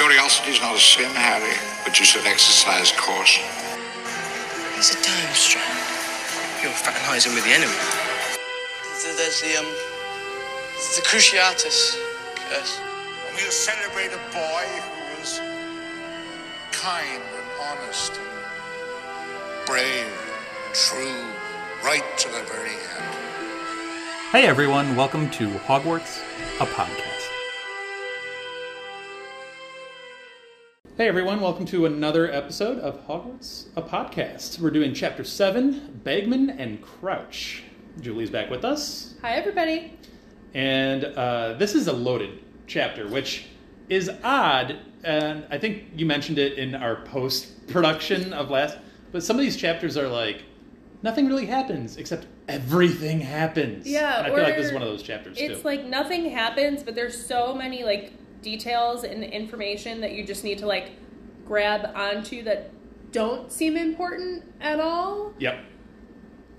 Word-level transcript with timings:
Curiosity's 0.00 0.62
not 0.62 0.74
a 0.74 0.80
sin, 0.80 1.12
Harry, 1.12 1.52
but 1.84 2.00
you 2.00 2.06
should 2.06 2.24
exercise 2.24 2.90
caution. 2.92 3.44
There's 4.72 4.92
a 4.92 5.02
time 5.02 5.34
strand. 5.34 5.68
You're 6.62 6.72
fraternizing 6.72 7.34
with 7.34 7.44
the 7.44 7.50
enemy. 7.50 7.76
There's 9.04 9.42
the, 9.42 9.58
um, 9.58 9.66
the 10.96 11.02
Cruciatus 11.04 12.00
curse. 12.34 12.80
And 12.80 13.36
we'll 13.36 13.50
celebrate 13.50 14.08
a 14.16 14.22
boy 14.32 14.64
who 14.88 15.20
was 15.20 15.38
kind 16.72 17.20
and 17.20 17.50
honest 17.68 18.16
and 18.16 19.66
brave 19.66 19.84
and 20.64 20.74
true, 20.74 21.26
right 21.84 22.06
to 22.16 22.28
the 22.28 22.42
very 22.44 22.72
end. 22.72 23.14
Hey 24.32 24.46
everyone, 24.46 24.96
welcome 24.96 25.28
to 25.32 25.50
Hogwarts, 25.68 26.22
a 26.58 26.64
podcast. 26.64 27.19
Hey 31.00 31.08
everyone, 31.08 31.40
welcome 31.40 31.64
to 31.64 31.86
another 31.86 32.30
episode 32.30 32.78
of 32.78 33.06
Hogwarts, 33.06 33.68
a 33.74 33.80
podcast. 33.80 34.60
We're 34.60 34.68
doing 34.68 34.92
chapter 34.92 35.24
7, 35.24 36.02
Bagman 36.04 36.50
and 36.50 36.82
Crouch. 36.82 37.62
Julie's 38.02 38.28
back 38.28 38.50
with 38.50 38.66
us, 38.66 39.14
Hi, 39.22 39.30
everybody. 39.30 39.96
and 40.52 41.06
uh, 41.06 41.54
this 41.54 41.74
is 41.74 41.86
a 41.86 41.92
loaded 41.94 42.44
chapter, 42.66 43.08
which 43.08 43.46
is 43.88 44.10
odd, 44.22 44.76
and 45.02 45.46
I 45.50 45.56
think 45.56 45.84
you 45.96 46.04
mentioned 46.04 46.38
it 46.38 46.58
in 46.58 46.74
our 46.74 46.96
post 46.96 47.66
production 47.68 48.34
of 48.34 48.50
last, 48.50 48.76
but 49.10 49.22
some 49.22 49.36
of 49.36 49.40
these 49.40 49.56
chapters 49.56 49.96
are 49.96 50.06
like, 50.06 50.42
nothing 51.02 51.28
really 51.28 51.46
happens, 51.46 51.96
except 51.96 52.26
everything 52.46 53.20
happens. 53.20 53.86
Yeah, 53.86 54.18
And 54.18 54.26
I 54.26 54.34
feel 54.34 54.44
like 54.44 54.56
this 54.56 54.66
is 54.66 54.74
one 54.74 54.82
of 54.82 54.88
those 54.88 55.02
chapters 55.02 55.38
It's 55.40 55.62
too. 55.62 55.66
like 55.66 55.82
nothing 55.82 56.28
happens, 56.30 56.82
but 56.82 56.94
there's 56.94 57.26
so 57.26 57.54
many 57.54 57.84
like 57.84 58.12
details 58.42 59.04
and 59.04 59.22
information 59.24 60.00
that 60.00 60.12
you 60.12 60.24
just 60.24 60.44
need 60.44 60.58
to 60.58 60.66
like 60.66 60.92
grab 61.46 61.90
onto 61.94 62.42
that 62.44 62.70
don't 63.12 63.50
seem 63.50 63.76
important 63.76 64.44
at 64.60 64.80
all. 64.80 65.34
Yep. 65.38 65.64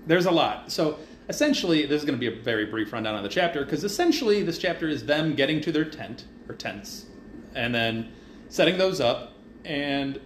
There's 0.06 0.26
a 0.26 0.30
lot. 0.30 0.70
So 0.70 0.98
essentially, 1.28 1.86
this 1.86 2.00
is 2.00 2.04
going 2.04 2.18
to 2.18 2.30
be 2.30 2.38
a 2.38 2.42
very 2.42 2.66
brief 2.66 2.92
rundown 2.92 3.14
on 3.14 3.22
the 3.22 3.28
chapter 3.28 3.64
because 3.64 3.84
essentially 3.84 4.42
this 4.42 4.58
chapter 4.58 4.88
is 4.88 5.06
them 5.06 5.34
getting 5.34 5.60
to 5.62 5.72
their 5.72 5.84
tent 5.84 6.24
or 6.48 6.54
tents 6.54 7.06
and 7.54 7.74
then 7.74 8.12
setting 8.48 8.76
those 8.78 9.00
up, 9.00 9.32
and 9.64 10.20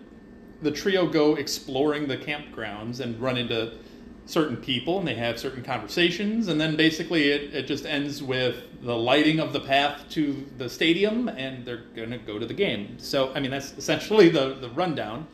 the 0.63 0.71
trio 0.71 1.07
go 1.07 1.35
exploring 1.37 2.09
the 2.09 2.17
campgrounds 2.17 3.01
and 3.01 3.21
run 3.21 3.37
into 3.37 3.79
certain 4.27 4.57
people 4.57 4.99
and 4.99 5.07
they 5.07 5.15
have 5.15 5.39
certain 5.39 5.63
conversations 5.63 6.49
and 6.49 6.61
then 6.61 6.75
basically 6.75 7.31
it, 7.31 7.55
it 7.55 7.67
just 7.67 7.87
ends 7.87 8.23
with 8.23 8.57
the 8.83 8.95
lighting 8.95 9.39
of 9.39 9.53
the 9.53 9.61
path 9.61 10.05
to 10.11 10.45
the 10.59 10.69
stadium 10.69 11.29
and 11.29 11.65
they're 11.65 11.85
going 11.95 12.11
to 12.11 12.19
go 12.19 12.39
to 12.39 12.45
the 12.45 12.55
game. 12.55 12.99
So 12.99 13.33
i 13.35 13.41
mean 13.41 13.53
that's 13.53 13.73
essentially 13.79 14.29
the, 14.29 14.55
the 14.55 14.69
rundown. 14.71 15.29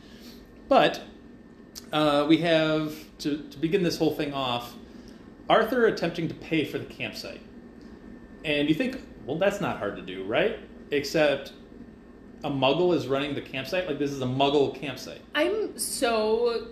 But 0.69 1.03
uh, 1.93 2.27
we 2.29 2.39
have 2.39 2.95
to, 3.19 3.39
to 3.39 3.59
begin 3.59 3.83
this 3.83 3.97
whole 3.97 4.15
thing 4.15 4.34
off 4.34 4.75
arthur 5.49 5.87
attempting 5.87 6.29
to 6.29 6.34
pay 6.34 6.65
for 6.65 6.79
the 6.79 6.84
campsite. 6.84 7.41
And 8.45 8.69
you 8.69 8.75
think 8.75 9.01
well 9.25 9.39
that's 9.39 9.61
not 9.61 9.79
hard 9.79 9.97
to 9.97 10.03
do 10.03 10.23
right? 10.25 10.59
Except 10.91 11.55
a 12.45 12.51
muggle 12.51 12.95
is 12.95 13.06
running 13.06 13.34
the 13.34 13.41
campsite? 13.41 13.87
Like 13.87 13.99
this 13.99 14.11
is 14.11 14.21
a 14.21 14.27
muggle 14.27 14.75
campsite. 14.75 15.23
I'm 15.34 15.79
so 15.79 16.69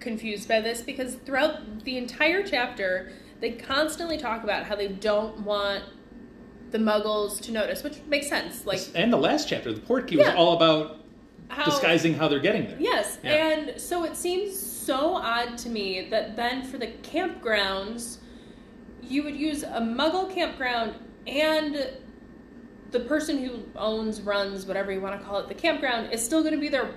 confused 0.00 0.48
by 0.48 0.60
this 0.60 0.80
because 0.80 1.14
throughout 1.14 1.84
the 1.84 1.96
entire 1.96 2.42
chapter, 2.42 3.12
they 3.40 3.52
constantly 3.52 4.16
talk 4.16 4.42
about 4.44 4.64
how 4.64 4.76
they 4.76 4.88
don't 4.88 5.40
want 5.40 5.84
the 6.70 6.78
muggles 6.78 7.40
to 7.42 7.52
notice, 7.52 7.82
which 7.82 7.98
makes 8.08 8.28
sense. 8.28 8.66
Like 8.66 8.80
and 8.94 9.12
the 9.12 9.16
last 9.16 9.48
chapter 9.48 9.72
the 9.72 9.80
Portkey 9.80 10.16
was 10.18 10.28
all 10.34 10.54
about 10.54 11.00
how 11.48 11.64
disguising 11.64 12.12
how 12.14 12.28
they're 12.28 12.40
getting 12.40 12.66
there 12.66 12.76
Yes, 12.78 13.18
Yeah. 13.22 13.32
and 13.32 13.80
so 13.80 14.04
it 14.04 14.16
seems 14.16 14.58
so 14.58 15.14
odd 15.14 15.56
to 15.58 15.70
me 15.70 16.08
that 16.10 16.36
then 16.36 16.62
for 16.62 16.76
the 16.76 16.88
campgrounds, 17.02 18.18
you 19.02 19.22
would 19.22 19.36
use 19.36 19.62
a 19.62 19.80
muggle 19.80 20.32
campground 20.32 20.94
and 21.26 21.90
the 22.90 23.00
person 23.00 23.38
who 23.42 23.62
owns, 23.76 24.20
runs, 24.20 24.66
whatever 24.66 24.92
you 24.92 25.00
want 25.00 25.18
to 25.18 25.26
call 25.26 25.38
it, 25.38 25.48
the 25.48 25.54
campground 25.54 26.12
is 26.12 26.22
still 26.24 26.42
going 26.42 26.54
to 26.54 26.60
be 26.60 26.68
there 26.68 26.90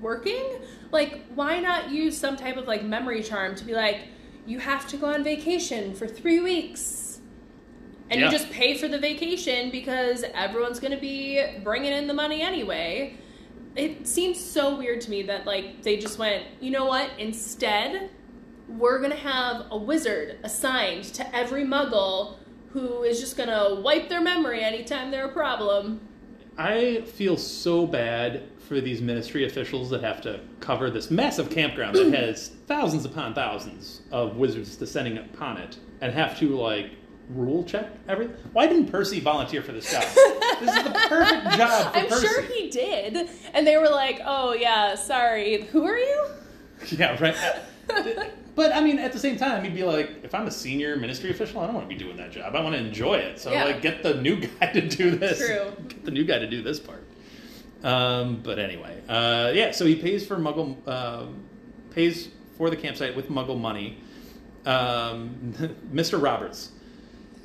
working. 0.00 0.44
Like, 0.92 1.24
why 1.34 1.58
not 1.58 1.90
use 1.90 2.16
some 2.16 2.36
type 2.36 2.56
of 2.56 2.68
like 2.68 2.84
memory 2.84 3.22
charm 3.22 3.54
to 3.56 3.64
be 3.64 3.72
like, 3.74 4.02
you 4.46 4.60
have 4.60 4.86
to 4.88 4.96
go 4.96 5.06
on 5.06 5.24
vacation 5.24 5.94
for 5.94 6.06
three 6.06 6.40
weeks? 6.40 7.20
And 8.10 8.20
Yeah. 8.20 8.26
you 8.26 8.32
just 8.32 8.50
pay 8.50 8.76
for 8.76 8.88
the 8.88 8.98
vacation 8.98 9.70
because 9.70 10.24
everyone's 10.34 10.78
going 10.78 10.92
to 10.92 11.00
be 11.00 11.42
bringing 11.64 11.92
in 11.92 12.06
the 12.06 12.14
money 12.14 12.42
anyway 12.42 13.16
it 13.74 14.06
seems 14.06 14.38
so 14.38 14.76
weird 14.76 15.00
to 15.00 15.10
me 15.10 15.22
that 15.22 15.46
like 15.46 15.82
they 15.82 15.96
just 15.96 16.18
went 16.18 16.44
you 16.60 16.70
know 16.70 16.84
what 16.84 17.08
instead 17.18 18.10
we're 18.68 19.00
gonna 19.00 19.14
have 19.16 19.64
a 19.70 19.76
wizard 19.78 20.38
assigned 20.42 21.04
to 21.04 21.34
every 21.34 21.64
muggle 21.64 22.36
who 22.72 23.02
is 23.02 23.18
just 23.18 23.34
gonna 23.36 23.80
wipe 23.80 24.10
their 24.10 24.20
memory 24.20 24.62
anytime 24.62 25.10
they're 25.10 25.24
a 25.24 25.32
problem 25.32 26.00
I 26.58 27.00
feel 27.06 27.38
so 27.38 27.86
bad 27.86 28.42
for 28.72 28.80
these 28.80 29.02
ministry 29.02 29.44
officials 29.44 29.90
that 29.90 30.02
have 30.02 30.22
to 30.22 30.40
cover 30.60 30.88
this 30.90 31.10
massive 31.10 31.50
campground 31.50 31.94
that 31.94 32.10
has 32.14 32.48
thousands 32.66 33.04
upon 33.04 33.34
thousands 33.34 34.00
of 34.10 34.36
wizards 34.36 34.76
descending 34.76 35.18
upon 35.18 35.58
it 35.58 35.76
and 36.00 36.10
have 36.10 36.38
to 36.38 36.56
like 36.56 36.86
rule 37.28 37.62
check 37.64 37.86
everything. 38.08 38.34
Why 38.54 38.66
didn't 38.66 38.86
Percy 38.90 39.20
volunteer 39.20 39.60
for 39.62 39.72
this 39.72 39.90
job? 39.92 40.02
this 40.60 40.74
is 40.74 40.84
the 40.84 40.90
perfect 40.90 41.50
job 41.58 41.92
for 41.92 41.98
i'm 41.98 42.06
Percy. 42.06 42.26
sure 42.26 42.42
he 42.42 42.70
did 42.70 43.28
and 43.52 43.66
they 43.66 43.76
were 43.76 43.88
like 43.90 44.20
oh 44.24 44.52
yeah 44.54 44.94
sorry 44.94 45.62
who 45.64 45.84
are 45.84 45.98
you 45.98 46.26
Yeah, 46.90 47.16
right. 47.22 47.36
but 48.56 48.72
I 48.72 48.80
mean, 48.80 48.98
at 48.98 49.12
the 49.12 49.18
same 49.18 49.36
time, 49.36 49.64
you'd 49.64 49.74
be 49.74 49.84
like, 49.84 50.10
if 50.24 50.34
I'm 50.34 50.46
a 50.46 50.50
senior 50.50 50.96
ministry 50.96 51.30
official, 51.30 51.60
I 51.60 51.66
don't 51.66 51.74
want 51.74 51.88
to 51.88 51.94
be 51.94 52.02
doing 52.02 52.16
that 52.16 52.32
job. 52.32 52.56
I 52.56 52.60
want 52.60 52.74
to 52.74 52.80
enjoy 52.80 53.14
it. 53.16 53.38
So, 53.38 53.52
Yeah. 53.52 53.64
like, 53.64 53.82
get 53.82 54.02
the 54.02 54.14
new 54.14 54.40
guy 54.40 54.66
to 54.72 54.80
do 54.88 55.14
this. 55.14 55.38
True. 55.38 55.72
Get 55.88 56.04
the 56.04 56.10
new 56.10 56.24
guy 56.24 56.38
to 56.40 56.48
do 56.48 56.60
this 56.62 56.80
part. 56.80 57.04
Um, 57.82 58.40
but 58.42 58.58
anyway, 58.58 59.00
uh, 59.08 59.50
yeah. 59.54 59.72
So 59.72 59.84
he 59.84 59.96
pays 59.96 60.26
for 60.26 60.36
Muggle, 60.36 60.86
um 60.88 61.44
pays 61.90 62.28
for 62.56 62.70
the 62.70 62.76
campsite 62.76 63.14
with 63.14 63.28
Muggle 63.28 63.58
money. 63.58 63.98
Um, 64.64 65.52
Mr. 65.92 66.22
Roberts, 66.22 66.72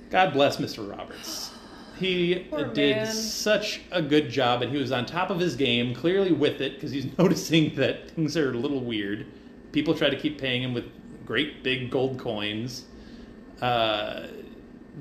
God 0.09 0.33
bless 0.33 0.57
Mr. 0.57 0.89
Roberts. 0.89 1.51
He 1.99 2.45
Poor 2.49 2.65
did 2.65 2.95
man. 2.97 3.13
such 3.13 3.81
a 3.91 4.01
good 4.01 4.29
job, 4.29 4.61
and 4.61 4.71
he 4.71 4.77
was 4.77 4.91
on 4.91 5.05
top 5.05 5.29
of 5.29 5.39
his 5.39 5.55
game, 5.55 5.93
clearly 5.93 6.31
with 6.31 6.61
it, 6.61 6.75
because 6.75 6.91
he's 6.91 7.07
noticing 7.17 7.75
that 7.75 8.11
things 8.11 8.37
are 8.37 8.51
a 8.51 8.57
little 8.57 8.81
weird. 8.81 9.25
People 9.71 9.93
try 9.93 10.09
to 10.09 10.15
keep 10.17 10.39
paying 10.39 10.63
him 10.63 10.73
with 10.73 10.85
great 11.25 11.63
big 11.63 11.89
gold 11.89 12.17
coins. 12.17 12.85
Uh, 13.61 14.27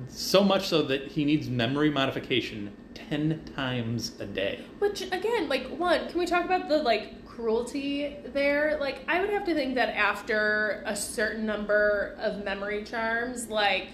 so 0.09 0.43
much 0.43 0.67
so 0.69 0.83
that 0.83 1.09
he 1.09 1.25
needs 1.25 1.49
memory 1.49 1.91
modification 1.91 2.73
10 3.09 3.41
times 3.55 4.13
a 4.21 4.27
day. 4.27 4.61
Which 4.79 5.03
again, 5.03 5.49
like 5.49 5.67
one, 5.69 6.09
can 6.09 6.19
we 6.19 6.27
talk 6.27 6.45
about 6.45 6.69
the 6.69 6.79
like 6.79 7.25
cruelty 7.27 8.17
there? 8.27 8.79
Like 8.81 9.01
I 9.09 9.21
would 9.21 9.31
have 9.31 9.45
to 9.45 9.55
think 9.55 9.75
that 9.77 9.91
after 9.91 10.83
a 10.87 10.97
certain 10.97 11.47
number 11.47 12.17
of 12.19 12.45
memory 12.45 12.85
charms, 12.85 13.49
like 13.49 13.89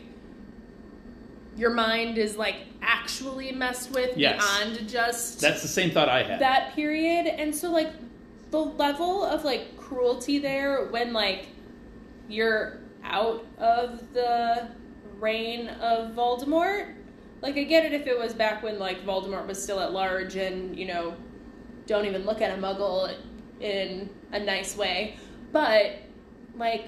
your 1.56 1.70
mind 1.70 2.16
is 2.16 2.36
like 2.36 2.56
actually 2.80 3.52
messed 3.52 3.90
with 3.92 4.16
Yes. 4.16 4.40
beyond 4.42 4.88
just 4.88 5.40
That's 5.40 5.60
the 5.62 5.68
same 5.68 5.90
thought 5.90 6.08
I 6.08 6.22
had. 6.22 6.40
that 6.40 6.74
period. 6.74 7.26
And 7.26 7.54
so 7.54 7.70
like 7.70 7.90
the 8.50 8.60
level 8.60 9.24
of 9.24 9.44
like 9.44 9.76
cruelty 9.76 10.38
there 10.38 10.86
when 10.86 11.12
like 11.12 11.46
you're 12.28 12.78
out 13.04 13.44
of 13.58 14.12
the 14.14 14.68
reign 15.18 15.68
of 15.68 16.12
Voldemort. 16.14 16.94
Like 17.42 17.56
I 17.56 17.64
get 17.64 17.84
it 17.84 17.92
if 17.92 18.06
it 18.06 18.18
was 18.18 18.32
back 18.32 18.62
when 18.62 18.78
like 18.78 19.04
Voldemort 19.04 19.46
was 19.46 19.62
still 19.62 19.80
at 19.80 19.92
large 19.92 20.36
and, 20.36 20.78
you 20.78 20.86
know, 20.86 21.14
don't 21.86 22.06
even 22.06 22.24
look 22.24 22.40
at 22.40 22.56
a 22.56 22.62
muggle 22.62 23.12
in 23.60 24.08
a 24.32 24.38
nice 24.38 24.76
way. 24.76 25.16
But 25.50 25.96
like 26.56 26.86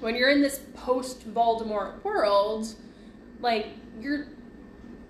when 0.00 0.16
you're 0.16 0.30
in 0.30 0.42
this 0.42 0.60
post 0.74 1.32
Voldemort 1.32 2.02
world, 2.02 2.74
like 3.40 3.66
you're 4.00 4.26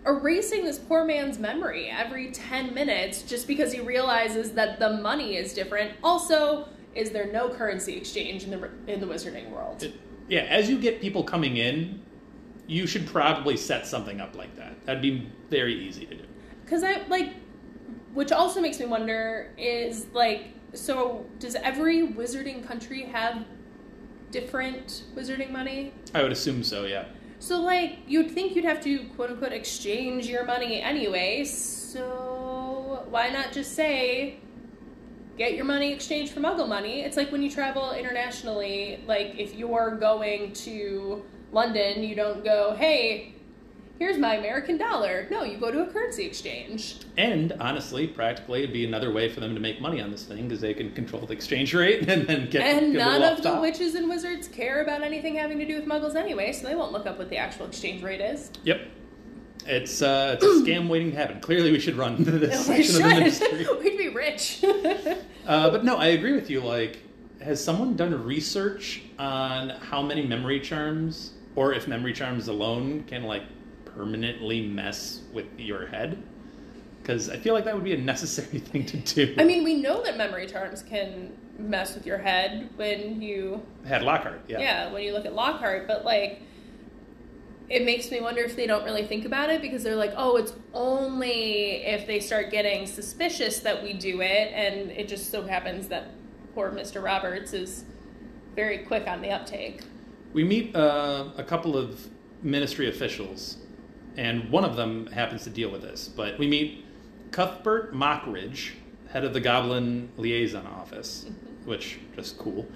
erasing 0.07 0.65
this 0.65 0.79
poor 0.79 1.07
man's 1.07 1.39
memory 1.39 1.89
every 1.89 2.31
10 2.31 2.75
minutes 2.75 3.23
just 3.23 3.47
because 3.49 3.73
he 3.73 3.81
realizes 3.81 4.53
that 4.53 4.79
the 4.79 4.91
money 4.99 5.37
is 5.37 5.55
different. 5.55 5.93
Also, 6.03 6.69
is 6.95 7.11
there 7.11 7.33
no 7.33 7.49
currency 7.49 7.97
exchange 7.97 8.45
in 8.45 8.51
the 8.51 8.71
in 8.87 9.01
the 9.01 9.07
wizarding 9.07 9.51
world? 9.51 9.83
It- 9.83 9.95
yeah, 10.29 10.43
as 10.43 10.71
you 10.71 10.79
get 10.79 11.01
people 11.03 11.23
coming 11.23 11.57
in, 11.59 12.03
you 12.67 12.87
should 12.87 13.07
probably 13.07 13.57
set 13.57 13.87
something 13.87 14.21
up 14.21 14.35
like 14.37 14.55
that. 14.57 14.85
That'd 14.87 15.03
be 15.03 15.31
very 15.51 15.75
easy 15.75 16.07
to 16.07 16.15
do. 16.15 16.25
Because 16.65 16.83
I 16.83 17.07
like, 17.09 17.35
which 18.13 18.33
also 18.33 18.61
makes 18.61 18.79
me 18.79 18.87
wonder 18.87 19.53
is 19.59 20.07
like, 20.13 20.49
so 20.73 21.27
does 21.39 21.55
every 21.57 22.07
wizarding 22.07 22.67
country 22.67 23.03
have 23.03 23.45
different 24.31 25.05
wizarding 25.15 25.51
money? 25.51 25.93
I 26.15 26.23
would 26.23 26.33
assume 26.33 26.65
so, 26.65 26.85
yeah. 26.85 27.05
So 27.39 27.61
like, 27.61 27.99
you'd 28.07 28.31
think 28.31 28.57
you'd 28.57 28.65
have 28.65 28.83
to 28.85 29.05
quote 29.09 29.31
unquote 29.31 29.53
exchange 29.53 30.27
your 30.27 30.45
money 30.45 30.81
anyway. 30.81 31.45
So 31.45 31.95
So 31.95 33.07
why 33.09 33.29
not 33.29 33.53
just 33.53 33.75
say, 33.75 34.41
get 35.39 35.55
your 35.55 35.65
money 35.65 35.93
exchanged 35.93 36.33
for 36.33 36.41
Muggle 36.41 36.69
money? 36.69 37.03
It's 37.03 37.17
like 37.17 37.31
when 37.31 37.41
you 37.41 37.51
travel 37.51 37.93
internationally. 37.93 39.03
Like 39.07 39.39
if 39.39 39.55
you're 39.55 39.97
going 39.97 40.53
to 40.55 41.25
London, 41.55 42.03
you 42.03 42.15
don't 42.15 42.45
go, 42.45 42.75
hey. 42.79 43.31
Here's 44.01 44.19
my 44.19 44.35
American 44.35 44.77
dollar. 44.77 45.29
No, 45.31 45.45
you 45.45 45.57
go 45.57 45.71
to 45.71 45.83
a 45.83 45.87
currency 45.87 46.25
exchange. 46.25 46.97
And 47.17 47.53
honestly, 47.61 48.09
practically, 48.09 48.65
it'd 48.65 48.73
be 48.73 48.85
another 48.85 49.13
way 49.13 49.29
for 49.29 49.39
them 49.39 49.55
to 49.55 49.61
make 49.61 49.81
money 49.81 50.01
on 50.01 50.11
this 50.11 50.25
thing 50.25 50.49
because 50.49 50.61
they 50.61 50.75
can 50.75 50.91
control 50.95 51.25
the 51.25 51.33
exchange 51.33 51.73
rate 51.73 52.01
and 52.09 52.27
then 52.27 52.51
get 52.51 52.63
And 52.63 52.93
get 52.93 52.99
none 52.99 53.23
of 53.23 53.37
the 53.37 53.45
top. 53.51 53.63
witches 53.63 53.95
and 53.95 54.09
wizards 54.09 54.49
care 54.49 54.83
about 54.83 55.03
anything 55.03 55.37
having 55.37 55.61
to 55.61 55.65
do 55.65 55.77
with 55.77 55.87
muggles 55.87 56.17
anyway, 56.17 56.53
so 56.53 56.67
they 56.67 56.75
won't 56.75 56.91
look 56.91 57.07
up 57.07 57.19
what 57.19 57.31
the 57.31 57.37
actual 57.37 57.67
exchange 57.67 58.03
rate 58.03 58.21
is. 58.21 58.51
Yep. 58.65 58.81
It's 59.65 60.03
uh, 60.03 60.39
it's 60.41 60.45
a 60.45 60.49
scam 60.69 60.89
waiting 60.89 61.13
to 61.13 61.17
happen. 61.17 61.41
Clearly, 61.41 61.71
we 61.71 61.79
should 61.79 61.95
run 61.95 62.17
this 62.25 62.69
we 62.69 62.83
section 62.83 62.97
of 62.97 63.03
the 63.11 63.15
ministry. 63.21 63.65
should. 63.65 63.79
We'd 63.85 63.97
be 63.97 64.09
rich. 64.09 64.65
Uh, 65.47 65.71
but 65.71 65.85
no, 65.85 65.97
I 65.99 66.09
agree 66.09 66.33
with 66.33 66.51
you. 66.51 66.61
Like, 66.63 66.99
has 67.41 67.63
someone 67.63 67.95
done 67.95 68.25
research 68.25 69.03
on 69.21 69.69
how 69.71 70.03
many 70.03 70.27
memory 70.27 70.59
charms, 70.59 71.34
or 71.57 71.73
if 71.73 71.87
memory 71.89 72.13
charms 72.13 72.49
alone 72.49 73.05
can 73.05 73.25
like 73.25 73.43
permanently 73.85 74.67
mess 74.67 75.23
with 75.33 75.47
your 75.59 75.87
head? 75.87 76.23
Because 77.01 77.29
I 77.29 77.37
feel 77.37 77.55
like 77.55 77.65
that 77.65 77.75
would 77.75 77.85
be 77.85 77.93
a 77.93 77.99
necessary 78.13 78.59
thing 78.59 78.87
to 78.87 78.97
do. 78.97 79.35
I 79.39 79.45
mean, 79.45 79.65
we 79.65 79.75
know 79.75 80.03
that 80.03 80.17
memory 80.17 80.47
charms 80.47 80.83
can 80.83 81.33
mess 81.59 81.95
with 81.95 82.07
your 82.07 82.19
head 82.19 82.71
when 82.77 83.23
you, 83.23 83.63
had 83.87 84.03
Lockhart, 84.03 84.43
yeah. 84.49 84.59
yeah, 84.59 84.93
when 84.93 85.03
you 85.03 85.13
look 85.13 85.27
at 85.27 85.35
Lockhart, 85.35 85.87
but 85.87 86.05
like, 86.05 86.41
it 87.69 87.85
makes 87.85 88.11
me 88.11 88.21
wonder 88.21 88.43
if 88.43 88.57
they 88.57 88.67
don't 88.67 88.85
really 88.85 89.05
think 89.05 89.25
about 89.25 89.51
it 89.51 89.63
because 89.63 89.83
they're 89.83 89.97
like, 89.97 90.13
oh, 90.17 90.37
it's 90.37 90.53
only 90.75 91.85
if 91.85 92.07
they 92.07 92.21
start 92.21 92.51
getting 92.51 92.87
suspicious 92.87 93.61
that 93.61 93.83
we 93.83 93.93
do 93.93 94.21
it, 94.21 94.53
and 94.53 94.91
it 94.91 95.09
just 95.09 95.31
so 95.31 95.43
happens 95.47 95.89
that 95.89 96.09
poor 96.55 96.71
Mr. 96.71 97.03
Roberts 97.03 97.53
is 97.53 97.85
very 98.55 98.79
quick 98.79 99.07
on 99.07 99.23
the 99.23 99.31
uptake. 99.31 99.81
We 100.35 100.45
meet 100.45 100.75
uh, 100.77 101.27
a 101.37 101.45
couple 101.45 101.77
of 101.77 102.09
ministry 102.43 102.89
officials, 102.89 103.57
and 104.17 104.51
one 104.51 104.65
of 104.65 104.77
them 104.77 105.07
happens 105.07 105.45
to 105.45 105.51
deal 105.51 105.71
with 105.71 105.83
this. 105.83 106.09
But 106.09 106.39
we 106.39 106.47
meet 106.49 106.85
Cuthbert 107.31 107.95
Mockridge, 107.95 108.73
head 109.11 109.25
of 109.25 109.33
the 109.33 109.41
Goblin 109.41 110.11
Liaison 110.17 110.67
Office, 110.67 111.27
which 111.65 111.99
just 112.17 112.37
cool. 112.37 112.67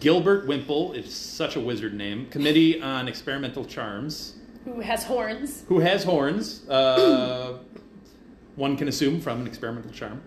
Gilbert 0.00 0.46
Wimple 0.46 0.94
is 0.94 1.12
such 1.14 1.56
a 1.56 1.60
wizard 1.60 1.92
name. 1.94 2.26
Committee 2.30 2.80
on 2.80 3.06
Experimental 3.06 3.64
Charms, 3.66 4.36
Who 4.64 4.80
has 4.80 5.04
horns? 5.04 5.64
who 5.68 5.80
has 5.80 6.04
horns. 6.04 6.66
Uh, 6.68 7.58
one 8.56 8.76
can 8.78 8.88
assume 8.88 9.20
from 9.20 9.42
an 9.42 9.46
experimental 9.46 9.90
charm. 9.90 10.22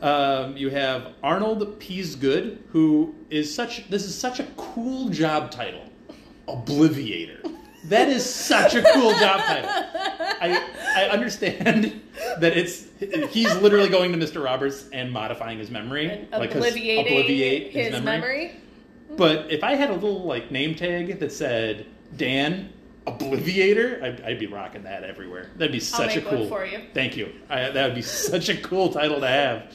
Um, 0.00 0.56
you 0.56 0.70
have 0.70 1.12
Arnold 1.22 1.78
Peasgood, 1.80 2.60
who 2.70 3.14
is 3.28 3.54
such. 3.54 3.88
This 3.90 4.04
is 4.04 4.14
such 4.16 4.40
a 4.40 4.44
cool 4.56 5.08
job 5.10 5.50
title, 5.50 5.82
Obliviator. 6.48 7.40
That 7.88 8.08
is 8.08 8.24
such 8.24 8.74
a 8.74 8.82
cool 8.94 9.10
job 9.10 9.40
title. 9.40 9.68
I 9.68 10.66
I 10.96 11.08
understand 11.10 12.00
that 12.40 12.56
it's 12.56 12.86
he's 13.28 13.54
literally 13.56 13.90
going 13.90 14.10
to 14.12 14.16
Mr. 14.16 14.42
Roberts 14.42 14.88
and 14.90 15.12
modifying 15.12 15.58
his 15.58 15.70
memory, 15.70 16.08
And 16.08 16.30
like, 16.32 16.50
'cause 16.50 16.64
obliviating 16.64 17.06
obliviate 17.06 17.72
his, 17.72 18.00
memory. 18.00 18.52
But 19.18 19.52
if 19.52 19.62
I 19.62 19.74
had 19.74 19.90
a 19.90 19.92
little 19.92 20.22
like 20.24 20.50
name 20.50 20.74
tag 20.74 21.20
that 21.20 21.30
said 21.30 21.84
Dan 22.16 22.72
Obliviator, 23.06 24.02
I'd, 24.02 24.20
I'd 24.22 24.38
be 24.38 24.46
rocking 24.46 24.84
that 24.84 25.04
everywhere. 25.04 25.50
That'd 25.56 25.70
be 25.72 25.78
such 25.78 26.16
make 26.16 26.24
a 26.24 26.28
one 26.28 26.36
cool. 26.38 26.48
for 26.48 26.64
you. 26.64 26.80
Thank 26.94 27.18
you. 27.18 27.32
I, 27.50 27.68
that 27.68 27.84
would 27.84 27.94
be 27.94 28.00
such 28.30 28.48
a 28.48 28.56
cool 28.62 28.94
title 28.94 29.20
to 29.20 29.28
have. 29.28 29.70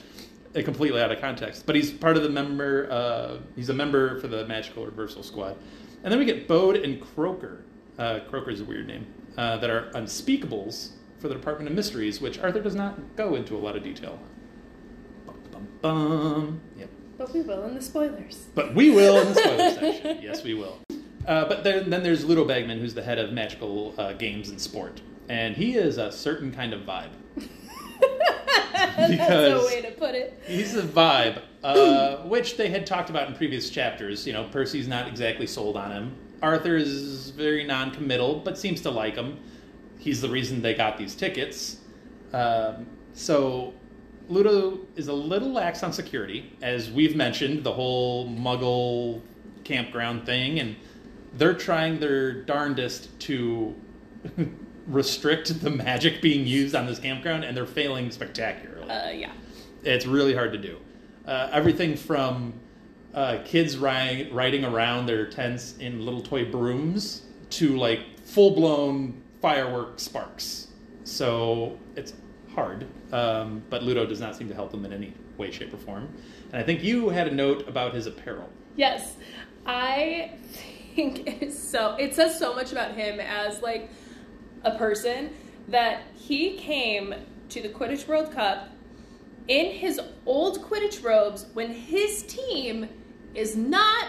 Completely 0.56 1.00
out 1.00 1.12
of 1.12 1.22
context, 1.22 1.68
but 1.68 1.76
he's 1.76 1.92
part 1.92 2.18
of 2.18 2.24
the 2.24 2.30
member. 2.30 2.88
Uh, 2.92 3.38
he's 3.56 3.70
a 3.70 3.74
member 3.74 4.20
for 4.20 4.28
the 4.28 4.48
Magical 4.48 4.84
Reversal 4.84 5.22
Squad, 5.22 5.56
and 6.04 6.12
then 6.12 6.20
we 6.20 6.26
get 6.26 6.48
Bode 6.48 6.78
and 6.78 7.02
Croker. 7.02 7.64
Uh, 7.98 8.20
Croker 8.30 8.52
is 8.52 8.62
a 8.62 8.66
weird 8.66 8.88
name. 8.88 9.06
Uh, 9.38 9.58
that 9.58 9.70
are 9.70 9.90
unspeakables 9.94 10.90
for 11.20 11.30
the 11.30 11.34
Department 11.34 11.70
of 11.70 11.76
Mysteries, 11.76 12.20
which 12.20 12.40
Arthur 12.40 12.62
does 12.62 12.76
not 12.76 13.16
go 13.16 13.36
into 13.36 13.56
a 13.56 13.60
lot 13.60 13.76
of 13.78 13.84
detail. 13.84 14.20
Bum, 15.26 15.36
bum, 15.52 15.68
bum. 15.82 16.62
Yep. 16.78 16.90
But 17.18 17.34
we 17.34 17.42
will 17.42 17.64
in 17.64 17.76
the 17.76 17.82
spoilers. 17.82 18.48
But 18.56 18.76
we 18.76 18.90
will 18.90 19.18
in 19.20 19.28
the 19.30 19.36
spoilers 19.40 19.76
section. 19.76 20.20
Yes, 20.22 20.44
we 20.44 20.54
will. 20.56 20.80
Uh, 21.28 21.46
but 21.48 21.64
then, 21.64 21.90
then 21.90 22.02
there's 22.04 22.26
Ludo 22.26 22.44
Bagman, 22.44 22.80
who's 22.80 22.94
the 22.94 23.04
head 23.04 23.20
of 23.20 23.32
magical 23.32 23.94
uh, 23.98 24.14
games 24.14 24.50
and 24.50 24.60
sport, 24.60 25.02
and 25.28 25.56
he 25.56 25.76
is 25.76 25.98
a 25.98 26.12
certain 26.12 26.52
kind 26.52 26.74
of 26.74 26.82
vibe. 26.82 27.12
That's 28.74 29.12
Because- 29.12 29.66
way 29.66 29.82
to 29.82 29.92
put 29.92 30.16
it. 30.16 30.42
He's 30.46 30.76
a 30.76 30.82
vibe, 30.84 31.42
uh, 31.64 32.18
which 32.28 32.58
they 32.58 32.70
had 32.70 32.86
talked 32.86 33.10
about 33.10 33.28
in 33.28 33.36
previous 33.36 33.70
chapters. 33.70 34.26
You 34.28 34.34
know, 34.34 34.46
Percy's 34.52 34.88
not 34.88 35.08
exactly 35.08 35.48
sold 35.48 35.78
on 35.78 35.92
him. 35.92 36.16
Arthur 36.42 36.76
is 36.78 37.32
very 37.32 37.66
non-committal, 37.66 38.42
but 38.46 38.58
seems 38.58 38.82
to 38.82 38.90
like 38.92 39.16
him. 39.16 39.38
He's 39.98 40.22
the 40.22 40.30
reason 40.30 40.62
they 40.62 40.74
got 40.74 40.98
these 40.98 41.16
tickets. 41.16 41.78
Um, 42.32 42.86
so 43.14 43.74
Ludo 44.30 44.80
is 44.96 45.08
a 45.10 45.14
little 45.14 45.52
lax 45.52 45.84
on 45.84 45.92
security, 45.92 46.54
as 46.62 46.90
we've 46.92 47.16
mentioned, 47.16 47.64
the 47.64 47.74
whole 47.74 48.30
Muggle 48.30 49.22
campground 49.66 50.26
thing, 50.26 50.60
and 50.60 50.76
they're 51.34 51.54
trying 51.54 52.00
their 52.00 52.32
darndest 52.34 53.20
to 53.22 53.76
restrict 54.90 55.62
the 55.62 55.70
magic 55.70 56.22
being 56.22 56.46
used 56.46 56.76
on 56.76 56.86
this 56.86 57.00
campground, 57.00 57.44
and 57.44 57.56
they're 57.56 57.66
failing 57.66 58.12
spectacularly. 58.12 58.90
Uh, 58.90 59.12
yeah. 59.12 59.32
It's 59.84 60.06
really 60.06 60.34
hard 60.34 60.52
to 60.52 60.58
do. 60.58 60.78
Uh, 61.26 61.50
everything 61.52 61.96
from 61.96 62.54
uh, 63.14 63.40
kids 63.46 63.78
riding, 63.78 64.34
riding 64.34 64.66
around 64.66 65.06
their 65.06 65.28
tents 65.28 65.78
in 65.78 66.04
little 66.04 66.22
toy 66.22 66.44
brooms 66.46 67.22
to 67.52 67.78
like 67.78 68.20
full 68.24 68.52
blown 68.52 69.22
firework 69.42 70.00
sparks. 70.00 70.68
So 71.04 71.78
it's 71.96 72.14
hard. 72.54 72.88
Um, 73.12 73.64
but 73.70 73.84
Ludo 73.84 74.06
does 74.06 74.20
not 74.20 74.36
seem 74.36 74.50
to 74.50 74.56
help 74.56 74.72
them 74.72 74.86
in 74.86 74.94
any 74.94 75.14
way, 75.38 75.52
shape, 75.52 75.74
or 75.74 75.78
form. 75.78 76.10
And 76.52 76.62
I 76.62 76.64
think 76.64 76.84
you 76.84 77.10
had 77.10 77.28
a 77.28 77.34
note 77.34 77.68
about 77.68 77.94
his 77.94 78.06
apparel. 78.06 78.50
Yes. 78.76 79.16
I 79.66 80.32
think 80.96 81.20
it 81.28 81.44
is 81.44 81.70
so 81.72 81.96
it 82.00 82.16
says 82.16 82.38
so 82.38 82.54
much 82.54 82.72
about 82.72 82.96
him 82.96 83.20
as 83.20 83.62
like 83.62 83.90
a 84.64 84.78
person 84.78 85.32
that 85.68 86.04
he 86.16 86.58
came 86.58 87.14
to 87.50 87.62
the 87.62 87.70
Quidditch 87.70 88.08
World 88.08 88.32
Cup 88.32 88.70
in 89.48 89.72
his 89.72 90.00
old 90.26 90.64
Quidditch 90.64 91.04
robes 91.04 91.48
when 91.54 91.72
his 91.72 92.24
team 92.24 92.88
is 93.34 93.56
not 93.56 94.08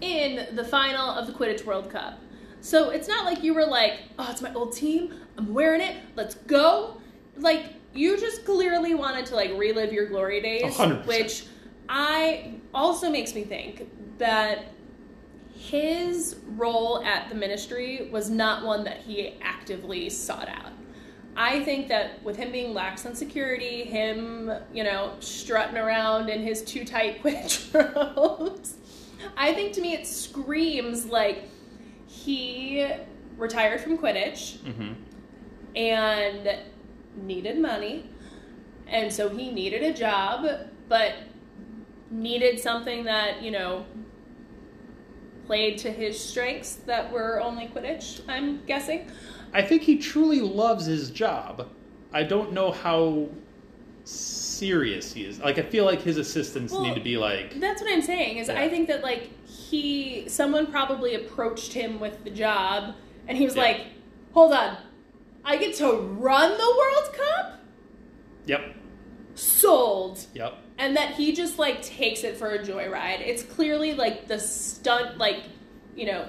in 0.00 0.54
the 0.54 0.64
final 0.64 1.08
of 1.10 1.26
the 1.26 1.32
Quidditch 1.32 1.64
World 1.64 1.90
Cup. 1.90 2.18
So 2.60 2.90
it's 2.90 3.08
not 3.08 3.24
like 3.24 3.42
you 3.42 3.54
were 3.54 3.66
like, 3.66 4.00
oh, 4.18 4.28
it's 4.30 4.42
my 4.42 4.52
old 4.54 4.74
team. 4.74 5.14
I'm 5.36 5.52
wearing 5.52 5.80
it. 5.80 5.96
Let's 6.14 6.34
go. 6.34 7.00
Like, 7.36 7.64
you 7.94 8.18
just 8.18 8.44
clearly 8.44 8.94
wanted 8.94 9.26
to 9.26 9.34
like 9.34 9.50
relive 9.56 9.92
your 9.92 10.06
glory 10.06 10.40
days, 10.40 10.74
100%. 10.74 11.06
which 11.06 11.46
I 11.88 12.54
also 12.72 13.10
makes 13.10 13.34
me 13.34 13.44
think 13.44 13.88
that 14.18 14.66
his 15.62 16.36
role 16.56 17.02
at 17.04 17.28
the 17.28 17.34
ministry 17.36 18.08
was 18.10 18.28
not 18.28 18.64
one 18.64 18.82
that 18.82 18.98
he 18.98 19.34
actively 19.40 20.10
sought 20.10 20.48
out. 20.48 20.72
I 21.36 21.62
think 21.62 21.86
that 21.88 22.22
with 22.24 22.36
him 22.36 22.50
being 22.50 22.74
lax 22.74 23.06
on 23.06 23.14
security, 23.14 23.84
him, 23.84 24.50
you 24.74 24.82
know, 24.82 25.14
strutting 25.20 25.78
around 25.78 26.28
in 26.28 26.42
his 26.42 26.62
too 26.62 26.84
tight 26.84 27.22
Quidditch 27.22 27.72
robes, 27.72 28.74
I 29.36 29.54
think 29.54 29.72
to 29.74 29.80
me 29.80 29.94
it 29.94 30.06
screams 30.06 31.06
like 31.06 31.48
he 32.06 32.86
retired 33.36 33.80
from 33.80 33.96
Quidditch 33.98 34.58
Mm-hmm. 34.58 34.92
and 35.76 36.58
needed 37.22 37.58
money, 37.60 38.10
and 38.88 39.12
so 39.12 39.28
he 39.28 39.50
needed 39.52 39.82
a 39.84 39.94
job, 39.94 40.44
but 40.88 41.12
needed 42.10 42.58
something 42.58 43.04
that, 43.04 43.42
you 43.42 43.52
know, 43.52 43.86
played 45.46 45.78
to 45.78 45.90
his 45.90 46.18
strengths 46.18 46.76
that 46.86 47.10
were 47.12 47.40
only 47.40 47.66
Quidditch, 47.68 48.22
I'm 48.28 48.64
guessing. 48.64 49.10
I 49.52 49.62
think 49.62 49.82
he 49.82 49.98
truly 49.98 50.40
loves 50.40 50.86
his 50.86 51.10
job. 51.10 51.68
I 52.12 52.22
don't 52.22 52.52
know 52.52 52.70
how 52.70 53.28
serious 54.04 55.12
he 55.12 55.24
is. 55.24 55.38
Like, 55.40 55.58
I 55.58 55.62
feel 55.62 55.84
like 55.84 56.02
his 56.02 56.16
assistants 56.16 56.72
Well, 56.72 56.82
need 56.82 56.94
to 56.94 57.00
be 57.00 57.16
like, 57.16 57.58
That's 57.60 57.82
what 57.82 57.92
I'm 57.92 58.02
saying 58.02 58.38
is 58.38 58.48
Yeah. 58.48 58.60
I 58.60 58.68
think 58.68 58.88
that 58.88 59.02
like 59.02 59.30
he 59.46 60.28
someone 60.28 60.66
probably 60.66 61.14
approached 61.14 61.72
him 61.72 62.00
with 62.00 62.22
the 62.24 62.30
job 62.30 62.94
and 63.28 63.36
he 63.38 63.44
was 63.44 63.54
Yeah. 63.56 63.62
like, 63.62 63.86
"Hold 64.34 64.52
on. 64.52 64.76
I 65.44 65.56
get 65.56 65.74
to 65.76 65.92
run 65.92 66.50
the 66.50 66.76
World 66.78 67.12
Cup?" 67.14 67.60
yep, 68.46 68.74
Sold. 69.34 70.26
yep. 70.34 70.54
And 70.82 70.96
that 70.96 71.14
he 71.14 71.32
just 71.32 71.60
like 71.60 71.80
takes 71.80 72.24
it 72.24 72.36
for 72.36 72.50
a 72.50 72.58
joyride. 72.58 73.20
It's 73.20 73.44
clearly 73.44 73.94
like 73.94 74.26
the 74.26 74.40
stunt 74.40 75.16
like, 75.16 75.44
you 75.94 76.06
know, 76.06 76.26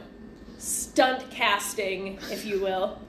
stunt 0.60 1.28
casting, 1.32 2.20
if 2.30 2.46
you 2.46 2.62
will. 2.62 3.02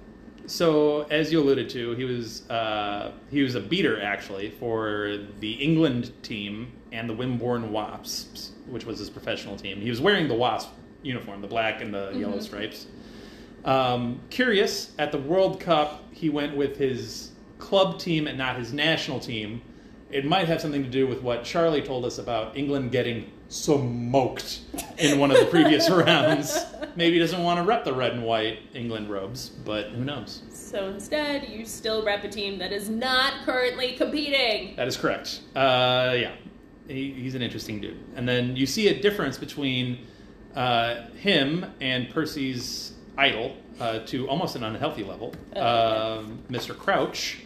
So, 0.46 1.02
as 1.10 1.30
you 1.30 1.40
alluded 1.40 1.68
to, 1.70 1.92
he 1.96 2.04
was 2.04 2.48
uh, 2.48 3.12
he 3.30 3.42
was 3.42 3.56
a 3.56 3.60
beater 3.60 4.00
actually 4.00 4.52
for 4.52 5.18
the 5.40 5.52
England 5.52 6.12
team 6.22 6.72
and 6.92 7.10
the 7.10 7.14
Wimborne 7.14 7.70
Wasps, 7.70 8.52
which 8.66 8.86
was 8.86 8.98
his 8.98 9.10
professional 9.10 9.56
team. 9.56 9.82
He 9.82 9.90
was 9.90 10.00
wearing 10.00 10.28
the 10.28 10.34
Wasp 10.34 10.70
uniform, 11.02 11.42
the 11.42 11.46
black 11.46 11.82
and 11.82 11.92
the 11.92 12.12
yellow 12.16 12.40
stripes. 12.40 12.86
Um, 13.66 14.20
curious, 14.30 14.92
at 14.98 15.12
the 15.12 15.18
World 15.18 15.60
Cup, 15.60 16.04
he 16.10 16.30
went 16.30 16.56
with 16.56 16.78
his 16.78 17.32
club 17.58 17.98
team 17.98 18.26
and 18.26 18.38
not 18.38 18.56
his 18.56 18.72
national 18.72 19.20
team. 19.20 19.60
It 20.14 20.24
might 20.24 20.46
have 20.46 20.60
something 20.60 20.84
to 20.84 20.88
do 20.88 21.08
with 21.08 21.22
what 21.22 21.42
Charlie 21.42 21.82
told 21.82 22.04
us 22.04 22.18
about 22.18 22.56
England 22.56 22.92
getting 22.92 23.32
smoked 23.48 24.60
in 24.96 25.18
one 25.18 25.32
of 25.32 25.38
the 25.38 25.46
previous 25.46 25.90
rounds. 26.06 26.56
Maybe 26.94 27.14
he 27.14 27.18
doesn't 27.18 27.42
want 27.42 27.58
to 27.58 27.64
rep 27.64 27.84
the 27.84 27.92
red 27.92 28.12
and 28.12 28.22
white 28.22 28.60
England 28.74 29.10
robes, 29.10 29.48
but 29.48 29.88
who 29.88 30.04
knows? 30.04 30.42
So 30.52 30.86
instead, 30.86 31.48
you 31.48 31.66
still 31.66 32.04
rep 32.04 32.22
a 32.22 32.28
team 32.28 32.60
that 32.60 32.72
is 32.72 32.88
not 32.88 33.44
currently 33.44 33.94
competing. 33.94 34.76
That 34.76 34.86
is 34.86 34.96
correct. 34.96 35.40
Uh, 35.56 36.14
yeah, 36.16 36.36
he, 36.86 37.10
he's 37.14 37.34
an 37.34 37.42
interesting 37.42 37.80
dude. 37.80 37.98
And 38.14 38.28
then 38.28 38.54
you 38.54 38.66
see 38.66 38.86
a 38.86 39.02
difference 39.02 39.36
between 39.36 40.06
uh, 40.54 41.08
him 41.16 41.66
and 41.80 42.08
Percy's 42.08 42.92
idol 43.18 43.56
uh, 43.80 43.98
to 44.06 44.28
almost 44.28 44.54
an 44.54 44.62
unhealthy 44.62 45.02
level, 45.02 45.34
Oh, 45.56 46.18
um, 46.20 46.38
Mr. 46.48 46.78
Crouch, 46.78 47.40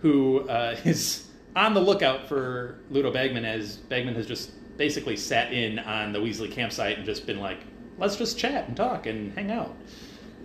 who 0.00 0.48
uh, 0.48 0.74
is 0.86 1.27
on 1.58 1.74
the 1.74 1.80
lookout 1.80 2.28
for 2.28 2.78
Ludo 2.88 3.10
Bagman 3.10 3.44
as 3.44 3.76
Bagman 3.76 4.14
has 4.14 4.26
just 4.26 4.52
basically 4.78 5.16
sat 5.16 5.52
in 5.52 5.80
on 5.80 6.12
the 6.12 6.18
Weasley 6.20 6.50
campsite 6.50 6.96
and 6.96 7.04
just 7.04 7.26
been 7.26 7.40
like, 7.40 7.58
let's 7.98 8.14
just 8.14 8.38
chat 8.38 8.68
and 8.68 8.76
talk 8.76 9.06
and 9.06 9.34
hang 9.34 9.50
out. 9.50 9.76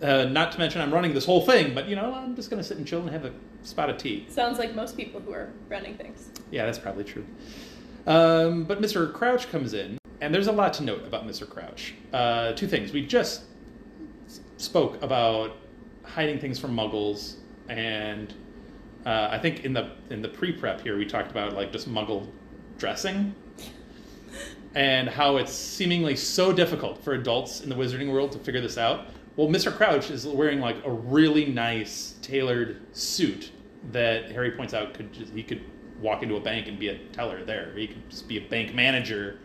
Uh, 0.01 0.25
not 0.25 0.51
to 0.51 0.57
mention, 0.57 0.81
I'm 0.81 0.91
running 0.91 1.13
this 1.13 1.23
whole 1.23 1.45
thing, 1.45 1.75
but 1.75 1.87
you 1.87 1.95
know, 1.95 2.13
I'm 2.13 2.35
just 2.35 2.49
going 2.49 2.61
to 2.61 2.67
sit 2.67 2.77
and 2.77 2.87
chill 2.87 3.01
and 3.01 3.11
have 3.11 3.25
a 3.25 3.31
spot 3.61 3.91
of 3.91 3.97
tea. 3.97 4.25
Sounds 4.27 4.57
like 4.57 4.73
most 4.73 4.97
people 4.97 5.21
who 5.21 5.31
are 5.31 5.51
running 5.69 5.95
things. 5.95 6.29
Yeah, 6.49 6.65
that's 6.65 6.79
probably 6.79 7.03
true. 7.03 7.25
Um, 8.07 8.63
but 8.63 8.81
Mr. 8.81 9.13
Crouch 9.13 9.49
comes 9.51 9.75
in, 9.75 9.99
and 10.19 10.33
there's 10.33 10.47
a 10.47 10.51
lot 10.51 10.73
to 10.73 10.83
note 10.83 11.05
about 11.05 11.27
Mr. 11.27 11.47
Crouch. 11.47 11.93
Uh, 12.11 12.53
two 12.53 12.67
things. 12.67 12.91
We 12.91 13.05
just 13.05 13.43
spoke 14.57 15.01
about 15.03 15.57
hiding 16.03 16.39
things 16.39 16.59
from 16.59 16.75
Muggles, 16.75 17.35
and 17.69 18.33
uh, 19.05 19.27
I 19.31 19.37
think 19.37 19.65
in 19.65 19.73
the 19.73 19.91
in 20.09 20.21
the 20.21 20.29
pre-prep 20.29 20.81
here 20.81 20.97
we 20.97 21.05
talked 21.05 21.31
about 21.31 21.53
like 21.53 21.71
just 21.71 21.89
Muggle 21.89 22.27
dressing, 22.77 23.35
and 24.75 25.09
how 25.09 25.37
it's 25.37 25.53
seemingly 25.53 26.15
so 26.15 26.51
difficult 26.53 27.03
for 27.03 27.13
adults 27.13 27.61
in 27.61 27.69
the 27.69 27.75
wizarding 27.75 28.11
world 28.11 28.31
to 28.33 28.39
figure 28.39 28.61
this 28.61 28.77
out. 28.77 29.07
Well, 29.35 29.47
Mr. 29.47 29.75
Crouch 29.75 30.11
is 30.11 30.27
wearing 30.27 30.59
like 30.59 30.77
a 30.85 30.91
really 30.91 31.45
nice 31.45 32.15
tailored 32.21 32.79
suit 32.95 33.51
that 33.91 34.31
Harry 34.31 34.51
points 34.51 34.73
out 34.73 34.93
could 34.93 35.11
just, 35.11 35.33
he 35.33 35.43
could 35.43 35.61
walk 35.99 36.21
into 36.21 36.35
a 36.35 36.39
bank 36.39 36.67
and 36.67 36.77
be 36.77 36.89
a 36.89 36.97
teller 37.09 37.43
there. 37.43 37.73
He 37.75 37.87
could 37.87 38.09
just 38.09 38.27
be 38.27 38.37
a 38.37 38.47
bank 38.47 38.75
manager. 38.75 39.39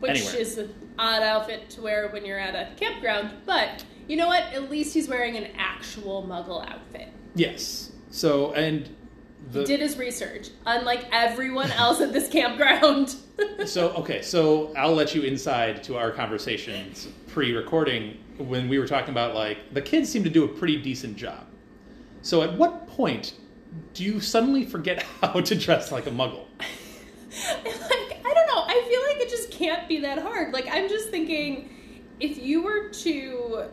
Which 0.00 0.10
Anywhere. 0.10 0.36
is 0.36 0.58
an 0.58 0.74
odd 0.98 1.22
outfit 1.22 1.70
to 1.70 1.82
wear 1.82 2.08
when 2.10 2.24
you're 2.24 2.38
at 2.38 2.54
a 2.54 2.74
campground, 2.76 3.30
but 3.46 3.84
you 4.08 4.16
know 4.16 4.26
what? 4.26 4.42
At 4.52 4.70
least 4.70 4.94
he's 4.94 5.08
wearing 5.08 5.36
an 5.36 5.50
actual 5.56 6.24
muggle 6.24 6.68
outfit. 6.68 7.08
Yes. 7.34 7.91
So 8.12 8.52
and 8.52 8.94
the 9.50 9.60
He 9.60 9.64
did 9.64 9.80
his 9.80 9.96
research, 9.96 10.50
unlike 10.66 11.06
everyone 11.10 11.72
else 11.72 12.00
at 12.00 12.12
this 12.12 12.28
campground. 12.28 13.16
so 13.66 13.90
okay, 13.94 14.22
so 14.22 14.72
I'll 14.76 14.94
let 14.94 15.14
you 15.14 15.22
inside 15.22 15.82
to 15.84 15.96
our 15.96 16.12
conversations 16.12 17.08
pre-recording 17.28 18.18
when 18.36 18.68
we 18.68 18.78
were 18.78 18.86
talking 18.86 19.10
about 19.10 19.34
like 19.34 19.72
the 19.72 19.80
kids 19.80 20.10
seem 20.10 20.22
to 20.24 20.30
do 20.30 20.44
a 20.44 20.48
pretty 20.48 20.80
decent 20.80 21.16
job. 21.16 21.46
So 22.20 22.42
at 22.42 22.52
what 22.56 22.86
point 22.86 23.34
do 23.94 24.04
you 24.04 24.20
suddenly 24.20 24.66
forget 24.66 25.02
how 25.20 25.40
to 25.40 25.54
dress 25.54 25.90
like 25.90 26.06
a 26.06 26.10
muggle? 26.10 26.44
like, 26.60 28.20
I 28.26 28.34
don't 28.34 28.46
know. 28.46 28.62
I 28.66 28.84
feel 28.88 29.02
like 29.08 29.26
it 29.26 29.30
just 29.30 29.50
can't 29.50 29.88
be 29.88 30.00
that 30.00 30.18
hard. 30.18 30.52
Like, 30.52 30.68
I'm 30.70 30.86
just 30.86 31.08
thinking 31.08 31.70
if 32.20 32.36
you 32.36 32.62
were 32.62 32.90
to 32.90 33.70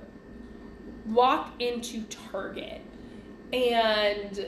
walk 1.06 1.54
into 1.60 2.04
Target 2.04 2.82
and 3.54 4.48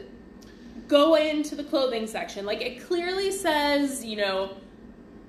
go 0.88 1.15
into 1.15 1.55
the 1.55 1.63
clothing 1.63 2.08
section, 2.08 2.46
like, 2.46 2.62
it 2.62 2.86
clearly 2.86 3.31
says, 3.31 4.03
you 4.03 4.17
know, 4.17 4.58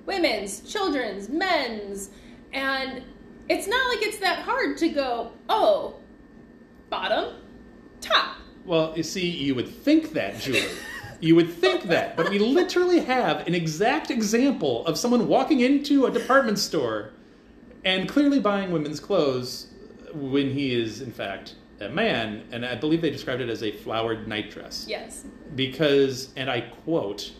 women's, 0.05 0.61
children's, 0.61 1.29
men's, 1.29 2.09
and 2.51 3.03
it's 3.49 3.67
not 3.67 3.89
like 3.89 4.05
it's 4.05 4.19
that 4.19 4.39
hard 4.39 4.77
to 4.77 4.89
go, 4.89 5.31
oh, 5.49 5.95
bottom, 6.89 7.35
top. 8.01 8.35
Well, 8.65 8.93
you 8.95 9.03
see, 9.03 9.27
you 9.27 9.55
would 9.55 9.67
think 9.67 10.13
that, 10.13 10.39
Julie. 10.39 10.63
You 11.19 11.35
would 11.35 11.53
think 11.53 11.83
that, 11.83 12.17
but 12.17 12.29
we 12.29 12.37
literally 12.37 12.99
have 12.99 13.47
an 13.47 13.55
exact 13.55 14.11
example 14.11 14.85
of 14.85 14.97
someone 14.97 15.27
walking 15.27 15.61
into 15.61 16.05
a 16.05 16.11
department 16.11 16.59
store 16.59 17.11
and 17.85 18.09
clearly 18.09 18.39
buying 18.39 18.71
women's 18.71 18.99
clothes 18.99 19.67
when 20.13 20.51
he 20.51 20.73
is, 20.73 21.01
in 21.01 21.11
fact, 21.11 21.55
a 21.83 21.89
man. 21.89 22.43
And 22.51 22.65
I 22.65 22.75
believe 22.75 23.01
they 23.01 23.09
described 23.11 23.41
it 23.41 23.49
as 23.49 23.63
a 23.63 23.71
flowered 23.71 24.27
nightdress. 24.27 24.85
Yes. 24.87 25.25
Because, 25.55 26.33
and 26.35 26.49
I 26.49 26.61
quote, 26.61 27.31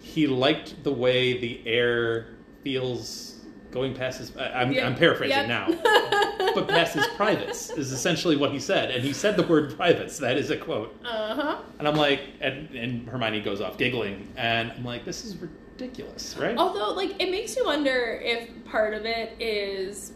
he 0.00 0.26
liked 0.26 0.82
the 0.84 0.92
way 0.92 1.38
the 1.38 1.60
air 1.66 2.28
feels 2.62 3.34
going 3.70 3.94
past 3.94 4.18
his. 4.20 4.32
I'm, 4.36 4.72
Yeah. 4.72 4.86
I'm 4.86 4.94
paraphrasing 4.94 5.36
Yep. 5.36 5.48
now 5.48 5.68
but 6.54 6.68
past 6.68 6.94
his 6.94 7.06
privates 7.08 7.70
is 7.70 7.92
essentially 7.92 8.36
what 8.36 8.50
he 8.50 8.58
said, 8.58 8.90
and 8.90 9.04
he 9.04 9.12
said 9.12 9.36
the 9.36 9.46
word 9.46 9.76
privates. 9.76 10.18
That 10.18 10.36
is 10.38 10.50
a 10.50 10.56
quote. 10.56 10.98
Uh 11.04 11.34
huh. 11.34 11.58
And 11.78 11.86
I'm 11.86 11.96
like, 11.96 12.20
and, 12.40 12.70
and 12.74 13.06
Hermione 13.08 13.40
goes 13.42 13.60
off 13.60 13.76
giggling, 13.76 14.32
and 14.36 14.72
I'm 14.72 14.84
like, 14.84 15.04
this 15.04 15.24
is 15.24 15.36
ridiculous, 15.36 16.36
right? 16.38 16.56
Although, 16.56 16.92
like, 16.94 17.20
it 17.20 17.30
makes 17.30 17.56
you 17.56 17.64
wonder 17.66 18.20
if 18.24 18.48
part 18.64 18.94
of 18.94 19.04
it 19.04 19.36
is 19.40 20.12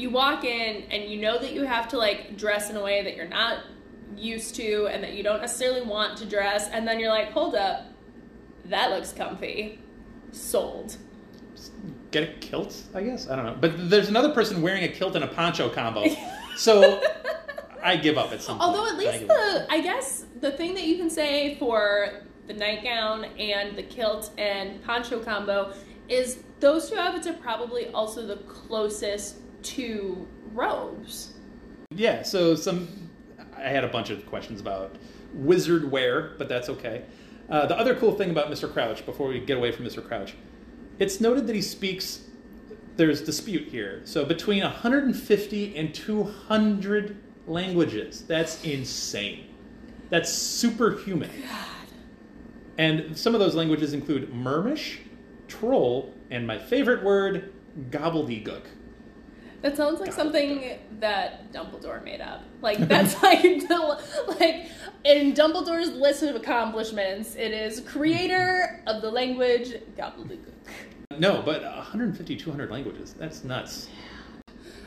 you 0.00 0.10
walk 0.10 0.44
in 0.44 0.84
and 0.90 1.10
you 1.10 1.20
know 1.20 1.38
that 1.38 1.52
you 1.52 1.62
have 1.64 1.88
to, 1.88 1.98
like, 1.98 2.36
dress 2.36 2.70
in 2.70 2.76
a 2.76 2.82
way 2.82 3.02
that 3.02 3.16
you're 3.16 3.28
not 3.28 3.58
used 4.16 4.54
to 4.56 4.86
and 4.86 5.02
that 5.04 5.14
you 5.14 5.22
don't 5.22 5.40
necessarily 5.40 5.82
want 5.82 6.18
to 6.18 6.26
dress, 6.26 6.68
and 6.68 6.86
then 6.86 6.98
you're 6.98 7.10
like, 7.10 7.30
hold 7.32 7.54
up, 7.54 7.84
that 8.66 8.90
looks 8.90 9.12
comfy. 9.12 9.78
Sold. 10.32 10.96
Get 12.10 12.22
a 12.28 12.32
kilt, 12.34 12.82
I 12.94 13.02
guess. 13.02 13.28
I 13.28 13.36
don't 13.36 13.44
know. 13.44 13.56
But 13.60 13.90
there's 13.90 14.08
another 14.08 14.32
person 14.32 14.62
wearing 14.62 14.84
a 14.84 14.88
kilt 14.88 15.14
and 15.14 15.24
a 15.24 15.28
poncho 15.28 15.68
combo, 15.68 16.04
so 16.56 17.00
I 17.82 17.96
give 17.96 18.18
up 18.18 18.32
at 18.32 18.42
some 18.42 18.58
point. 18.58 18.68
Although, 18.68 18.86
at 18.86 18.94
I 18.94 18.98
least 18.98 19.22
up. 19.22 19.28
the, 19.28 19.66
I 19.70 19.80
guess, 19.80 20.24
the 20.40 20.52
thing 20.52 20.74
that 20.74 20.84
you 20.84 20.96
can 20.96 21.10
say 21.10 21.56
for 21.56 22.22
the 22.46 22.54
nightgown 22.54 23.24
and 23.24 23.76
the 23.76 23.82
kilt 23.82 24.30
and 24.38 24.82
poncho 24.82 25.20
combo 25.20 25.72
is 26.08 26.42
those 26.58 26.90
two 26.90 26.96
outfits 26.96 27.26
are 27.26 27.32
probably 27.34 27.88
also 27.88 28.26
the 28.26 28.36
closest 28.38 29.36
to 29.62 30.26
robes. 30.52 31.34
Yeah, 31.94 32.22
so 32.22 32.54
some. 32.54 33.10
I 33.56 33.68
had 33.68 33.84
a 33.84 33.88
bunch 33.88 34.10
of 34.10 34.24
questions 34.26 34.60
about 34.60 34.96
wizard 35.34 35.90
wear, 35.90 36.34
but 36.38 36.48
that's 36.48 36.68
okay. 36.68 37.04
Uh, 37.48 37.66
the 37.66 37.76
other 37.76 37.94
cool 37.94 38.12
thing 38.12 38.30
about 38.30 38.50
Mr. 38.50 38.72
Crouch, 38.72 39.04
before 39.04 39.28
we 39.28 39.40
get 39.40 39.58
away 39.58 39.72
from 39.72 39.84
Mr. 39.84 40.06
Crouch, 40.06 40.34
it's 40.98 41.20
noted 41.20 41.46
that 41.46 41.56
he 41.56 41.62
speaks. 41.62 42.24
There's 42.96 43.22
dispute 43.22 43.68
here. 43.68 44.02
So 44.04 44.24
between 44.24 44.62
150 44.62 45.76
and 45.76 45.94
200 45.94 47.16
languages. 47.50 48.24
That's 48.26 48.62
insane. 48.64 49.46
That's 50.08 50.32
superhuman. 50.32 51.30
God. 51.42 51.66
And 52.78 53.16
some 53.16 53.34
of 53.34 53.40
those 53.40 53.54
languages 53.54 53.92
include 53.92 54.32
Mermish, 54.32 54.98
Troll, 55.48 56.14
and 56.30 56.46
my 56.46 56.58
favorite 56.58 57.02
word, 57.02 57.52
gobbledygook. 57.90 58.62
That 59.62 59.76
sounds 59.76 60.00
like 60.00 60.12
something 60.12 60.78
that 61.00 61.52
Dumbledore 61.52 62.02
made 62.02 62.20
up. 62.20 62.42
Like 62.62 62.78
that's 62.78 63.20
like 63.22 63.42
the, 63.42 64.00
like 64.40 64.66
in 65.04 65.32
Dumbledore's 65.34 65.90
list 65.90 66.22
of 66.22 66.34
accomplishments, 66.34 67.34
it 67.34 67.52
is 67.52 67.80
creator 67.80 68.82
of 68.86 69.02
the 69.02 69.10
language 69.10 69.74
gobbledygook. 69.98 70.38
No, 71.18 71.42
but 71.42 71.62
150, 71.62 72.36
200 72.36 72.70
languages. 72.70 73.14
That's 73.18 73.44
nuts. 73.44 73.88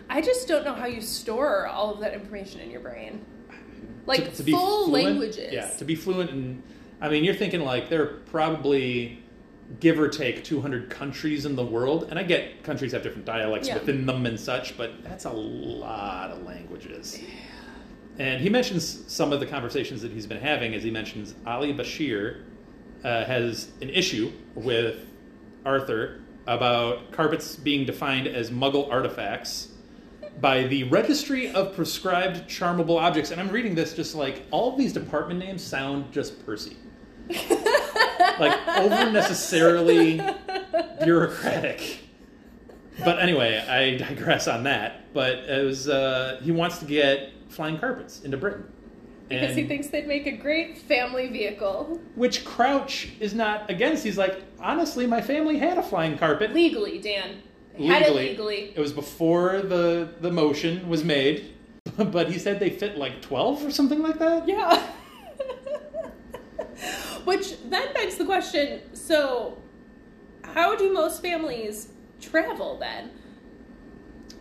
I 0.09 0.21
just 0.21 0.47
don't 0.47 0.65
know 0.65 0.73
how 0.73 0.85
you 0.85 1.01
store 1.01 1.67
all 1.67 1.93
of 1.93 1.99
that 2.01 2.13
information 2.13 2.59
in 2.59 2.71
your 2.71 2.81
brain. 2.81 3.23
Like 4.05 4.35
To- 4.35 4.43
to 4.43 4.51
full 4.51 4.85
fluent- 4.87 5.05
languages. 5.05 5.53
Yeah, 5.53 5.69
to 5.69 5.85
be 5.85 5.95
fluent 5.95 6.29
in. 6.31 6.63
I 6.99 7.09
mean, 7.09 7.23
you're 7.23 7.35
thinking 7.35 7.61
like 7.61 7.89
there 7.89 8.01
are 8.03 8.21
probably, 8.25 9.22
give 9.79 9.99
or 9.99 10.07
take, 10.07 10.43
200 10.43 10.89
countries 10.89 11.45
in 11.45 11.55
the 11.55 11.65
world. 11.65 12.07
And 12.09 12.19
I 12.19 12.23
get 12.23 12.63
countries 12.63 12.91
have 12.91 13.03
different 13.03 13.25
dialects 13.25 13.67
Yeah. 13.67 13.75
within 13.75 14.05
them 14.05 14.25
and 14.25 14.39
such, 14.39 14.77
but 14.77 15.03
that's 15.03 15.25
a 15.25 15.31
lot 15.31 16.31
of 16.31 16.43
languages. 16.43 17.19
And 18.19 18.41
he 18.41 18.49
mentions 18.49 19.03
some 19.11 19.33
of 19.33 19.39
the 19.39 19.45
conversations 19.47 20.01
that 20.03 20.11
he's 20.11 20.27
been 20.27 20.39
having 20.41 20.73
as 20.75 20.83
he 20.83 20.91
mentions 20.91 21.33
Ali 21.47 21.73
Bashir 21.73 22.41
uh, 23.03 23.25
has 23.25 23.69
an 23.81 23.89
issue 23.89 24.31
with 24.55 25.07
Arthur 25.65 26.21
about 26.45 27.11
carpets 27.11 27.55
being 27.55 27.85
defined 27.85 28.27
as 28.27 28.51
muggle 28.51 28.89
artifacts 28.91 29.69
by 30.41 30.63
the 30.63 30.83
Registry 30.85 31.51
of 31.51 31.73
Proscribed 31.75 32.47
Charmable 32.49 32.99
Objects. 33.01 33.31
And 33.31 33.39
I'm 33.39 33.49
reading 33.49 33.75
this 33.75 33.93
just 33.93 34.13
like 34.13 34.43
all 34.51 34.75
these 34.75 34.93
department 34.93 35.39
names 35.39 35.63
sound 35.63 36.11
just 36.11 36.45
Percy. 36.45 36.77
like 38.39 38.67
over 38.77 39.11
necessarily 39.11 40.21
bureaucratic. 41.03 41.99
But 43.03 43.19
anyway, 43.19 43.57
I 43.67 43.97
digress 43.97 44.47
on 44.47 44.63
that. 44.63 45.13
But 45.13 45.35
it 45.39 45.65
was 45.65 45.89
uh, 45.89 46.39
he 46.43 46.51
wants 46.51 46.77
to 46.79 46.85
get 46.85 47.31
flying 47.49 47.77
carpets 47.77 48.21
into 48.21 48.37
Britain. 48.37 48.65
Because 49.29 49.55
he 49.55 49.65
thinks 49.65 49.87
they'd 49.87 50.05
make 50.07 50.27
a 50.27 50.31
great 50.31 50.77
family 50.77 51.27
vehicle. 51.27 51.99
which 52.15 52.45
Crouch 52.45 53.09
is 53.19 53.33
not 53.33 53.69
against. 53.69 54.03
He's 54.03 54.17
like, 54.17 54.43
honestly, 54.59 55.07
my 55.07 55.21
family 55.21 55.57
had 55.57 55.77
a 55.77 55.83
flying 55.83 56.17
carpet. 56.17 56.53
Legally, 56.53 56.99
Dan. 56.99 57.41
They 57.77 57.85
Had 57.85 58.03
it 58.03 58.15
legally. 58.15 58.73
It 58.75 58.79
was 58.79 58.91
before 58.93 59.61
the 59.61 60.09
the 60.21 60.29
motion 60.29 60.87
was 60.87 61.03
made, 61.03 61.53
but 61.97 62.31
he 62.31 62.37
said 62.37 62.59
they 62.59 62.69
fit 62.69 62.97
like 62.97 63.21
twelve 63.23 63.65
or 63.65 63.71
something 63.71 64.01
like 64.03 64.19
that. 64.19 64.47
Yeah. 64.47 64.85
Which 67.25 67.55
then 67.69 67.93
begs 67.93 68.15
the 68.15 68.25
question 68.25 68.81
so, 68.93 69.57
how 70.43 70.75
do 70.75 70.91
most 70.93 71.21
families 71.21 71.89
travel 72.19 72.77
then? 72.77 73.11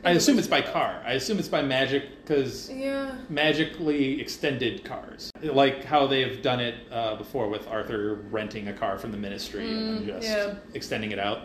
I 0.05 0.13
assume 0.13 0.39
it's 0.39 0.49
by 0.49 0.63
car. 0.63 1.01
I 1.07 1.13
assume 1.13 1.39
it's 1.39 1.49
by 1.49 1.63
magic 1.63 2.25
because 2.25 2.69
Yeah. 2.71 3.15
magically 3.29 4.21
extended 4.21 4.85
cars, 4.85 5.31
like 5.43 5.85
how 5.85 6.09
they've 6.09 6.43
done 6.43 6.59
it 6.59 6.75
uh, 6.91 7.15
before 7.15 7.49
with 7.49 7.69
Arthur 7.69 8.15
renting 8.31 8.67
a 8.67 8.73
car 8.73 8.99
from 8.99 9.13
the 9.13 9.17
Ministry 9.17 9.71
and 9.71 10.05
just 10.05 10.27
yeah. 10.27 10.55
extending 10.75 11.13
it 11.13 11.21
out. 11.21 11.43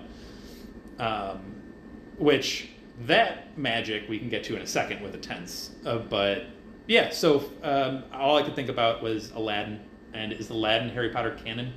Um, 0.97 1.53
which 2.17 2.69
that 3.05 3.55
magic 3.57 4.09
we 4.09 4.17
can 4.17 4.29
get 4.29 4.43
to 4.45 4.55
in 4.55 4.63
a 4.63 4.67
second 4.67 5.01
with 5.03 5.11
the 5.11 5.19
tents. 5.19 5.71
Uh, 5.85 5.99
but 5.99 6.45
yeah, 6.87 7.11
so 7.11 7.51
um, 7.61 8.03
all 8.11 8.37
I 8.37 8.41
could 8.43 8.55
think 8.55 8.69
about 8.69 9.03
was 9.03 9.29
Aladdin, 9.31 9.81
and 10.17 10.33
is 10.33 10.49
Aladdin 10.49 10.89
Harry 10.89 11.09
Potter 11.09 11.37
canon? 11.43 11.73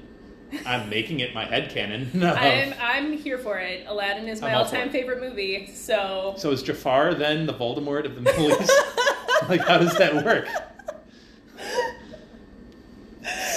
I'm 0.67 0.89
making 0.91 1.21
it 1.21 1.33
my 1.35 1.45
head 1.45 1.71
canon. 1.71 2.11
No. 2.15 2.33
I'm 2.35 2.75
I'm 2.81 3.13
here 3.13 3.39
for 3.39 3.59
it. 3.59 3.85
Aladdin 3.87 4.27
is 4.29 4.41
my 4.41 4.49
I'm 4.49 4.55
all 4.57 4.65
all-time 4.65 4.89
it. 4.89 4.93
favorite 4.93 5.21
movie. 5.21 5.69
So 5.73 6.35
So 6.39 6.51
is 6.51 6.63
Jafar 6.63 7.15
then 7.15 7.47
the 7.47 7.55
Voldemort 7.55 8.05
of 8.05 8.15
the 8.17 8.21
Middle 8.21 8.51
East? 8.61 8.73
like, 9.49 9.61
how 9.61 9.79
does 9.79 9.97
that 9.99 10.25
work? 10.25 10.49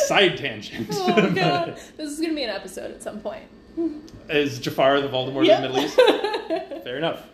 Side 0.07 0.37
tangent. 0.37 0.87
Oh 0.91 1.31
god, 1.33 1.79
this 1.97 2.11
is 2.11 2.19
gonna 2.19 2.35
be 2.35 2.43
an 2.43 2.49
episode 2.49 2.91
at 2.91 3.01
some 3.01 3.21
point. 3.21 3.43
is 4.29 4.59
Jafar 4.59 4.99
the 5.01 5.07
Voldemort 5.07 5.45
Yep. 5.45 5.63
of 5.63 5.63
the 5.63 5.69
Middle 5.69 5.85
East? 5.85 6.83
Fair 6.83 6.97
enough. 6.97 7.25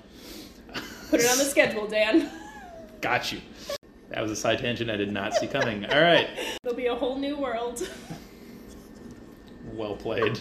Put 1.09 1.19
it 1.21 1.29
on 1.29 1.37
the 1.39 1.43
schedule, 1.43 1.87
Dan. 1.87 2.29
Got 3.01 3.31
you. 3.31 3.39
That 4.09 4.21
was 4.21 4.31
a 4.31 4.35
side 4.35 4.59
tangent 4.59 4.89
I 4.89 4.97
did 4.97 5.11
not 5.11 5.33
see 5.33 5.47
coming. 5.47 5.85
All 5.85 6.01
right. 6.01 6.29
There'll 6.63 6.77
be 6.77 6.87
a 6.87 6.95
whole 6.95 7.17
new 7.17 7.37
world. 7.37 7.87
Well 9.73 9.95
played. 9.95 10.39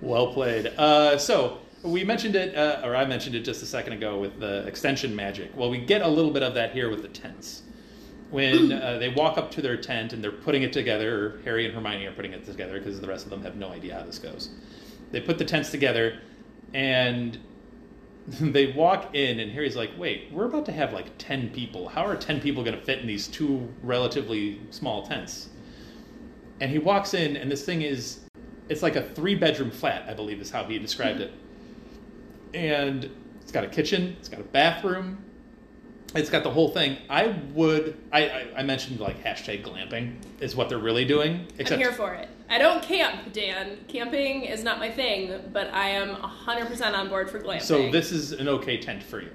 well 0.00 0.32
played. 0.32 0.66
Uh, 0.78 1.18
so 1.18 1.58
we 1.82 2.04
mentioned 2.04 2.36
it, 2.36 2.56
uh, 2.56 2.80
or 2.84 2.94
I 2.94 3.04
mentioned 3.04 3.34
it 3.34 3.40
just 3.40 3.62
a 3.62 3.66
second 3.66 3.94
ago 3.94 4.18
with 4.18 4.38
the 4.38 4.64
extension 4.66 5.16
magic. 5.16 5.50
Well, 5.56 5.68
we 5.68 5.78
get 5.78 6.02
a 6.02 6.08
little 6.08 6.30
bit 6.30 6.42
of 6.42 6.54
that 6.54 6.72
here 6.72 6.90
with 6.90 7.02
the 7.02 7.08
tents. 7.08 7.62
When 8.30 8.72
uh, 8.82 8.98
they 8.98 9.08
walk 9.08 9.36
up 9.36 9.50
to 9.52 9.62
their 9.62 9.76
tent 9.76 10.12
and 10.12 10.22
they're 10.22 10.30
putting 10.30 10.62
it 10.62 10.72
together, 10.72 11.26
or 11.26 11.40
Harry 11.44 11.66
and 11.66 11.74
Hermione 11.74 12.06
are 12.06 12.12
putting 12.12 12.32
it 12.32 12.46
together 12.46 12.78
because 12.78 13.00
the 13.00 13.08
rest 13.08 13.24
of 13.24 13.30
them 13.30 13.42
have 13.42 13.56
no 13.56 13.70
idea 13.70 13.98
how 13.98 14.04
this 14.04 14.18
goes. 14.18 14.50
They 15.10 15.20
put 15.20 15.38
the 15.38 15.44
tents 15.44 15.70
together 15.70 16.20
and 16.72 17.38
they 18.40 18.72
walk 18.72 19.14
in, 19.14 19.40
and 19.40 19.50
Harry's 19.52 19.76
like, 19.76 19.90
Wait, 19.98 20.28
we're 20.32 20.46
about 20.46 20.66
to 20.66 20.72
have 20.72 20.92
like 20.92 21.06
10 21.18 21.50
people. 21.50 21.88
How 21.88 22.06
are 22.06 22.16
10 22.16 22.40
people 22.40 22.62
going 22.62 22.78
to 22.78 22.84
fit 22.84 23.00
in 23.00 23.06
these 23.06 23.28
two 23.28 23.68
relatively 23.82 24.60
small 24.70 25.06
tents? 25.06 25.48
and 26.62 26.70
he 26.70 26.78
walks 26.78 27.12
in 27.12 27.36
and 27.36 27.50
this 27.50 27.64
thing 27.64 27.82
is 27.82 28.20
it's 28.68 28.82
like 28.82 28.94
a 28.94 29.02
three 29.02 29.34
bedroom 29.34 29.70
flat 29.70 30.08
i 30.08 30.14
believe 30.14 30.40
is 30.40 30.48
how 30.48 30.62
he 30.64 30.78
described 30.78 31.20
it 31.20 31.32
and 32.54 33.10
it's 33.40 33.50
got 33.50 33.64
a 33.64 33.68
kitchen 33.68 34.16
it's 34.20 34.28
got 34.28 34.40
a 34.40 34.44
bathroom 34.44 35.18
it's 36.14 36.30
got 36.30 36.44
the 36.44 36.50
whole 36.50 36.68
thing 36.70 36.96
i 37.10 37.26
would 37.52 37.98
i 38.12 38.28
i, 38.28 38.46
I 38.58 38.62
mentioned 38.62 39.00
like 39.00 39.22
hashtag 39.24 39.64
glamping 39.64 40.14
is 40.40 40.54
what 40.54 40.68
they're 40.68 40.78
really 40.78 41.04
doing 41.04 41.46
Except 41.58 41.72
I'm 41.72 41.78
here 41.80 41.92
for 41.92 42.14
it. 42.14 42.28
I 42.52 42.58
don't 42.58 42.82
camp, 42.82 43.32
Dan. 43.32 43.78
Camping 43.88 44.42
is 44.42 44.62
not 44.62 44.78
my 44.78 44.90
thing, 44.90 45.50
but 45.54 45.72
I 45.72 45.88
am 45.88 46.14
100% 46.16 46.94
on 46.94 47.08
board 47.08 47.30
for 47.30 47.40
glamping. 47.40 47.62
so 47.62 47.90
this 47.90 48.12
is 48.12 48.32
an 48.32 48.46
okay 48.46 48.76
tent 48.76 49.02
for 49.02 49.22
you 49.22 49.30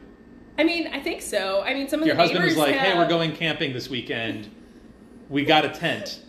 I 0.59 0.63
mean, 0.63 0.87
I 0.87 0.99
think 0.99 1.21
so. 1.21 1.61
I 1.61 1.73
mean, 1.75 1.87
some 1.87 2.01
of 2.01 2.07
your 2.07 2.15
the 2.15 2.21
husband 2.21 2.43
was 2.45 2.57
like 2.57 2.75
hey 2.75 2.95
we're 2.95 3.07
going 3.07 3.35
camping 3.35 3.73
this 3.73 3.89
weekend 3.89 4.49
we 5.29 5.43
got 5.45 5.65
a 5.65 5.69
tent 5.69 6.21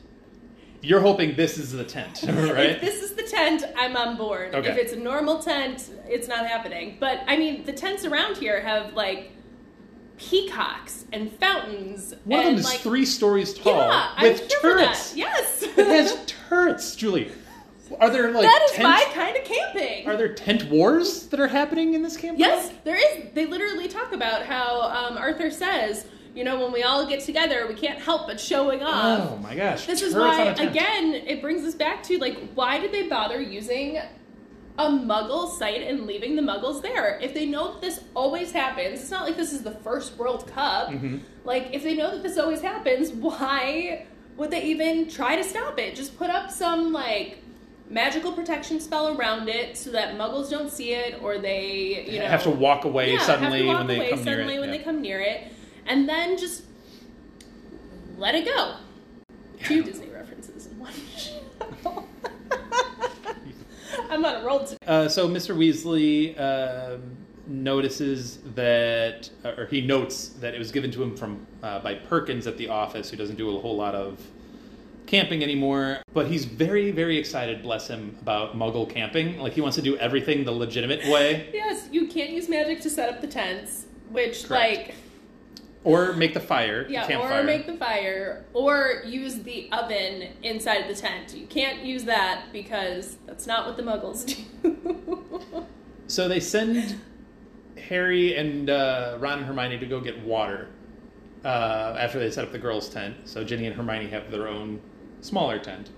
you're 0.80 1.00
hoping 1.00 1.34
this 1.34 1.58
is 1.58 1.72
the 1.72 1.84
tent 1.84 2.22
right? 2.26 2.70
If 2.70 2.80
this 2.80 3.02
is 3.02 3.14
the 3.14 3.24
tent, 3.24 3.64
I'm 3.76 3.96
on 3.96 4.16
board. 4.16 4.54
Okay. 4.54 4.70
If 4.70 4.76
it's 4.76 4.92
a 4.92 4.96
normal 4.96 5.40
tent, 5.40 5.90
it's 6.08 6.28
not 6.28 6.46
happening. 6.46 6.96
But 7.00 7.22
I 7.26 7.36
mean, 7.36 7.64
the 7.64 7.72
tents 7.72 8.04
around 8.04 8.36
here 8.36 8.60
have 8.60 8.94
like 8.94 9.32
peacocks 10.18 11.04
and 11.12 11.32
fountains. 11.32 12.14
one 12.24 12.40
of 12.40 12.46
them 12.46 12.54
is 12.56 12.64
like, 12.64 12.80
three 12.80 13.04
stories 13.04 13.54
tall 13.54 13.76
Yeah, 13.76 14.10
I'm 14.16 14.32
with 14.32 14.48
that. 14.48 14.60
turrets 14.60 15.16
Yes, 15.16 15.62
It 15.62 15.86
has 15.86 16.24
turrets, 16.26 16.96
Julie. 16.96 17.30
Are 18.00 18.10
there 18.10 18.30
like 18.32 18.42
that 18.42 18.62
is 18.64 18.72
tent, 18.72 18.82
my 18.82 19.04
kind 19.14 19.36
of 19.36 19.44
camping. 19.44 20.06
Are 20.06 20.16
there 20.16 20.34
tent 20.34 20.68
wars 20.68 21.26
that 21.28 21.40
are 21.40 21.46
happening 21.48 21.94
in 21.94 22.02
this 22.02 22.16
campground? 22.16 22.40
Yes, 22.40 22.70
there 22.84 22.96
is. 22.96 23.32
They 23.32 23.46
literally 23.46 23.88
talk 23.88 24.12
about 24.12 24.42
how 24.42 24.82
um, 24.82 25.16
Arthur 25.16 25.50
says, 25.50 26.06
you 26.34 26.44
know, 26.44 26.60
when 26.60 26.70
we 26.70 26.82
all 26.82 27.06
get 27.06 27.20
together, 27.20 27.66
we 27.66 27.74
can't 27.74 27.98
help 27.98 28.26
but 28.26 28.38
showing 28.38 28.82
off. 28.82 29.30
Oh 29.32 29.36
my 29.38 29.54
gosh. 29.54 29.86
This 29.86 30.02
is 30.02 30.14
why, 30.14 30.42
on 30.42 30.48
a 30.48 30.54
tent. 30.54 30.70
again, 30.70 31.14
it 31.14 31.40
brings 31.40 31.64
us 31.66 31.74
back 31.74 32.02
to 32.04 32.18
like, 32.18 32.38
why 32.54 32.78
did 32.78 32.92
they 32.92 33.08
bother 33.08 33.40
using 33.40 33.98
a 34.78 34.88
Muggle 34.88 35.50
site 35.58 35.82
and 35.82 36.06
leaving 36.06 36.36
the 36.36 36.42
Muggles 36.42 36.80
there? 36.80 37.18
If 37.20 37.34
they 37.34 37.46
know 37.46 37.72
that 37.72 37.80
this 37.80 38.00
always 38.14 38.52
happens, 38.52 39.00
it's 39.00 39.10
not 39.10 39.24
like 39.26 39.36
this 39.36 39.52
is 39.52 39.62
the 39.62 39.72
first 39.72 40.16
World 40.16 40.46
Cup. 40.46 40.88
Mhm. 40.90 41.20
Like, 41.44 41.70
if 41.72 41.82
they 41.82 41.94
know 41.94 42.10
that 42.12 42.22
this 42.22 42.38
always 42.38 42.60
happens, 42.60 43.10
why 43.26 44.06
would 44.36 44.50
they 44.50 44.62
even 44.64 45.08
try 45.08 45.34
to 45.36 45.42
stop 45.44 45.78
it? 45.78 45.96
Just 45.96 46.16
put 46.16 46.30
up 46.30 46.50
some 46.50 46.92
like 46.92 47.38
magical 47.90 48.32
protection 48.32 48.78
spell 48.80 49.16
around 49.16 49.48
it 49.48 49.76
so 49.76 49.90
that 49.90 50.14
Muggles 50.16 50.48
don't 50.48 50.70
see 50.70 50.92
it, 50.92 51.20
or 51.22 51.38
they, 51.38 52.04
you 52.08 52.20
know, 52.20 52.26
have 52.26 52.42
to 52.44 52.50
walk 52.50 52.84
away 52.84 53.12
yeah, 53.12 53.18
suddenly 53.18 53.66
walk 53.66 53.78
when 53.78 53.86
they 53.88 53.96
away 53.96 54.10
come 54.10 54.24
near 54.24 54.32
suddenly 54.34 54.54
it. 54.54 54.60
when 54.60 54.68
yeah. 54.70 54.76
they 54.78 54.84
come 54.84 55.00
near 55.00 55.20
it, 55.20 55.52
and 55.86 56.08
then 56.08 56.36
just 56.38 56.62
let 58.16 58.34
it 58.34 58.44
go. 58.44 58.76
Two 59.64 59.82
Disney 59.82 60.08
references 60.08 60.66
in 60.66 60.78
one. 60.78 60.92
I'm 64.10 64.24
on 64.24 64.42
a 64.42 64.44
roll 64.44 64.60
today. 64.60 64.78
Uh, 64.86 65.08
so 65.08 65.28
Mr. 65.28 65.56
Weasley 65.56 66.38
um 66.40 67.16
notices 67.48 68.38
that, 68.54 69.30
or 69.44 69.66
he 69.66 69.80
notes 69.80 70.28
that 70.40 70.54
it 70.54 70.58
was 70.58 70.70
given 70.70 70.90
to 70.92 71.02
him 71.02 71.16
from 71.16 71.46
uh, 71.62 71.80
by 71.80 71.94
Perkins 71.94 72.46
at 72.46 72.58
the 72.58 72.68
office, 72.68 73.10
who 73.10 73.16
doesn't 73.16 73.36
do 73.36 73.56
a 73.56 73.60
whole 73.60 73.76
lot 73.76 73.94
of 73.94 74.20
camping 75.06 75.42
anymore. 75.42 76.02
But 76.12 76.26
he's 76.26 76.44
very, 76.44 76.90
very 76.90 77.16
excited, 77.16 77.62
bless 77.62 77.88
him, 77.88 78.16
about 78.20 78.56
Muggle 78.56 78.88
camping. 78.88 79.38
Like 79.38 79.54
he 79.54 79.60
wants 79.60 79.76
to 79.76 79.82
do 79.82 79.96
everything 79.96 80.44
the 80.44 80.52
legitimate 80.52 81.06
way, 81.06 81.48
Yes, 81.54 81.88
you 81.90 82.06
can't 82.06 82.30
use 82.30 82.48
magic 82.48 82.80
to 82.82 82.90
set 82.90 83.08
up 83.08 83.20
the 83.20 83.26
tents, 83.26 83.86
which 84.10 84.44
Correct. 84.44 84.88
like 84.88 84.94
or 85.88 86.12
make 86.12 86.34
the 86.34 86.40
fire, 86.40 86.84
the 86.84 86.92
yeah, 86.92 87.06
campfire. 87.06 87.40
or 87.40 87.44
make 87.44 87.66
the 87.66 87.76
fire, 87.76 88.44
or 88.52 89.02
use 89.06 89.42
the 89.42 89.70
oven 89.72 90.28
inside 90.42 90.88
the 90.88 90.94
tent. 90.94 91.34
You 91.34 91.46
can't 91.46 91.84
use 91.84 92.04
that 92.04 92.46
because 92.52 93.16
that's 93.26 93.46
not 93.46 93.66
what 93.66 93.76
the 93.76 93.82
Muggles 93.82 94.26
do. 94.26 95.66
So 96.08 96.26
they 96.26 96.40
send 96.40 96.98
Harry 97.76 98.34
and 98.34 98.70
uh, 98.70 99.18
Ron 99.20 99.40
and 99.40 99.46
Hermione 99.46 99.78
to 99.78 99.84
go 99.86 100.00
get 100.00 100.18
water 100.24 100.68
uh, 101.44 101.96
after 101.98 102.18
they 102.18 102.30
set 102.30 102.44
up 102.44 102.50
the 102.50 102.58
girls' 102.58 102.88
tent. 102.88 103.14
So 103.24 103.44
Ginny 103.44 103.66
and 103.66 103.76
Hermione 103.76 104.08
have 104.08 104.30
their 104.30 104.48
own 104.48 104.80
smaller 105.20 105.58
tent. 105.58 105.90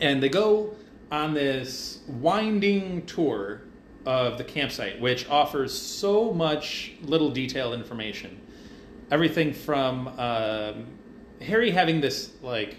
And 0.00 0.22
they 0.22 0.30
go 0.30 0.74
on 1.12 1.34
this 1.34 2.00
winding 2.08 3.04
tour 3.04 3.60
of 4.06 4.38
the 4.38 4.44
campsite, 4.44 4.98
which 4.98 5.28
offers 5.28 5.78
so 5.78 6.32
much 6.32 6.92
little 7.02 7.30
detailed 7.30 7.74
information. 7.74 8.40
Everything 9.10 9.52
from 9.52 10.08
um, 10.18 10.86
Harry 11.40 11.70
having 11.70 12.00
this, 12.00 12.32
like, 12.42 12.76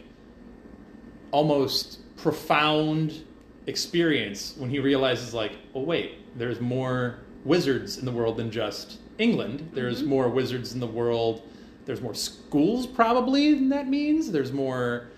almost 1.31 1.99
profound 2.17 3.25
experience 3.67 4.55
when 4.57 4.67
he 4.67 4.79
realizes 4.79 5.31
like 5.31 5.51
oh 5.75 5.81
wait 5.81 6.15
there's 6.35 6.59
more 6.59 7.19
wizards 7.45 7.99
in 7.99 8.05
the 8.05 8.11
world 8.11 8.35
than 8.37 8.49
just 8.49 8.97
england. 9.19 9.69
There's 9.73 10.01
more 10.01 10.29
wizards 10.29 10.73
in 10.73 10.79
the 10.79 10.87
world. 10.87 11.47
There's 11.85 12.01
more 12.01 12.15
schools 12.15 12.87
probably 12.87 13.53
than 13.53 13.69
that 13.69 13.87
means. 13.87 14.31
There's 14.31 14.51
more 14.51 15.09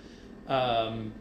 um, 0.47 1.13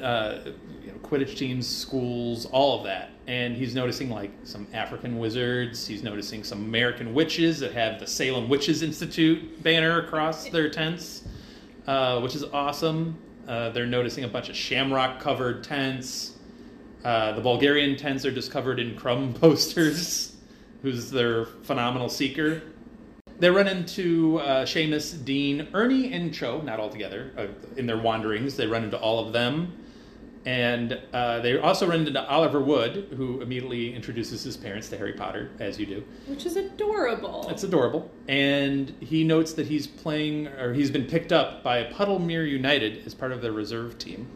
uh, 0.00 0.38
you 0.86 0.92
know, 0.92 0.98
Quidditch 0.98 1.36
teams, 1.36 1.66
schools, 1.66 2.46
all 2.46 2.78
of 2.78 2.84
that. 2.84 3.10
And 3.26 3.56
he's 3.56 3.74
noticing 3.74 4.08
like 4.08 4.30
some 4.44 4.68
African 4.72 5.18
wizards. 5.18 5.84
He's 5.84 6.04
noticing 6.04 6.44
some 6.44 6.62
American 6.62 7.12
witches 7.12 7.58
that 7.58 7.72
have 7.72 7.98
the 7.98 8.06
Salem 8.06 8.48
Witches 8.48 8.82
Institute 8.82 9.62
banner 9.64 10.00
across 10.00 10.48
their 10.48 10.70
tents, 10.70 11.24
uh, 11.88 12.20
which 12.20 12.36
is 12.36 12.44
awesome. 12.44 13.18
Uh, 13.48 13.70
they're 13.70 13.86
noticing 13.86 14.24
a 14.24 14.28
bunch 14.28 14.48
of 14.48 14.56
shamrock 14.56 15.20
covered 15.20 15.64
tents. 15.64 16.34
Uh, 17.04 17.32
the 17.32 17.40
Bulgarian 17.40 17.96
tents 17.96 18.24
are 18.24 18.32
just 18.32 18.52
covered 18.52 18.78
in 18.78 18.94
Krum 18.94 19.34
posters, 19.40 20.36
who's 20.82 21.10
their 21.10 21.46
phenomenal 21.46 22.08
seeker. 22.08 22.62
They 23.38 23.50
run 23.50 23.68
into 23.68 24.38
uh, 24.38 24.64
Seamus, 24.64 25.22
Dean, 25.24 25.68
Ernie, 25.74 26.12
and 26.12 26.32
Cho, 26.32 26.60
not 26.62 26.78
all 26.78 26.88
together. 26.88 27.32
Uh, 27.36 27.46
in 27.76 27.86
their 27.86 27.98
wanderings, 27.98 28.56
they 28.56 28.66
run 28.66 28.84
into 28.84 28.98
all 28.98 29.26
of 29.26 29.32
them. 29.32 29.76
And 30.46 31.00
uh, 31.12 31.40
they 31.40 31.58
also 31.58 31.88
run 31.88 32.06
into 32.06 32.24
Oliver 32.28 32.60
Wood, 32.60 33.08
who 33.16 33.40
immediately 33.40 33.92
introduces 33.92 34.44
his 34.44 34.56
parents 34.56 34.88
to 34.90 34.96
Harry 34.96 35.12
Potter, 35.12 35.50
as 35.58 35.78
you 35.80 35.86
do. 35.86 36.04
Which 36.26 36.46
is 36.46 36.54
adorable. 36.54 37.48
It's 37.50 37.64
adorable. 37.64 38.08
And 38.28 38.94
he 39.00 39.24
notes 39.24 39.54
that 39.54 39.66
he's 39.66 39.88
playing, 39.88 40.46
or 40.46 40.72
he's 40.72 40.92
been 40.92 41.06
picked 41.06 41.32
up 41.32 41.64
by 41.64 41.82
Puddlemere 41.84 42.48
United 42.48 43.04
as 43.04 43.12
part 43.12 43.32
of 43.32 43.42
their 43.42 43.50
reserve 43.50 43.98
team, 43.98 44.28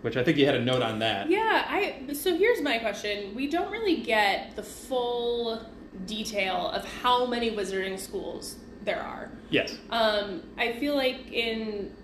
which 0.00 0.16
I 0.16 0.24
think 0.24 0.38
you 0.38 0.46
had 0.46 0.54
a 0.54 0.64
note 0.64 0.80
on 0.80 1.00
that. 1.00 1.28
Yeah, 1.28 1.66
I 1.68 2.14
so 2.14 2.34
here's 2.34 2.62
my 2.62 2.78
question. 2.78 3.34
We 3.34 3.46
don't 3.46 3.70
really 3.70 4.00
get 4.02 4.56
the 4.56 4.62
full 4.62 5.66
detail 6.06 6.70
of 6.70 6.86
how 7.02 7.26
many 7.26 7.50
wizarding 7.50 7.98
schools 7.98 8.56
there 8.84 9.02
are. 9.02 9.30
Yes. 9.50 9.76
Um, 9.90 10.42
I 10.56 10.72
feel 10.72 10.96
like 10.96 11.30
in 11.30 11.94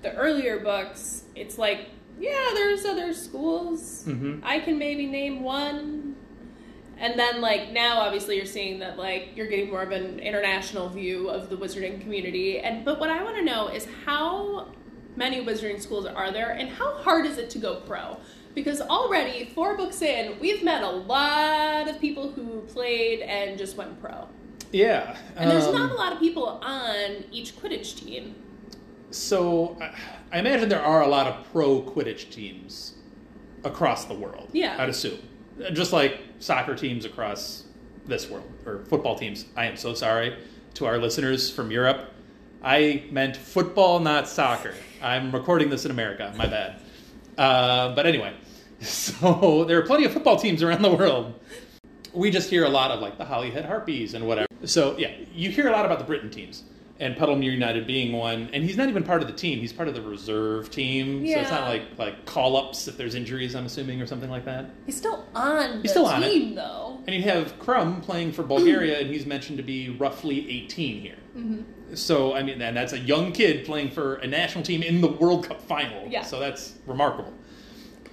the 0.00 0.14
earlier 0.14 0.58
books, 0.58 1.24
it's 1.36 1.58
like, 1.58 1.88
yeah, 2.22 2.50
there's 2.54 2.84
other 2.84 3.12
schools. 3.12 4.04
hmm 4.04 4.38
I 4.44 4.60
can 4.60 4.78
maybe 4.78 5.06
name 5.06 5.42
one. 5.42 6.14
And 6.98 7.18
then, 7.18 7.40
like, 7.40 7.72
now 7.72 7.98
obviously 7.98 8.36
you're 8.36 8.46
seeing 8.46 8.78
that, 8.78 8.96
like, 8.96 9.30
you're 9.34 9.48
getting 9.48 9.70
more 9.70 9.82
of 9.82 9.90
an 9.90 10.20
international 10.20 10.88
view 10.88 11.28
of 11.28 11.50
the 11.50 11.56
wizarding 11.56 12.00
community. 12.00 12.60
And, 12.60 12.84
but 12.84 13.00
what 13.00 13.10
I 13.10 13.24
want 13.24 13.36
to 13.38 13.42
know 13.42 13.66
is 13.66 13.88
how 14.06 14.68
many 15.16 15.44
wizarding 15.44 15.80
schools 15.80 16.06
are 16.06 16.30
there 16.30 16.52
and 16.52 16.68
how 16.68 16.94
hard 16.98 17.26
is 17.26 17.38
it 17.38 17.50
to 17.50 17.58
go 17.58 17.80
pro? 17.80 18.18
Because 18.54 18.80
already, 18.80 19.46
four 19.46 19.76
books 19.76 20.00
in, 20.00 20.38
we've 20.38 20.62
met 20.62 20.84
a 20.84 20.90
lot 20.90 21.88
of 21.88 22.00
people 22.00 22.30
who 22.30 22.60
played 22.68 23.20
and 23.20 23.58
just 23.58 23.76
went 23.76 24.00
pro. 24.00 24.28
Yeah. 24.70 25.16
And 25.36 25.50
there's 25.50 25.64
um, 25.64 25.74
not 25.74 25.90
a 25.90 25.94
lot 25.94 26.12
of 26.12 26.20
people 26.20 26.46
on 26.62 27.24
each 27.32 27.56
Quidditch 27.56 27.96
team. 27.98 28.36
So 29.12 29.76
I- 29.80 29.90
I 30.32 30.38
imagine 30.38 30.68
there 30.68 30.82
are 30.82 31.02
a 31.02 31.06
lot 31.08 31.26
of 31.26 31.44
pro 31.52 31.82
Quidditch 31.82 32.30
teams 32.30 32.94
across 33.64 34.06
the 34.06 34.14
world. 34.14 34.48
Yeah. 34.52 34.76
I'd 34.78 34.88
assume. 34.88 35.18
Just 35.72 35.92
like 35.92 36.18
soccer 36.38 36.74
teams 36.74 37.04
across 37.04 37.64
this 38.06 38.28
world, 38.30 38.50
or 38.66 38.84
football 38.88 39.14
teams. 39.16 39.44
I 39.56 39.66
am 39.66 39.76
so 39.76 39.94
sorry 39.94 40.36
to 40.74 40.86
our 40.86 40.98
listeners 40.98 41.50
from 41.50 41.70
Europe. 41.70 42.10
I 42.64 43.04
meant 43.10 43.36
football, 43.36 44.00
not 44.00 44.26
soccer. 44.28 44.74
I'm 45.02 45.30
recording 45.32 45.68
this 45.68 45.84
in 45.84 45.90
America. 45.90 46.32
My 46.36 46.46
bad. 46.46 46.80
Uh, 47.36 47.94
but 47.94 48.06
anyway, 48.06 48.32
so 48.80 49.64
there 49.64 49.78
are 49.78 49.82
plenty 49.82 50.04
of 50.04 50.12
football 50.12 50.36
teams 50.38 50.62
around 50.62 50.82
the 50.82 50.90
world. 50.92 51.38
We 52.14 52.30
just 52.30 52.50
hear 52.50 52.64
a 52.64 52.68
lot 52.68 52.90
of 52.90 53.00
like 53.00 53.18
the 53.18 53.24
Holyhead 53.24 53.64
Harpies 53.66 54.14
and 54.14 54.26
whatever. 54.26 54.46
So 54.64 54.96
yeah, 54.98 55.12
you 55.34 55.50
hear 55.50 55.68
a 55.68 55.72
lot 55.72 55.84
about 55.84 55.98
the 55.98 56.04
Britain 56.04 56.30
teams 56.30 56.64
and 57.00 57.16
Puddlemere 57.16 57.52
United 57.52 57.86
being 57.86 58.12
one. 58.12 58.48
And 58.52 58.62
he's 58.62 58.76
not 58.76 58.88
even 58.88 59.02
part 59.02 59.22
of 59.22 59.28
the 59.28 59.34
team; 59.34 59.58
he's 59.58 59.72
part 59.72 59.88
of 59.88 59.94
the 59.94 60.02
reserve 60.02 60.70
team. 60.70 61.26
So 61.26 61.38
it's 61.38 61.50
not 61.50 61.68
like 61.68 61.82
like 61.98 62.24
call 62.26 62.56
ups 62.56 62.88
if 62.88 62.96
there's 62.96 63.14
injuries. 63.14 63.54
I'm 63.54 63.66
assuming 63.66 64.00
or 64.00 64.06
something 64.06 64.30
like 64.30 64.44
that. 64.44 64.70
He's 64.86 64.96
still 64.96 65.26
on 65.34 65.76
the 65.76 65.82
He's 65.82 65.90
still 65.90 66.06
on 66.06 66.22
it. 66.22 66.54
though. 66.54 67.00
And 67.06 67.16
you 67.16 67.22
have 67.22 67.58
Krum 67.58 68.02
playing 68.02 68.32
for 68.32 68.42
Bulgaria, 68.42 69.00
and 69.00 69.10
he's 69.10 69.26
mentioned 69.26 69.58
to 69.58 69.64
be 69.64 69.90
roughly 69.90 70.48
18 70.48 71.00
here. 71.00 71.16
Mm-hmm. 71.36 71.94
So, 71.94 72.34
I 72.34 72.42
mean, 72.42 72.62
and 72.62 72.76
that's 72.76 72.92
a 72.92 72.98
young 72.98 73.32
kid 73.32 73.66
playing 73.66 73.90
for 73.90 74.14
a 74.16 74.26
national 74.26 74.64
team 74.64 74.82
in 74.82 75.00
the 75.00 75.08
World 75.08 75.46
Cup 75.46 75.60
final. 75.60 76.06
Yeah. 76.08 76.22
So 76.22 76.38
that's 76.38 76.74
remarkable. 76.86 77.32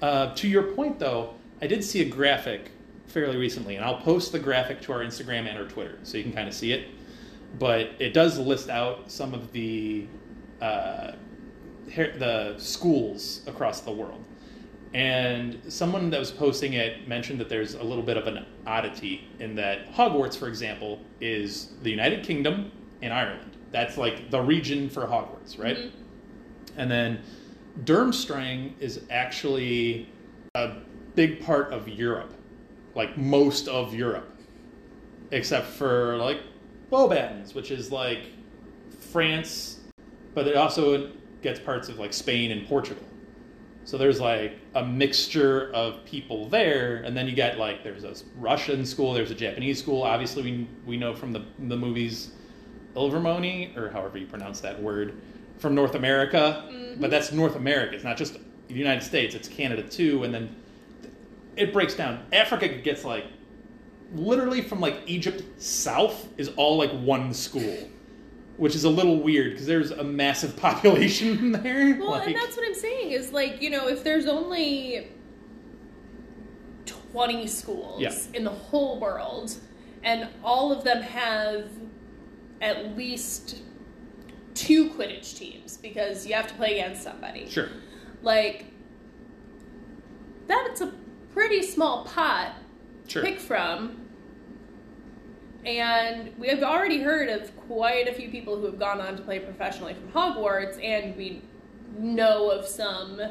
Uh, 0.01 0.33
to 0.35 0.47
your 0.47 0.63
point, 0.63 0.99
though, 0.99 1.35
I 1.61 1.67
did 1.67 1.83
see 1.83 2.01
a 2.01 2.05
graphic 2.05 2.71
fairly 3.07 3.37
recently, 3.37 3.75
and 3.75 3.85
I'll 3.85 4.01
post 4.01 4.31
the 4.31 4.39
graphic 4.39 4.81
to 4.81 4.93
our 4.93 4.99
Instagram 4.99 5.47
and 5.47 5.57
our 5.57 5.65
Twitter 5.65 5.99
so 6.03 6.17
you 6.17 6.23
can 6.23 6.33
kind 6.33 6.47
of 6.47 6.53
see 6.53 6.71
it. 6.71 6.87
But 7.57 7.91
it 7.99 8.13
does 8.13 8.37
list 8.37 8.69
out 8.69 9.11
some 9.11 9.33
of 9.33 9.51
the 9.51 10.05
uh, 10.61 11.13
her- 11.93 12.13
the 12.17 12.55
schools 12.57 13.41
across 13.47 13.81
the 13.81 13.91
world. 13.91 14.23
And 14.93 15.59
someone 15.67 16.09
that 16.09 16.19
was 16.19 16.31
posting 16.31 16.73
it 16.73 17.07
mentioned 17.07 17.39
that 17.39 17.47
there's 17.49 17.75
a 17.75 17.83
little 17.83 18.03
bit 18.03 18.17
of 18.17 18.27
an 18.27 18.45
oddity 18.65 19.27
in 19.39 19.55
that 19.55 19.91
Hogwarts, 19.93 20.35
for 20.37 20.47
example, 20.47 20.99
is 21.21 21.73
the 21.83 21.91
United 21.91 22.23
Kingdom 22.25 22.71
and 23.01 23.13
Ireland. 23.13 23.55
That's 23.71 23.97
like 23.97 24.31
the 24.31 24.41
region 24.41 24.89
for 24.89 25.05
Hogwarts, 25.05 25.59
right? 25.59 25.77
Mhm. 25.77 25.91
And 26.77 26.89
then 26.89 27.19
Durmstrang 27.83 28.73
is 28.79 29.01
actually 29.11 30.09
a 30.55 30.71
big 31.15 31.43
part 31.43 31.71
of 31.71 31.87
Europe, 31.87 32.33
like 32.95 33.15
most 33.17 33.67
of 33.67 33.93
Europe, 33.93 34.35
except 35.31 35.67
for 35.67 36.17
like 36.17 36.39
Beauxbatons, 36.91 37.53
which 37.53 37.71
is 37.71 37.91
like 37.91 38.23
France, 38.99 39.79
but 40.33 40.47
it 40.47 40.55
also 40.55 41.11
gets 41.41 41.59
parts 41.59 41.89
of 41.89 41.99
like 41.99 42.13
Spain 42.13 42.51
and 42.51 42.67
Portugal. 42.67 43.03
So 43.85 43.97
there's 43.97 44.19
like 44.19 44.59
a 44.75 44.85
mixture 44.85 45.71
of 45.73 46.03
people 46.05 46.47
there, 46.49 46.97
and 46.97 47.17
then 47.17 47.27
you 47.27 47.33
get 47.33 47.57
like 47.57 47.83
there's 47.83 48.03
a 48.03 48.13
Russian 48.35 48.85
school, 48.85 49.13
there's 49.13 49.31
a 49.31 49.35
Japanese 49.35 49.79
school. 49.79 50.03
Obviously, 50.03 50.43
we 50.43 50.67
we 50.85 50.97
know 50.97 51.15
from 51.15 51.33
the 51.33 51.43
the 51.59 51.77
movies 51.77 52.31
Ilvermorny 52.95 53.75
or 53.77 53.89
however 53.89 54.17
you 54.17 54.27
pronounce 54.27 54.59
that 54.61 54.81
word 54.81 55.21
from 55.57 55.75
North 55.75 55.95
America, 55.95 56.65
mm-hmm. 56.69 57.01
but 57.01 57.09
that's 57.09 57.31
North 57.31 57.55
America. 57.55 57.95
It's 57.95 58.03
not 58.03 58.17
just 58.17 58.37
the 58.67 58.73
United 58.73 59.03
States; 59.03 59.33
it's 59.35 59.47
Canada 59.47 59.83
too. 59.83 60.23
And 60.23 60.33
then 60.33 60.55
it 61.55 61.73
breaks 61.73 61.95
down. 61.95 62.25
Africa 62.31 62.67
gets 62.67 63.03
like 63.03 63.25
literally 64.13 64.61
from 64.61 64.79
like 64.79 65.01
Egypt 65.05 65.43
south 65.61 66.27
is 66.37 66.49
all 66.57 66.77
like 66.77 66.91
one 66.91 67.33
school, 67.33 67.89
which 68.57 68.75
is 68.75 68.83
a 68.83 68.89
little 68.89 69.21
weird 69.21 69.51
because 69.51 69.67
there's 69.67 69.91
a 69.91 70.03
massive 70.03 70.55
population 70.61 71.51
there. 71.51 71.95
Well, 71.99 72.11
like, 72.11 72.27
and 72.27 72.35
that's 72.35 72.57
what 72.57 72.65
I'm 72.67 72.75
saying 72.75 73.11
is 73.11 73.31
like, 73.31 73.61
you 73.61 73.69
know, 73.69 73.87
if 73.87 74.03
there's 74.03 74.25
only 74.25 75.07
20 77.11 77.47
schools 77.47 78.01
Yeah. 78.01 78.13
in 78.33 78.43
the 78.43 78.49
whole 78.51 78.99
world 78.99 79.55
and 80.03 80.27
all 80.43 80.71
of 80.71 80.83
them 80.83 81.01
have 81.01 81.69
at 82.61 82.95
least 82.97 83.57
two 84.53 84.89
Quidditch 84.91 85.37
teams 85.37 85.77
because 85.77 86.25
you 86.27 86.33
have 86.33 86.47
to 86.47 86.53
play 86.55 86.79
against 86.79 87.03
somebody. 87.03 87.47
sure. 87.49 87.69
Like, 88.21 88.65
that's 90.47 90.81
a 90.81 90.93
pretty 91.33 91.61
small 91.63 92.05
pot 92.05 92.53
Sure. 93.09 93.23
pick 93.23 93.39
from. 93.39 94.05
And 95.65 96.31
we 96.37 96.47
have 96.47 96.63
already 96.63 97.01
heard 97.01 97.27
of 97.29 97.55
quite 97.67 98.07
a 98.07 98.13
few 98.13 98.29
people 98.29 98.57
who 98.57 98.65
have 98.65 98.79
gone 98.79 99.01
on 99.01 99.17
to 99.17 99.21
play 99.23 99.39
professionally 99.39 99.93
from 99.93 100.09
Hogwarts, 100.11 100.83
and 100.83 101.17
we 101.17 101.41
know 101.97 102.49
of 102.49 102.65
some 102.65 103.21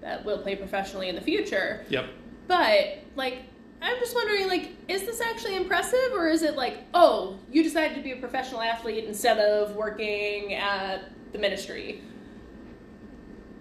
that 0.00 0.24
will 0.24 0.38
play 0.38 0.56
professionally 0.56 1.08
in 1.08 1.14
the 1.14 1.20
future. 1.20 1.84
Yep. 1.88 2.06
But, 2.48 2.98
like, 3.14 3.42
I'm 3.80 3.98
just 3.98 4.14
wondering, 4.14 4.48
like, 4.48 4.72
is 4.88 5.02
this 5.02 5.20
actually 5.20 5.56
impressive, 5.56 6.12
or 6.12 6.28
is 6.28 6.42
it 6.42 6.56
like, 6.56 6.78
oh, 6.94 7.38
you 7.50 7.62
decided 7.62 7.94
to 7.96 8.02
be 8.02 8.12
a 8.12 8.16
professional 8.16 8.62
athlete 8.62 9.04
instead 9.04 9.38
of 9.38 9.76
working 9.76 10.54
at 10.54 11.10
the 11.32 11.38
ministry? 11.38 12.02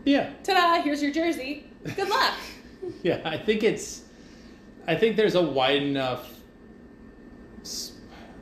Yeah. 0.03 0.31
Ta-da! 0.43 0.81
Here's 0.81 1.01
your 1.01 1.11
jersey. 1.11 1.69
Good 1.95 2.09
luck. 2.09 2.33
Yeah, 3.01 3.19
I 3.25 3.35
think 3.35 3.63
it's. 3.63 4.03
I 4.87 4.95
think 4.95 5.15
there's 5.15 5.35
a 5.35 5.41
wide 5.41 5.83
enough. 5.83 6.31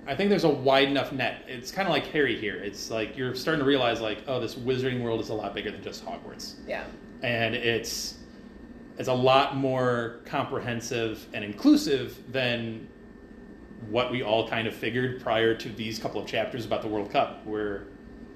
I 0.05 0.15
think 0.15 0.29
there's 0.29 0.43
a 0.43 0.49
wide 0.49 0.89
enough 0.89 1.13
net. 1.13 1.45
It's 1.47 1.71
kind 1.71 1.87
of 1.87 1.93
like 1.93 2.07
Harry 2.07 2.37
here. 2.37 2.55
It's 2.55 2.89
like 2.89 3.17
you're 3.17 3.33
starting 3.35 3.59
to 3.59 3.65
realize, 3.65 4.01
like, 4.01 4.23
oh, 4.27 4.39
this 4.39 4.55
wizarding 4.55 5.01
world 5.01 5.21
is 5.21 5.29
a 5.29 5.33
lot 5.33 5.53
bigger 5.53 5.71
than 5.71 5.81
just 5.81 6.05
Hogwarts, 6.05 6.55
yeah. 6.67 6.83
and 7.21 7.55
it's 7.55 8.15
it's 8.97 9.07
a 9.07 9.13
lot 9.13 9.55
more 9.55 10.19
comprehensive 10.25 11.25
and 11.33 11.43
inclusive 11.43 12.31
than 12.31 12.87
what 13.89 14.11
we 14.11 14.23
all 14.23 14.47
kind 14.47 14.67
of 14.67 14.73
figured 14.73 15.21
prior 15.21 15.55
to 15.55 15.69
these 15.69 15.99
couple 15.99 16.21
of 16.21 16.27
chapters 16.27 16.65
about 16.65 16.81
the 16.81 16.87
World 16.87 17.09
Cup, 17.09 17.45
where 17.45 17.87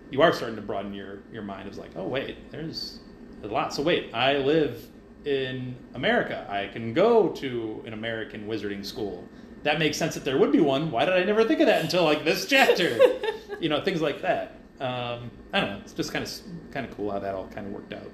you 0.10 0.22
are 0.22 0.32
starting 0.32 0.56
to 0.56 0.62
broaden 0.62 0.94
your 0.94 1.20
your 1.34 1.44
mind. 1.44 1.68
It's 1.68 1.78
like, 1.78 1.92
oh 1.98 2.08
wait, 2.08 2.50
there's 2.50 3.00
a 3.44 3.48
lot. 3.48 3.74
So 3.74 3.84
wait, 3.84 4.14
I 4.14 4.38
live 4.38 4.88
in 5.26 5.76
America. 5.94 6.46
I 6.50 6.68
can 6.68 6.94
go 6.94 7.30
to 7.30 7.84
an 7.86 7.94
American 7.94 8.48
wizarding 8.48 8.86
school. 8.86 9.28
That 9.64 9.80
makes 9.80 9.98
sense 9.98 10.14
that 10.14 10.24
there 10.24 10.38
would 10.38 10.52
be 10.52 10.60
one. 10.60 10.92
Why 10.92 11.06
did 11.06 11.16
I 11.16 11.24
never 11.24 11.44
think 11.44 11.60
of 11.60 11.68
that 11.68 11.82
until 11.82 12.04
like 12.04 12.24
this 12.24 12.46
chapter? 12.46 12.98
you 13.60 13.70
know, 13.70 13.82
things 13.84 14.02
like 14.02 14.22
that. 14.22 14.58
Um, 14.80 15.32
I 15.52 15.60
don't 15.60 15.70
know. 15.72 15.80
It's 15.84 15.94
just 15.94 16.14
kind 16.14 16.24
of 16.24 16.32
kind 16.72 16.86
of 16.86 16.96
cool 16.96 17.12
how 17.12 17.20
that 17.20 17.34
all 17.34 17.48
kind 17.48 17.68
of 17.68 17.74
worked 17.74 17.94
out. 17.94 18.12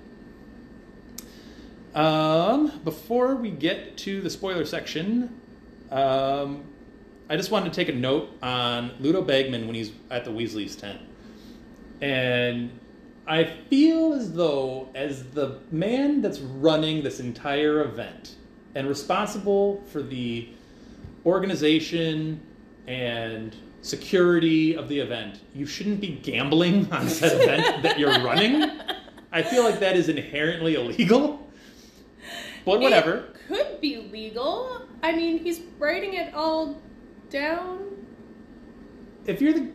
Um, 1.96 2.80
before 2.84 3.36
we 3.36 3.52
get 3.52 3.98
to 3.98 4.22
the 4.22 4.30
spoiler 4.30 4.66
section, 4.66 5.40
um, 5.92 6.64
I 7.30 7.36
just 7.36 7.52
wanted 7.52 7.72
to 7.72 7.76
take 7.76 7.90
a 7.90 7.98
note 7.98 8.30
on 8.42 8.94
Ludo 9.00 9.22
Bagman 9.22 9.68
when 9.68 9.76
he's 9.76 9.92
at 10.10 10.26
the 10.26 10.32
Weasley's 10.32 10.76
tent. 10.76 11.02
And 12.02 12.80
I 13.26 13.46
feel 13.70 14.14
as 14.14 14.34
though, 14.34 14.90
as 14.96 15.24
the 15.32 15.60
man 15.72 16.22
that's 16.22 16.40
running 16.40 17.04
this 17.04 17.20
entire 17.20 17.82
event 17.82 18.36
and 18.76 18.88
responsible 18.88 19.82
for 19.88 20.02
the 20.02 20.50
organization 21.26 22.42
and 22.86 23.56
security 23.82 24.76
of 24.76 24.90
the 24.90 25.00
event, 25.00 25.40
you 25.54 25.66
shouldn't 25.66 26.02
be 26.02 26.20
gambling 26.22 26.90
on 26.92 27.08
said 27.08 27.42
event 27.42 27.84
that 27.84 27.98
you're 27.98 28.24
running. 28.24 28.70
I 29.32 29.42
feel 29.42 29.64
like 29.64 29.80
that 29.80 29.96
is 29.96 30.10
inherently 30.10 30.76
illegal. 30.76 31.50
But 32.66 32.82
whatever. 32.82 33.16
It 33.16 33.36
could 33.48 33.82
be 33.82 33.98
legal. 34.12 34.88
I 35.02 35.14
mean, 35.14 35.40
he's 35.40 35.62
writing 35.80 36.14
it 36.14 36.34
all 36.34 36.82
down. 37.30 38.06
If 39.26 39.42
you're 39.42 39.54
the 39.54 39.72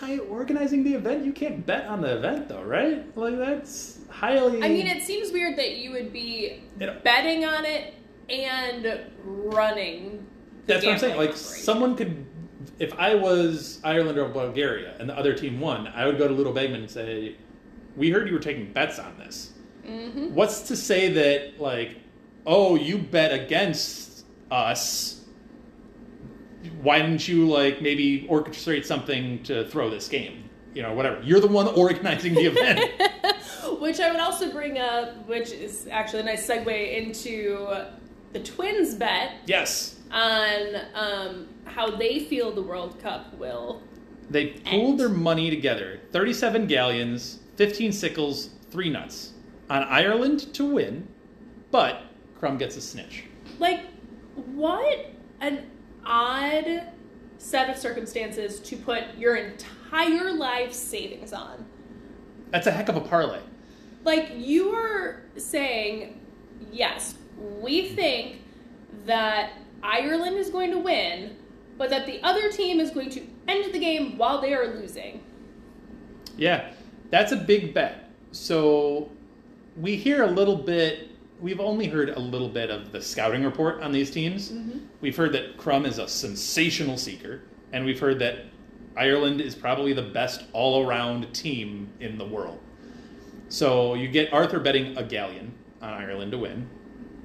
guy 0.00 0.18
organizing 0.18 0.84
the 0.84 0.94
event, 0.94 1.24
you 1.24 1.32
can't 1.32 1.64
bet 1.66 1.86
on 1.86 2.00
the 2.00 2.16
event, 2.16 2.48
though, 2.48 2.62
right? 2.62 3.16
Like 3.16 3.36
that's 3.38 3.98
highly. 4.08 4.62
I 4.62 4.68
mean, 4.68 4.86
it 4.86 5.02
seems 5.02 5.32
weird 5.32 5.56
that 5.58 5.76
you 5.76 5.90
would 5.92 6.12
be 6.12 6.62
It- 6.78 7.04
betting 7.04 7.44
on 7.44 7.64
it 7.64 7.94
and 8.28 9.00
running. 9.24 10.26
That's 10.66 10.84
what 10.84 10.92
I'm 10.94 10.98
saying. 10.98 11.16
Like 11.16 11.30
operation. 11.30 11.62
someone 11.64 11.96
could, 11.96 12.26
if 12.78 12.92
I 12.98 13.14
was 13.14 13.80
Ireland 13.82 14.18
or 14.18 14.28
Bulgaria 14.28 14.94
and 15.00 15.08
the 15.08 15.16
other 15.18 15.34
team 15.34 15.60
won, 15.60 15.88
I 15.88 16.06
would 16.06 16.18
go 16.18 16.28
to 16.28 16.34
Ludo 16.34 16.52
Bagman 16.52 16.80
and 16.82 16.90
say, 16.90 17.36
"We 17.96 18.10
heard 18.10 18.28
you 18.28 18.34
were 18.34 18.40
taking 18.40 18.72
bets 18.72 18.98
on 18.98 19.18
this. 19.18 19.52
Mm-hmm. 19.86 20.34
What's 20.34 20.62
to 20.62 20.76
say 20.76 21.08
that 21.14 21.60
like, 21.60 21.96
oh, 22.46 22.76
you 22.76 22.98
bet 22.98 23.32
against 23.32 24.24
us? 24.50 25.19
Why 26.82 27.00
didn't 27.00 27.26
you 27.26 27.48
like 27.48 27.80
maybe 27.80 28.26
orchestrate 28.30 28.84
something 28.84 29.42
to 29.44 29.66
throw 29.68 29.90
this 29.90 30.08
game? 30.08 30.48
You 30.74 30.82
know, 30.82 30.92
whatever. 30.92 31.20
You're 31.22 31.40
the 31.40 31.48
one 31.48 31.66
organizing 31.74 32.34
the 32.34 32.46
event. 32.46 32.80
Which 33.80 34.00
I 34.00 34.10
would 34.10 34.20
also 34.20 34.50
bring 34.52 34.78
up, 34.78 35.26
which 35.26 35.52
is 35.52 35.86
actually 35.90 36.20
a 36.20 36.24
nice 36.24 36.46
segue 36.46 36.96
into 36.96 37.66
the 38.32 38.40
Twins 38.40 38.94
bet 38.94 39.32
yes, 39.46 39.96
on 40.10 40.76
um, 40.94 41.48
how 41.64 41.90
they 41.90 42.20
feel 42.20 42.50
the 42.52 42.62
World 42.62 43.00
Cup 43.00 43.32
will. 43.38 43.82
they 44.28 44.48
pooled 44.48 44.98
their 44.98 45.08
money 45.08 45.50
together: 45.50 46.00
thirty-seven 46.12 46.66
galleons, 46.66 47.38
fifteen 47.56 47.92
sickles, 47.92 48.50
three 48.70 48.90
nuts 48.90 49.32
on 49.70 49.82
Ireland 49.84 50.52
to 50.54 50.64
win, 50.64 51.08
but 51.70 52.02
Krum 52.40 52.58
gets 52.58 52.76
a 52.76 52.80
snitch. 52.82 53.24
Like, 53.58 53.86
what 54.34 55.10
an 55.40 55.70
odd 56.04 56.92
set 57.38 57.70
of 57.70 57.76
circumstances 57.76 58.60
to 58.60 58.76
put 58.76 59.16
your 59.16 59.36
entire 59.36 60.32
life 60.32 60.72
savings 60.72 61.32
on. 61.32 61.64
That's 62.50 62.66
a 62.66 62.70
heck 62.70 62.88
of 62.88 62.96
a 62.96 63.00
parlay. 63.00 63.40
Like, 64.04 64.32
you 64.36 64.70
are 64.70 65.22
saying, 65.36 66.20
yes, 66.72 67.16
we 67.38 67.88
think 67.88 68.42
that 69.06 69.52
Ireland 69.82 70.36
is 70.36 70.50
going 70.50 70.70
to 70.70 70.78
win, 70.78 71.36
but 71.78 71.90
that 71.90 72.06
the 72.06 72.22
other 72.22 72.50
team 72.50 72.80
is 72.80 72.90
going 72.90 73.10
to 73.10 73.26
end 73.48 73.72
the 73.72 73.78
game 73.78 74.18
while 74.18 74.40
they 74.40 74.54
are 74.54 74.74
losing. 74.74 75.22
Yeah, 76.36 76.72
that's 77.10 77.32
a 77.32 77.36
big 77.36 77.72
bet. 77.74 78.10
So 78.32 79.10
we 79.76 79.96
hear 79.96 80.24
a 80.24 80.30
little 80.30 80.56
bit. 80.56 81.08
We've 81.40 81.60
only 81.60 81.86
heard 81.86 82.10
a 82.10 82.20
little 82.20 82.48
bit 82.48 82.70
of 82.70 82.92
the 82.92 83.00
scouting 83.00 83.44
report 83.44 83.82
on 83.82 83.92
these 83.92 84.10
teams. 84.10 84.52
Mm-hmm. 84.52 84.78
We've 85.00 85.16
heard 85.16 85.32
that 85.32 85.56
Krum 85.56 85.86
is 85.86 85.98
a 85.98 86.06
sensational 86.06 86.96
seeker, 86.96 87.42
and 87.72 87.84
we've 87.84 87.98
heard 88.00 88.18
that 88.18 88.44
Ireland 88.96 89.40
is 89.40 89.54
probably 89.54 89.92
the 89.92 90.02
best 90.02 90.44
all-around 90.52 91.32
team 91.32 91.90
in 92.00 92.18
the 92.18 92.24
world. 92.26 92.60
So 93.48 93.94
you 93.94 94.08
get 94.08 94.32
Arthur 94.32 94.60
betting 94.60 94.96
a 94.96 95.02
galleon 95.02 95.52
on 95.80 95.92
Ireland 95.92 96.32
to 96.32 96.38
win, 96.38 96.68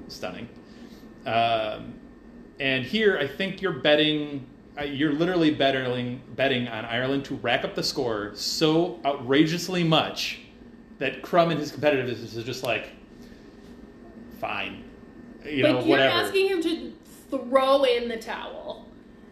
stunning. 0.08 0.48
Um, 1.26 1.94
and 2.60 2.84
here, 2.84 3.18
I 3.18 3.26
think 3.26 3.60
you're 3.60 3.72
betting. 3.72 4.46
uh, 4.78 4.84
You're 4.84 5.12
literally 5.12 5.50
betting 5.50 6.22
betting 6.34 6.68
on 6.68 6.84
Ireland 6.84 7.24
to 7.26 7.34
rack 7.36 7.64
up 7.64 7.74
the 7.74 7.82
score 7.82 8.32
so 8.34 9.00
outrageously 9.04 9.84
much 9.84 10.40
that 10.98 11.22
Krum 11.22 11.50
and 11.50 11.60
his 11.60 11.70
competitiveness 11.72 12.22
is 12.22 12.42
just 12.44 12.62
like, 12.62 12.88
fine, 14.40 14.84
you 15.44 15.62
but 15.62 15.72
know, 15.72 15.78
you're 15.80 15.88
whatever. 15.88 16.14
asking 16.14 16.48
him 16.48 16.62
to 16.62 16.92
throw 17.30 17.84
in 17.84 18.08
the 18.08 18.16
towel. 18.16 18.86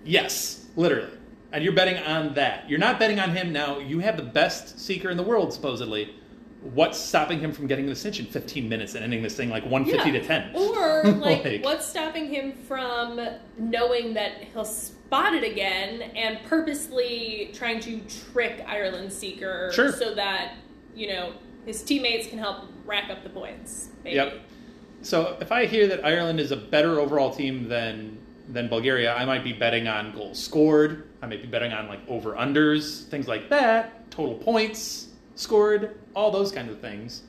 Yes, 0.05 0.67
literally. 0.77 1.11
And 1.53 1.63
you're 1.63 1.73
betting 1.73 1.97
on 1.99 2.35
that. 2.35 2.69
You're 2.69 2.79
not 2.81 2.99
betting 2.99 3.21
on 3.21 3.31
him 3.31 3.53
now. 3.53 3.79
You 3.79 4.01
have 4.01 4.17
the 4.17 4.23
best 4.25 4.79
seeker 4.81 5.11
in 5.11 5.17
the 5.17 5.23
world, 5.23 5.53
supposedly. 5.53 6.15
What's 6.63 6.99
stopping 6.99 7.39
him 7.41 7.53
from 7.53 7.67
getting 7.67 7.87
the 7.87 7.95
snitch 7.95 8.19
in 8.19 8.27
15 8.27 8.69
minutes 8.69 8.95
and 8.95 9.05
ending 9.05 9.23
this 9.23 9.37
thing 9.37 9.51
like 9.51 9.65
150 9.65 10.11
Yeah. 10.11 10.21
to 10.21 10.27
10? 10.27 10.57
Or 10.57 11.05
like, 11.21 11.45
Like- 11.45 11.65
what's 11.65 11.87
stopping 11.87 12.29
him 12.29 12.53
from 12.53 13.21
knowing 13.59 14.15
that 14.15 14.33
he'll 14.53 14.65
spot 14.65 15.35
it 15.35 15.45
again 15.45 16.01
and 16.17 16.39
purposely 16.45 17.51
trying 17.53 17.81
to 17.81 18.01
trick 18.33 18.65
Ireland 18.67 19.13
Seeker 19.13 19.71
Sure. 19.75 19.93
so 19.93 20.15
that 20.15 20.55
you 20.95 21.09
know 21.09 21.35
his 21.67 21.83
teammates 21.83 22.27
can 22.29 22.39
help 22.39 22.65
rack 22.87 23.11
up 23.11 23.23
the 23.23 23.31
points? 23.31 23.91
Maybe. 24.03 24.17
Yep. 24.17 24.41
So 25.05 25.37
if 25.41 25.53
I 25.53 25.67
hear 25.67 25.87
that 25.89 26.05
Ireland 26.05 26.41
is 26.41 26.51
a 26.51 26.57
better 26.57 26.99
overall 26.99 27.31
team 27.31 27.69
than 27.69 28.19
than 28.49 28.69
Bulgaria, 28.69 29.15
I 29.15 29.25
might 29.25 29.45
be 29.45 29.53
betting 29.53 29.87
on 29.89 30.13
goals 30.13 30.43
scored. 30.43 31.09
I 31.23 31.27
might 31.27 31.43
be 31.43 31.49
betting 31.49 31.73
on 31.73 31.89
like 31.89 32.01
over 32.09 32.33
unders, 32.35 33.05
things 33.09 33.29
like 33.29 33.49
that, 33.51 34.11
total 34.11 34.35
points 34.35 35.09
scored, 35.35 35.99
all 36.15 36.31
those 36.31 36.53
kinds 36.53 36.71
of 36.71 36.81
things. 36.81 37.23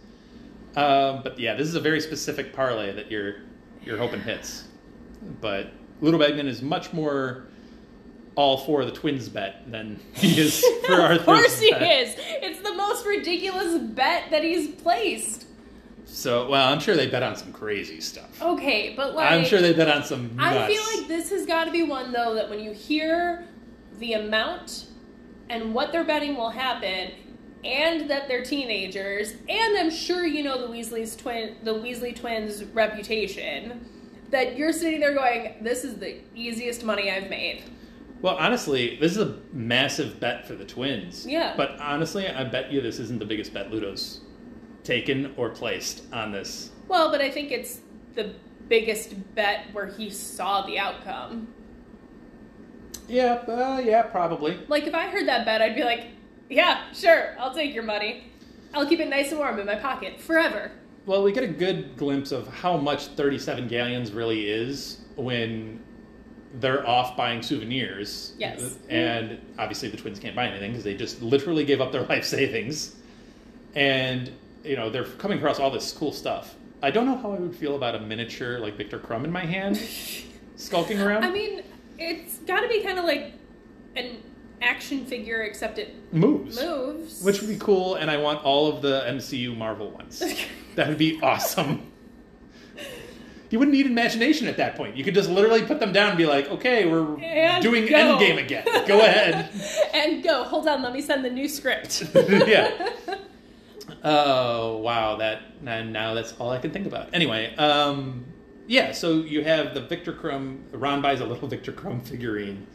Um, 0.75 1.21
but 1.23 1.39
yeah, 1.39 1.55
this 1.55 1.67
is 1.67 1.75
a 1.75 1.79
very 1.79 2.01
specific 2.01 2.53
parlay 2.53 2.93
that 2.93 3.11
you're 3.11 3.35
you're 3.83 3.97
hoping 3.97 4.21
hits. 4.21 4.65
But 5.41 5.71
Ludo 6.01 6.17
Bagman 6.17 6.47
is 6.47 6.61
much 6.61 6.93
more 6.93 7.47
all 8.35 8.57
for 8.57 8.83
the 8.85 8.91
Twins 8.91 9.29
bet 9.29 9.69
than 9.71 9.99
he 10.13 10.39
is 10.39 10.63
for 10.85 10.93
Arthur's 10.93 11.19
of 11.19 11.25
course 11.25 11.59
he 11.59 11.71
bet. 11.71 12.07
is. 12.07 12.15
It's 12.17 12.61
the 12.61 12.73
most 12.73 13.05
ridiculous 13.05 13.81
bet 13.81 14.29
that 14.31 14.43
he's 14.43 14.69
placed. 14.69 15.44
So 16.05 16.47
well, 16.47 16.71
I'm 16.71 16.79
sure 16.79 16.95
they 16.95 17.07
bet 17.07 17.23
on 17.23 17.35
some 17.35 17.51
crazy 17.51 17.99
stuff. 17.99 18.41
Okay, 18.41 18.93
but 18.95 19.15
like 19.15 19.31
I'm 19.31 19.43
sure 19.43 19.59
they 19.59 19.73
bet 19.73 19.89
on 19.89 20.03
some. 20.03 20.35
Nuts. 20.35 20.55
I 20.55 20.67
feel 20.67 20.99
like 20.99 21.07
this 21.07 21.29
has 21.31 21.45
got 21.45 21.65
to 21.65 21.71
be 21.71 21.83
one 21.83 22.11
though 22.11 22.35
that 22.35 22.49
when 22.49 22.59
you 22.59 22.71
hear 22.71 23.47
the 23.99 24.13
amount 24.13 24.85
and 25.49 25.73
what 25.73 25.91
they're 25.91 26.03
betting 26.03 26.35
will 26.35 26.51
happen, 26.51 27.11
and 27.63 28.09
that 28.09 28.27
they're 28.27 28.43
teenagers, 28.43 29.33
and 29.49 29.77
I'm 29.77 29.89
sure 29.89 30.25
you 30.25 30.43
know 30.43 30.61
the 30.61 30.71
Weasley's 30.71 31.15
twin, 31.15 31.55
the 31.63 31.73
Weasley 31.73 32.15
twins' 32.15 32.63
reputation, 32.63 33.85
that 34.29 34.57
you're 34.57 34.73
sitting 34.73 34.99
there 34.99 35.13
going, 35.13 35.55
"This 35.61 35.83
is 35.83 35.97
the 35.97 36.17
easiest 36.35 36.83
money 36.83 37.09
I've 37.09 37.29
made." 37.29 37.63
Well, 38.21 38.37
honestly, 38.37 38.97
this 38.99 39.11
is 39.11 39.19
a 39.19 39.37
massive 39.53 40.19
bet 40.19 40.47
for 40.47 40.55
the 40.55 40.65
Twins. 40.65 41.27
Yeah. 41.27 41.53
But 41.55 41.79
honestly, 41.79 42.27
I 42.27 42.43
bet 42.43 42.71
you 42.71 42.81
this 42.81 42.97
isn't 42.99 43.19
the 43.19 43.25
biggest 43.25 43.53
bet 43.53 43.69
Ludo's 43.71 44.21
taken 44.85 45.33
or 45.35 45.49
placed 45.49 46.03
on 46.13 46.31
this. 46.31 46.71
Well, 46.87 47.11
but 47.11 47.21
I 47.21 47.29
think 47.29 47.51
it's 47.51 47.81
the 48.13 48.33
biggest 48.69 49.35
bet 49.35 49.65
where 49.73 49.87
he 49.87 50.09
saw 50.09 50.65
the 50.65 50.79
outcome. 50.79 51.47
Yeah, 53.07 53.43
uh, 53.47 53.81
yeah, 53.83 54.03
probably. 54.03 54.59
Like 54.67 54.87
if 54.87 54.95
I 54.95 55.07
heard 55.07 55.27
that 55.27 55.45
bet, 55.45 55.61
I'd 55.61 55.75
be 55.75 55.83
like, 55.83 56.07
"Yeah, 56.49 56.91
sure, 56.93 57.35
I'll 57.39 57.53
take 57.53 57.73
your 57.73 57.83
money. 57.83 58.31
I'll 58.73 58.87
keep 58.87 58.99
it 58.99 59.09
nice 59.09 59.31
and 59.31 59.39
warm 59.39 59.59
in 59.59 59.65
my 59.65 59.75
pocket 59.75 60.19
forever." 60.19 60.71
Well, 61.05 61.21
we 61.21 61.31
get 61.31 61.43
a 61.43 61.47
good 61.47 61.97
glimpse 61.97 62.31
of 62.31 62.47
how 62.47 62.77
much 62.77 63.07
37 63.07 63.67
galleons 63.67 64.11
really 64.11 64.49
is 64.49 65.01
when 65.15 65.83
they're 66.59 66.87
off 66.87 67.15
buying 67.15 67.43
souvenirs. 67.43 68.33
Yes. 68.39 68.77
And 68.89 69.39
obviously 69.59 69.89
the 69.89 69.97
twins 69.97 70.19
can't 70.19 70.35
buy 70.35 70.47
anything 70.47 70.71
because 70.71 70.83
they 70.83 70.95
just 70.95 71.21
literally 71.21 71.63
gave 71.63 71.79
up 71.81 71.91
their 71.91 72.03
life 72.07 72.25
savings. 72.25 72.95
And, 73.75 74.31
you 74.65 74.75
know, 74.75 74.89
they're 74.89 75.03
coming 75.05 75.37
across 75.37 75.59
all 75.59 75.71
this 75.71 75.91
cool 75.91 76.11
stuff. 76.11 76.55
I 76.81 76.91
don't 76.91 77.05
know 77.05 77.15
how 77.17 77.31
I 77.31 77.35
would 77.39 77.55
feel 77.55 77.75
about 77.75 77.95
a 77.95 77.99
miniature 77.99 78.59
like 78.59 78.75
Viktor 78.75 78.99
Krum 78.99 79.23
in 79.23 79.31
my 79.31 79.45
hand 79.45 79.77
skulking 80.55 80.99
around. 80.99 81.23
I 81.23 81.31
mean, 81.31 81.63
it's 81.97 82.37
got 82.39 82.61
to 82.61 82.67
be 82.67 82.81
kind 82.83 82.99
of 82.99 83.05
like 83.05 83.33
an 83.95 84.17
action 84.61 85.05
figure, 85.05 85.41
except 85.43 85.77
it 85.79 85.95
moves. 86.13 86.61
moves. 86.61 87.23
Which 87.23 87.41
would 87.41 87.49
be 87.49 87.57
cool, 87.57 87.95
and 87.95 88.11
I 88.11 88.17
want 88.17 88.43
all 88.43 88.67
of 88.67 88.81
the 88.81 89.01
MCU 89.07 89.55
Marvel 89.55 89.91
ones. 89.91 90.19
that 90.75 90.87
would 90.87 90.97
be 90.97 91.19
awesome. 91.21 91.91
You 93.51 93.59
wouldn't 93.59 93.77
need 93.77 93.85
imagination 93.85 94.47
at 94.47 94.57
that 94.57 94.75
point. 94.75 94.97
You 94.97 95.03
could 95.03 95.13
just 95.13 95.29
literally 95.29 95.61
put 95.63 95.79
them 95.79 95.93
down 95.93 96.09
and 96.09 96.17
be 96.17 96.25
like, 96.25 96.49
okay, 96.49 96.85
we're 96.85 97.17
And 97.21 97.63
doing 97.63 97.85
go. 97.85 97.93
Endgame 97.95 98.43
again. 98.43 98.65
Go 98.87 98.99
ahead. 98.99 99.49
and 99.93 100.23
go. 100.23 100.43
Hold 100.43 100.67
on, 100.67 100.81
let 100.81 100.91
me 100.93 101.01
send 101.01 101.23
the 101.23 101.29
new 101.29 101.47
script. 101.47 102.03
yeah. 102.15 102.89
Oh 104.03 104.77
wow, 104.77 105.17
that 105.17 105.41
and 105.65 105.93
now 105.93 106.13
that's 106.13 106.33
all 106.33 106.51
I 106.51 106.59
can 106.59 106.71
think 106.71 106.87
about. 106.87 107.09
Anyway, 107.13 107.55
um, 107.55 108.25
yeah. 108.67 108.91
So 108.91 109.21
you 109.21 109.43
have 109.43 109.73
the 109.73 109.81
Viktor 109.81 110.13
Krum. 110.13 110.59
Ron 110.71 111.01
buys 111.01 111.21
a 111.21 111.25
little 111.25 111.47
Viktor 111.47 111.71
Krum 111.71 112.05
figurine, 112.05 112.65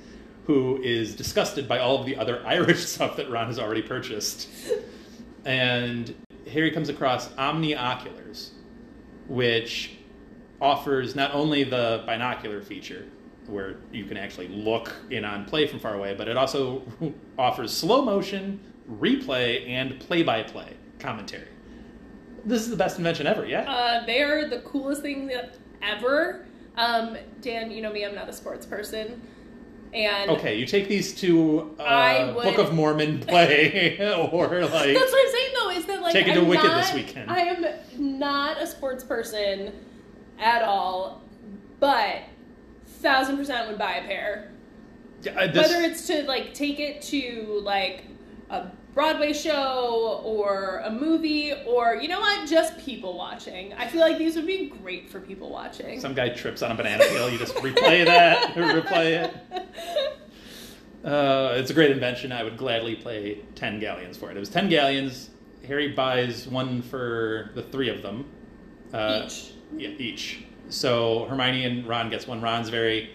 who 0.47 0.81
is 0.83 1.15
disgusted 1.15 1.69
by 1.69 1.79
all 1.79 1.99
of 1.99 2.07
the 2.07 2.17
other 2.17 2.43
Irish 2.47 2.85
stuff 2.85 3.17
that 3.17 3.31
Ron 3.31 3.47
has 3.47 3.59
already 3.59 3.83
purchased, 3.83 4.49
and 5.45 6.15
Harry 6.53 6.71
comes 6.71 6.89
across 6.89 7.29
Omnioculars, 7.31 8.51
which 9.29 9.97
offers 10.61 11.15
not 11.15 11.35
only 11.35 11.65
the 11.65 12.03
binocular 12.07 12.61
feature 12.61 13.07
where 13.47 13.77
you 13.91 14.05
can 14.05 14.17
actually 14.17 14.47
look 14.49 14.95
in 15.11 15.25
on 15.25 15.45
play 15.45 15.67
from 15.67 15.81
far 15.81 15.95
away, 15.95 16.15
but 16.15 16.29
it 16.29 16.37
also 16.37 16.83
offers 17.39 17.73
slow 17.73 18.03
motion, 18.03 18.61
replay, 18.89 19.67
and 19.69 19.99
play 19.99 20.23
by 20.23 20.43
play 20.43 20.77
commentary. 21.01 21.49
This 22.45 22.63
is 22.63 22.71
the 22.71 22.77
best 22.77 22.99
invention 22.99 23.27
ever, 23.27 23.45
yeah? 23.47 23.71
Uh, 23.71 24.07
they 24.07 24.23
are 24.23 24.49
the 24.49 24.61
coolest 24.61 25.03
thing 25.03 25.31
ever. 25.83 26.47
Um, 26.77 27.17
Dan, 27.43 27.71
you 27.71 27.83
know 27.83 27.93
me, 27.93 28.05
I'm 28.05 28.15
not 28.15 28.29
a 28.29 28.33
sports 28.33 28.65
person. 28.65 29.21
And 29.93 30.31
okay, 30.31 30.57
you 30.57 30.67
take 30.67 30.87
these 30.87 31.15
to 31.17 31.75
uh, 31.81 32.33
would- 32.37 32.45
Book 32.45 32.59
of 32.59 32.73
Mormon 32.73 33.19
play, 33.21 33.99
or 34.33 34.47
like. 34.63 34.95
That's 34.95 35.13
what 35.13 35.27
I'm 35.27 35.33
saying 35.33 35.55
though, 35.59 35.71
is 35.71 35.87
that 35.87 36.01
like 36.01 36.13
Take 36.13 36.29
it 36.29 36.35
to 36.35 36.41
I'm 36.43 36.49
Wicked 36.49 36.65
not, 36.65 36.85
this 36.85 36.95
weekend. 36.95 37.29
I 37.31 37.41
am 37.41 37.67
not 37.99 38.63
a 38.63 38.67
sports 38.69 39.03
person 39.03 39.73
at 40.39 40.63
all, 40.63 41.23
but 41.81 42.23
thousand 42.87 43.37
percent 43.37 43.69
would 43.69 43.79
buy 43.79 43.95
a 43.97 44.07
pair. 44.07 44.53
Yeah, 45.23 45.49
this- 45.49 45.69
Whether 45.73 45.83
it's 45.85 46.07
to 46.07 46.23
like 46.23 46.55
take 46.55 46.79
it 46.79 47.03
to 47.03 47.61
like 47.65 48.05
a 48.49 48.71
Broadway 48.95 49.33
show 49.33 50.21
or 50.25 50.83
a 50.85 50.91
movie 50.91 51.53
or 51.67 51.95
you 51.97 52.09
know 52.09 52.21
what, 52.21 52.49
just 52.49 52.77
people 52.79 53.17
watching. 53.17 53.73
I 53.75 53.87
feel 53.87 54.01
like 54.01 54.19
these 54.19 54.35
would 54.37 54.47
be 54.47 54.69
great 54.83 55.09
for 55.09 55.21
people 55.21 55.51
watching. 55.51 56.01
some 56.01 56.15
guy 56.15 56.31
trips 56.31 56.63
on 56.63 56.73
a 56.73 56.75
banana 56.75 57.05
peel, 57.09 57.31
you 57.31 57.39
just 57.39 57.55
replay 57.57 58.05
that, 58.05 58.55
replay 58.55 59.25
it. 59.25 59.35
Uh, 61.05 61.55
it's 61.57 61.71
a 61.71 61.75
great 61.75 61.91
invention. 61.91 62.31
I 62.33 62.43
would 62.43 62.57
gladly 62.59 62.97
play 62.97 63.39
10 63.55 63.81
galleons 63.81 64.17
for 64.17 64.31
it. 64.31 64.37
It 64.37 64.41
was 64.41 64.51
10 64.51 64.69
galleons. 64.69 65.31
Harry 65.67 65.89
buys 65.93 66.47
one 66.49 66.83
for 66.83 67.51
the 67.55 67.63
three 67.63 67.89
of 67.89 68.03
them. 68.03 68.27
Uh, 68.93 69.23
Each. 69.25 69.53
Yeah, 69.77 69.89
each. 69.91 70.45
So 70.69 71.27
Hermione 71.27 71.65
and 71.65 71.87
Ron 71.87 72.11
gets 72.11 72.27
one. 72.27 72.41
Ron's 72.41 72.69
very 72.71 73.11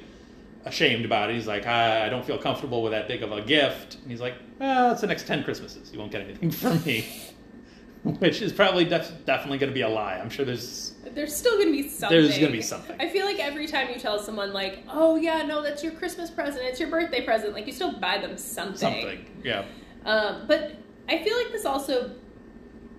ashamed 0.66 1.06
about 1.06 1.30
it. 1.30 1.36
He's 1.36 1.48
like, 1.48 1.66
I, 1.66 2.06
I 2.06 2.10
don't 2.10 2.26
feel 2.26 2.38
comfortable 2.38 2.82
with 2.84 2.92
that 2.92 3.08
big 3.08 3.24
of 3.24 3.32
a 3.32 3.42
gift. 3.42 3.96
And 4.02 4.10
he's 4.12 4.22
like, 4.22 4.34
well, 4.60 4.92
it's 4.92 5.02
the 5.02 5.08
next 5.08 5.28
10 5.28 5.44
Christmases. 5.44 5.92
You 5.94 6.00
won't 6.00 6.12
get 6.12 6.22
anything 6.22 6.52
from 6.52 6.84
me. 6.84 7.08
Which 8.20 8.42
is 8.42 8.54
probably 8.54 8.86
def- 8.86 9.26
definitely 9.26 9.58
going 9.58 9.72
to 9.72 9.74
be 9.74 9.82
a 9.82 9.90
lie. 9.90 10.16
I'm 10.16 10.30
sure 10.30 10.46
there's 10.46 10.94
There's 11.16 11.36
still 11.36 11.58
gonna 11.58 11.72
be 11.72 11.90
something. 11.90 12.16
There's 12.22 12.38
gonna 12.38 12.52
be 12.52 12.62
something. 12.62 12.96
I 13.02 13.10
feel 13.10 13.26
like 13.26 13.40
every 13.40 13.66
time 13.66 13.90
you 13.90 13.96
tell 13.96 14.20
someone 14.20 14.54
like, 14.54 14.84
"Oh 14.88 15.16
yeah, 15.16 15.42
no, 15.42 15.64
that's 15.64 15.84
your 15.84 15.92
Christmas 15.94 16.30
present. 16.30 16.66
It's 16.66 16.80
your 16.80 16.92
birthday 16.92 17.26
present." 17.26 17.54
Like 17.54 17.66
you 17.66 17.74
still 17.74 17.94
buy 18.00 18.20
them 18.20 18.38
something. 18.38 18.78
something. 18.78 19.42
Yeah. 19.44 19.66
Um, 20.06 20.46
but 20.48 20.76
I 21.10 21.24
feel 21.24 21.36
like 21.36 21.52
this 21.52 21.66
also 21.66 22.12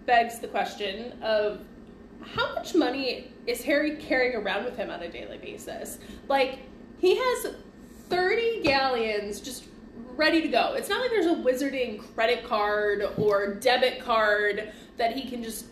begs 0.07 0.40
the 0.40 0.48
question 0.48 1.22
of 1.22 1.61
how 2.22 2.55
much 2.57 2.74
money 2.74 3.31
is 3.46 3.62
Harry 3.62 3.94
carrying 3.98 4.35
around 4.35 4.64
with 4.64 4.76
him 4.76 4.90
on 4.90 5.02
a 5.02 5.09
daily 5.09 5.38
basis? 5.38 5.98
Like 6.26 6.59
he 6.98 7.16
has 7.16 7.54
thirty 8.09 8.62
galleons 8.62 9.40
just 9.40 9.64
ready 10.16 10.40
to 10.40 10.48
go. 10.48 10.74
It's 10.74 10.88
not 10.88 11.00
like 11.00 11.11
there's 11.11 11.26
a 11.26 11.35
wizarding 11.35 12.02
credit 12.14 12.44
card 12.44 13.04
or 13.18 13.54
debit 13.54 14.00
card 14.00 14.72
that 14.96 15.14
he 15.16 15.28
can 15.28 15.42
just 15.42 15.66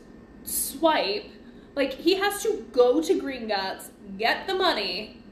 swipe. 0.44 1.30
Like 1.74 1.92
he 1.92 2.14
has 2.16 2.42
to 2.42 2.66
go 2.72 3.00
to 3.00 3.20
Green 3.20 3.48
Gringotts, 3.48 3.88
get 4.18 4.46
the 4.46 4.54
money, 4.54 5.22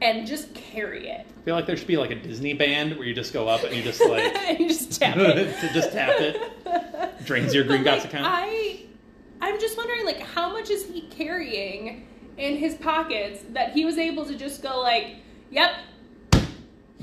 and 0.00 0.26
just 0.26 0.52
carry 0.54 1.08
it. 1.08 1.26
I 1.26 1.44
feel 1.44 1.54
like 1.54 1.66
there 1.66 1.76
should 1.76 1.86
be 1.86 1.96
like 1.96 2.10
a 2.10 2.16
Disney 2.16 2.54
band 2.54 2.96
where 2.96 3.06
you 3.06 3.14
just 3.14 3.32
go 3.32 3.46
up 3.48 3.62
and 3.62 3.74
you 3.74 3.82
just 3.82 4.04
like 4.08 4.58
you 4.58 4.68
just 4.68 4.98
tap 5.00 5.16
it. 5.16 5.54
just 5.72 5.92
tap 5.92 6.14
it. 6.18 7.24
Drains 7.24 7.54
your 7.54 7.64
Green 7.64 7.82
But, 7.84 7.98
Gots 7.98 8.04
like, 8.04 8.06
account. 8.06 8.26
I, 8.28 8.80
I'm 9.40 9.60
just 9.60 9.76
wondering, 9.76 10.04
like, 10.04 10.20
how 10.20 10.50
much 10.52 10.70
is 10.70 10.86
he 10.86 11.02
carrying 11.02 12.06
in 12.36 12.56
his 12.56 12.74
pockets 12.74 13.42
that 13.52 13.72
he 13.72 13.84
was 13.84 13.98
able 13.98 14.24
to 14.26 14.34
just 14.36 14.62
go 14.62 14.80
like, 14.80 15.16
"Yep, 15.50 15.70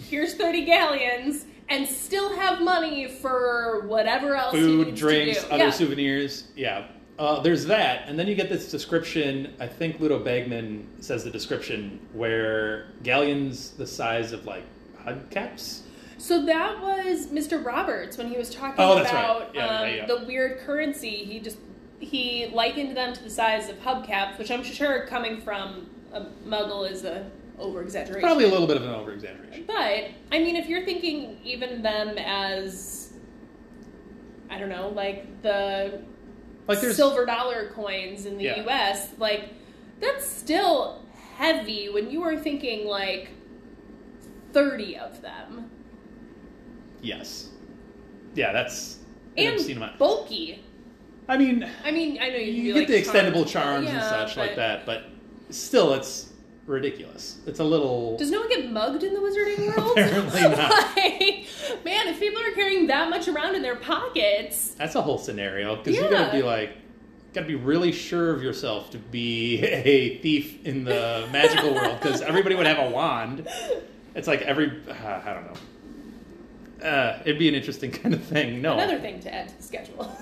here's 0.10 0.36
thirty 0.36 0.65
galleons," 0.65 1.46
and 1.69 1.88
still 1.88 2.36
have 2.36 2.62
money 2.62 3.08
for 3.08 3.82
whatever 3.88 4.36
else 4.36 4.52
Food, 4.54 4.96
drinks, 4.96 5.43
other 5.46 5.65
yeah. 5.65 5.69
souvenirs. 5.72 6.46
Yeah. 6.56 6.88
Uh, 7.19 7.39
there's 7.41 7.65
that, 7.65 8.08
and 8.08 8.17
then 8.17 8.26
you 8.28 8.34
get 8.34 8.50
this 8.50 8.72
description. 8.72 9.54
I 9.60 9.67
think 9.67 10.00
Ludo 10.00 10.17
Bagman 10.19 10.88
says 11.00 11.24
the 11.24 11.30
description 11.30 12.00
where 12.12 12.88
galleons 13.04 13.72
the 13.72 13.86
size 13.86 14.32
of 14.32 14.46
like 14.46 14.63
hubcaps. 15.06 15.82
So 16.17 16.43
that 16.46 16.82
was 16.82 17.28
Mr. 17.28 17.63
Roberts 17.63 18.17
when 18.17 18.30
he 18.30 18.38
was 18.38 18.50
talking 18.50 18.76
Oh, 18.84 18.96
that's 18.96 19.12
right. 19.13 19.19
about 19.26 19.54
Yeah, 19.54 19.67
um, 19.67 19.88
yeah, 19.89 19.96
yeah. 19.96 20.06
the 20.08 20.24
weird 20.26 20.60
currency. 20.60 21.17
He 21.26 21.39
just 21.39 21.58
he 22.04 22.48
likened 22.48 22.96
them 22.96 23.13
to 23.13 23.24
the 23.24 23.30
size 23.30 23.70
of 23.70 23.78
hubcaps, 23.80 24.38
which 24.38 24.52
I'm 24.52 24.63
sure 24.63 25.06
coming 25.08 25.42
from 25.42 25.89
a 26.12 26.22
Muggle 26.46 26.89
is 26.89 27.04
a 27.04 27.30
over 27.60 27.82
exaggeration. 27.82 28.22
Probably 28.22 28.46
a 28.46 28.50
little 28.50 28.68
bit 28.68 28.78
of 28.78 28.84
an 28.84 28.89
over 28.89 29.12
exaggeration. 29.13 29.66
But 29.66 30.12
I 30.32 30.39
mean, 30.39 30.56
if 30.56 30.68
you're 30.68 30.86
thinking 30.86 31.39
even 31.44 31.82
them 31.82 32.18
as 32.18 33.13
I 34.50 34.58
don't 34.60 34.70
know, 34.70 34.89
like 34.89 35.42
the 35.42 36.04
Like 36.68 36.82
there's 36.82 36.96
silver 36.96 37.26
dollar 37.26 37.70
coins 37.70 38.26
in 38.26 38.38
the 38.38 38.44
Yeah. 38.46 38.63
U.S., 38.63 39.12
like 39.18 39.50
that's 40.00 40.26
still 40.26 41.04
heavy 41.38 41.89
when 41.89 42.12
you 42.12 42.24
are 42.24 42.38
thinking 42.38 42.88
like 42.88 43.30
thirty 44.52 44.98
of 44.98 45.22
them 45.22 45.70
yes, 47.04 47.50
yeah. 48.34 48.52
That's 48.52 48.98
I've 49.38 49.68
and 49.70 49.98
bulky. 50.00 50.63
I 51.28 51.38
mean, 51.38 51.70
I 51.84 51.92
mean, 51.92 52.20
I 52.22 52.30
know 52.30 52.36
you, 52.36 52.52
you 52.52 52.74
get 52.74 52.88
do, 52.88 52.94
the 52.94 53.12
like, 53.12 53.26
extendable 53.26 53.48
charms 53.48 53.88
and 53.88 53.98
Yeah, 53.98 54.10
such 54.10 54.38
like 54.38 54.56
that, 54.58 54.86
but 54.86 55.06
still, 55.50 55.94
it's 55.94 56.30
ridiculous. 56.66 57.40
It's 57.46 57.60
a 57.60 57.64
little. 57.64 58.18
Does 58.18 58.32
no 58.32 58.40
one 58.42 58.50
get 58.50 58.70
mugged 58.72 59.04
in 59.04 59.14
the 59.14 59.20
wizarding 59.20 59.78
world? 59.78 59.98
Apparently 59.98 60.42
not. 60.42 60.72
like, 60.96 61.48
man, 61.86 62.08
if 62.08 62.20
people 62.20 62.42
are 62.42 62.52
carrying 62.52 62.88
that 62.88 63.10
much 63.10 63.28
around 63.28 63.56
in 63.56 63.62
their 63.62 63.76
pockets, 63.76 64.72
That's 64.76 64.96
a 64.96 65.02
whole 65.02 65.18
scenario 65.18 65.76
because 65.78 65.96
you 65.96 66.10
gotta 66.10 66.32
be 66.32 66.44
like, 66.44 66.76
gotta 67.34 67.48
be 67.48 67.56
really 67.56 67.92
sure 67.92 68.32
of 68.32 68.44
yourself 68.44 68.92
to 68.92 68.98
be 68.98 69.60
a 69.64 70.18
thief 70.20 70.66
in 70.66 70.84
the 70.84 71.28
magical 71.32 71.74
world 71.74 72.00
because 72.02 72.22
everybody 72.22 72.56
would 72.56 72.68
have 72.68 72.80
a 72.80 72.90
wand. 72.90 73.48
It's 74.16 74.28
like 74.28 74.42
every 74.42 74.82
uh, 74.90 74.94
I 75.26 75.34
don't 75.34 75.46
know. 75.48 75.60
Uh, 76.88 77.22
it'd 77.24 77.40
be 77.40 77.48
an 77.48 77.56
interesting 77.56 77.92
kind 77.92 78.14
of 78.14 78.22
thing. 78.24 78.62
No, 78.62 78.74
another 78.74 79.00
thing 79.00 79.20
to 79.22 79.34
add 79.34 79.48
to 79.50 79.56
the 79.58 79.64
schedule: 79.64 80.14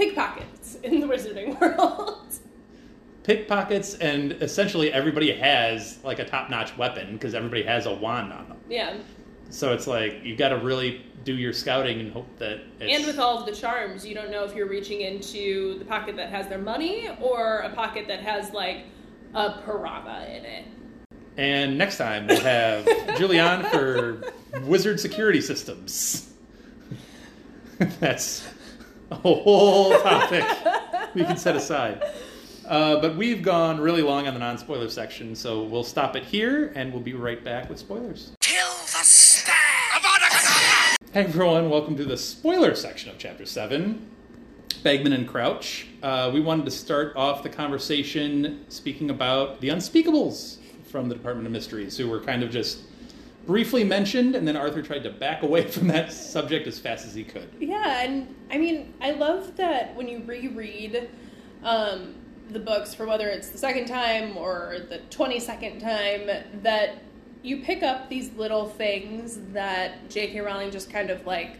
pickpockets 0.00 0.76
in 0.82 1.00
the 1.00 1.06
wizarding 1.06 1.60
world. 1.60 2.26
pickpockets 3.22 3.94
and 3.96 4.32
essentially 4.40 4.90
everybody 4.92 5.30
has 5.32 5.98
like 6.02 6.18
a 6.18 6.24
top-notch 6.24 6.76
weapon 6.78 7.12
because 7.12 7.34
everybody 7.34 7.62
has 7.62 7.84
a 7.86 7.92
wand 7.94 8.32
on 8.32 8.48
them. 8.48 8.56
Yeah, 8.68 8.96
So 9.50 9.72
it's 9.74 9.86
like 9.86 10.20
you've 10.24 10.38
got 10.38 10.48
to 10.50 10.56
really 10.58 11.04
do 11.22 11.34
your 11.36 11.52
scouting 11.52 12.00
and 12.00 12.10
hope 12.12 12.26
that. 12.38 12.60
It's, 12.80 12.96
and 12.98 13.06
with 13.06 13.18
all 13.18 13.38
of 13.38 13.44
the 13.46 13.52
charms, 13.54 14.06
you 14.06 14.14
don't 14.14 14.30
know 14.30 14.42
if 14.44 14.54
you're 14.54 14.68
reaching 14.68 15.02
into 15.02 15.78
the 15.78 15.84
pocket 15.84 16.16
that 16.16 16.30
has 16.30 16.48
their 16.48 16.58
money 16.58 17.10
or 17.20 17.58
a 17.58 17.70
pocket 17.74 18.08
that 18.08 18.20
has 18.20 18.52
like 18.52 18.84
a 19.34 19.60
piranha 19.66 20.24
in 20.34 20.44
it. 20.46 20.64
And 21.36 21.76
next 21.76 21.98
time 21.98 22.26
we'll 22.26 22.40
have 22.40 22.86
Julian 23.18 23.64
for 23.64 24.22
Wizard 24.62 24.98
Security 24.98 25.40
Systems. 25.42 26.32
That's 28.00 28.46
a 29.12 29.16
whole 29.16 29.90
topic 30.00 30.44
we 31.14 31.24
can 31.24 31.36
set 31.36 31.56
aside. 31.56 32.02
Uh, 32.66 33.00
but 33.00 33.16
we've 33.16 33.42
gone 33.42 33.80
really 33.80 34.02
long 34.02 34.28
on 34.28 34.34
the 34.34 34.40
non 34.40 34.56
spoiler 34.56 34.88
section, 34.88 35.34
so 35.34 35.64
we'll 35.64 35.82
stop 35.82 36.14
it 36.14 36.22
here 36.22 36.72
and 36.76 36.92
we'll 36.92 37.02
be 37.02 37.14
right 37.14 37.42
back 37.42 37.68
with 37.68 37.78
spoilers. 37.78 38.32
Kill 38.40 38.68
the 38.68 39.04
stag! 39.04 39.70
Hey 41.12 41.24
everyone, 41.24 41.68
welcome 41.70 41.96
to 41.96 42.04
the 42.04 42.16
spoiler 42.16 42.76
section 42.76 43.10
of 43.10 43.18
Chapter 43.18 43.44
7. 43.44 44.08
Bagman 44.84 45.12
and 45.12 45.26
Crouch. 45.26 45.88
Uh, 46.04 46.30
we 46.32 46.40
wanted 46.40 46.64
to 46.66 46.70
start 46.70 47.16
off 47.16 47.42
the 47.42 47.48
conversation 47.48 48.64
speaking 48.68 49.10
about 49.10 49.60
the 49.60 49.70
Unspeakables 49.70 50.58
from 50.84 51.08
the 51.08 51.16
Department 51.16 51.48
of 51.48 51.52
Mysteries, 51.52 51.96
who 51.96 52.08
were 52.08 52.20
kind 52.20 52.44
of 52.44 52.52
just 52.52 52.82
briefly 53.46 53.84
mentioned, 53.84 54.34
and 54.34 54.46
then 54.46 54.56
Arthur 54.56 54.82
tried 54.82 55.02
to 55.04 55.10
back 55.10 55.42
away 55.42 55.66
from 55.70 55.88
that 55.88 56.12
subject 56.12 56.66
as 56.66 56.78
fast 56.78 57.06
as 57.06 57.14
he 57.14 57.24
could. 57.24 57.48
Yeah, 57.58 58.02
and 58.02 58.34
I 58.50 58.58
mean, 58.58 58.94
I 59.00 59.12
love 59.12 59.56
that 59.56 59.94
when 59.94 60.08
you 60.08 60.22
reread 60.24 61.10
um, 61.62 62.14
the 62.50 62.58
books 62.58 62.94
for 62.94 63.06
whether 63.06 63.28
it's 63.28 63.48
the 63.50 63.58
second 63.58 63.86
time 63.86 64.36
or 64.36 64.78
the 64.88 65.00
22nd 65.10 65.80
time, 65.80 66.30
that 66.62 67.02
you 67.42 67.62
pick 67.62 67.82
up 67.82 68.08
these 68.08 68.32
little 68.34 68.68
things 68.68 69.38
that 69.52 70.08
J.K. 70.10 70.40
Rowling 70.40 70.70
just 70.70 70.90
kind 70.90 71.10
of 71.10 71.26
like 71.26 71.56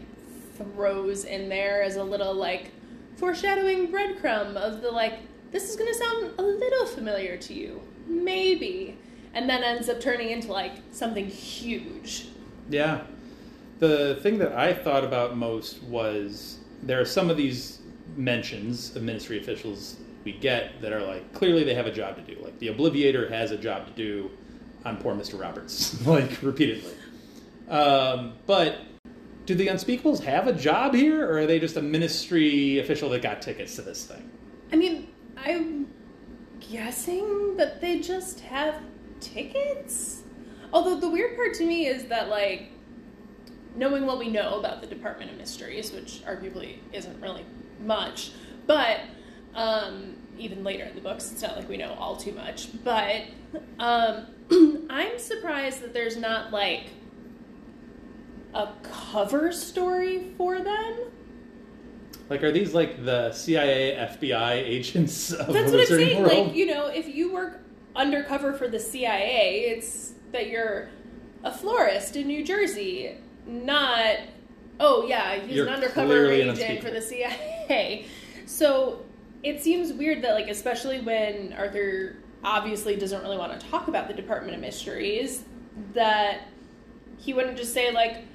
throws 0.57 1.25
in 1.25 1.49
there 1.49 1.81
as 1.81 1.95
a 1.95 2.03
little 2.03 2.33
like 2.33 2.71
foreshadowing 3.15 3.91
breadcrumb 3.91 4.55
of 4.55 4.81
the 4.81 4.91
like, 4.91 5.19
this 5.51 5.69
is 5.69 5.75
gonna 5.75 5.93
sound 5.93 6.31
a 6.37 6.43
little 6.43 6.85
familiar 6.85 7.37
to 7.37 7.53
you, 7.53 7.81
maybe, 8.07 8.97
and 9.33 9.49
then 9.49 9.63
ends 9.63 9.89
up 9.89 9.99
turning 9.99 10.29
into 10.29 10.51
like 10.51 10.73
something 10.91 11.27
huge. 11.27 12.27
Yeah. 12.69 13.01
The 13.79 14.19
thing 14.21 14.37
that 14.39 14.53
I 14.53 14.73
thought 14.73 15.03
about 15.03 15.35
most 15.35 15.81
was 15.83 16.59
there 16.83 16.99
are 16.99 17.05
some 17.05 17.29
of 17.29 17.37
these 17.37 17.79
mentions 18.15 18.95
of 18.95 19.03
ministry 19.03 19.39
officials 19.39 19.97
we 20.23 20.33
get 20.33 20.81
that 20.81 20.91
are 20.93 21.01
like 21.01 21.33
clearly 21.33 21.63
they 21.63 21.73
have 21.73 21.87
a 21.87 21.91
job 21.91 22.15
to 22.15 22.21
do. 22.21 22.39
Like 22.41 22.59
the 22.59 22.67
Obliviator 22.67 23.29
has 23.31 23.51
a 23.51 23.57
job 23.57 23.87
to 23.87 23.93
do 23.93 24.31
on 24.85 24.97
poor 24.97 25.15
Mr. 25.15 25.39
Roberts, 25.39 26.05
like 26.05 26.41
repeatedly. 26.41 26.93
Um, 27.69 28.33
but 28.45 28.79
do 29.45 29.55
the 29.55 29.67
Unspeakables 29.67 30.23
have 30.23 30.47
a 30.47 30.53
job 30.53 30.93
here, 30.93 31.25
or 31.25 31.39
are 31.39 31.47
they 31.47 31.59
just 31.59 31.77
a 31.77 31.81
ministry 31.81 32.79
official 32.79 33.09
that 33.09 33.21
got 33.21 33.41
tickets 33.41 33.75
to 33.77 33.81
this 33.81 34.05
thing? 34.05 34.29
I 34.71 34.75
mean, 34.75 35.07
I'm 35.37 35.87
guessing 36.59 37.57
that 37.57 37.81
they 37.81 37.99
just 37.99 38.41
have 38.41 38.81
tickets. 39.21 40.23
Although 40.73 40.99
the 40.99 41.09
weird 41.09 41.35
part 41.35 41.53
to 41.55 41.65
me 41.65 41.87
is 41.87 42.05
that 42.05 42.29
like 42.29 42.71
knowing 43.75 44.05
what 44.05 44.19
we 44.19 44.29
know 44.29 44.59
about 44.59 44.81
the 44.81 44.87
Department 44.87 45.31
of 45.31 45.37
Mysteries, 45.37 45.91
which 45.91 46.23
arguably 46.25 46.77
isn't 46.91 47.21
really 47.21 47.45
much, 47.79 48.31
but 48.67 49.01
um, 49.55 50.15
even 50.37 50.63
later 50.63 50.83
in 50.83 50.95
the 50.95 51.01
books, 51.01 51.31
it's 51.31 51.41
not 51.41 51.55
like 51.55 51.69
we 51.69 51.77
know 51.77 51.93
all 51.93 52.15
too 52.15 52.33
much. 52.33 52.69
But 52.83 53.23
um, 53.79 54.27
I'm 54.89 55.19
surprised 55.19 55.81
that 55.81 55.93
there's 55.93 56.17
not 56.17 56.51
like 56.51 56.87
a 58.53 58.69
cover 58.83 59.51
story 59.51 60.33
for 60.37 60.59
them. 60.59 60.99
Like, 62.29 62.43
are 62.43 62.51
these 62.51 62.73
like 62.73 63.03
the 63.03 63.33
CIA, 63.33 63.95
FBI 63.95 64.51
agents 64.53 65.31
of 65.33 65.51
That's 65.51 65.71
the 65.71 65.77
what 65.77 65.91
I'm 65.91 65.97
saying. 65.97 66.23
World? 66.23 66.47
Like, 66.47 66.55
you 66.55 66.65
know, 66.65 66.87
if 66.87 67.07
you 67.07 67.33
work 67.33 67.59
undercover 67.95 68.53
for 68.53 68.67
the 68.67 68.79
CIA, 68.79 69.65
it's 69.75 70.13
that 70.31 70.47
you're 70.47 70.89
a 71.43 71.51
florist 71.51 72.15
in 72.15 72.27
New 72.27 72.43
Jersey, 72.43 73.17
not, 73.45 74.17
oh, 74.79 75.05
yeah, 75.07 75.35
he's 75.35 75.55
You're 75.55 75.67
an 75.67 75.73
undercover 75.73 76.31
agent 76.31 76.83
for 76.83 76.91
the 76.91 77.01
CIA. 77.01 78.05
So 78.47 79.05
it 79.43 79.63
seems 79.63 79.93
weird 79.93 80.23
that, 80.23 80.33
like, 80.33 80.49
especially 80.49 80.99
when 80.99 81.53
Arthur 81.53 82.17
obviously 82.43 82.97
doesn't 82.97 83.21
really 83.21 83.37
want 83.37 83.57
to 83.57 83.65
talk 83.67 83.87
about 83.87 84.09
the 84.09 84.13
Department 84.13 84.55
of 84.55 84.59
Mysteries, 84.59 85.45
that 85.93 86.41
he 87.17 87.33
wouldn't 87.33 87.55
just 87.55 87.73
say, 87.73 87.91
like, 87.91 88.25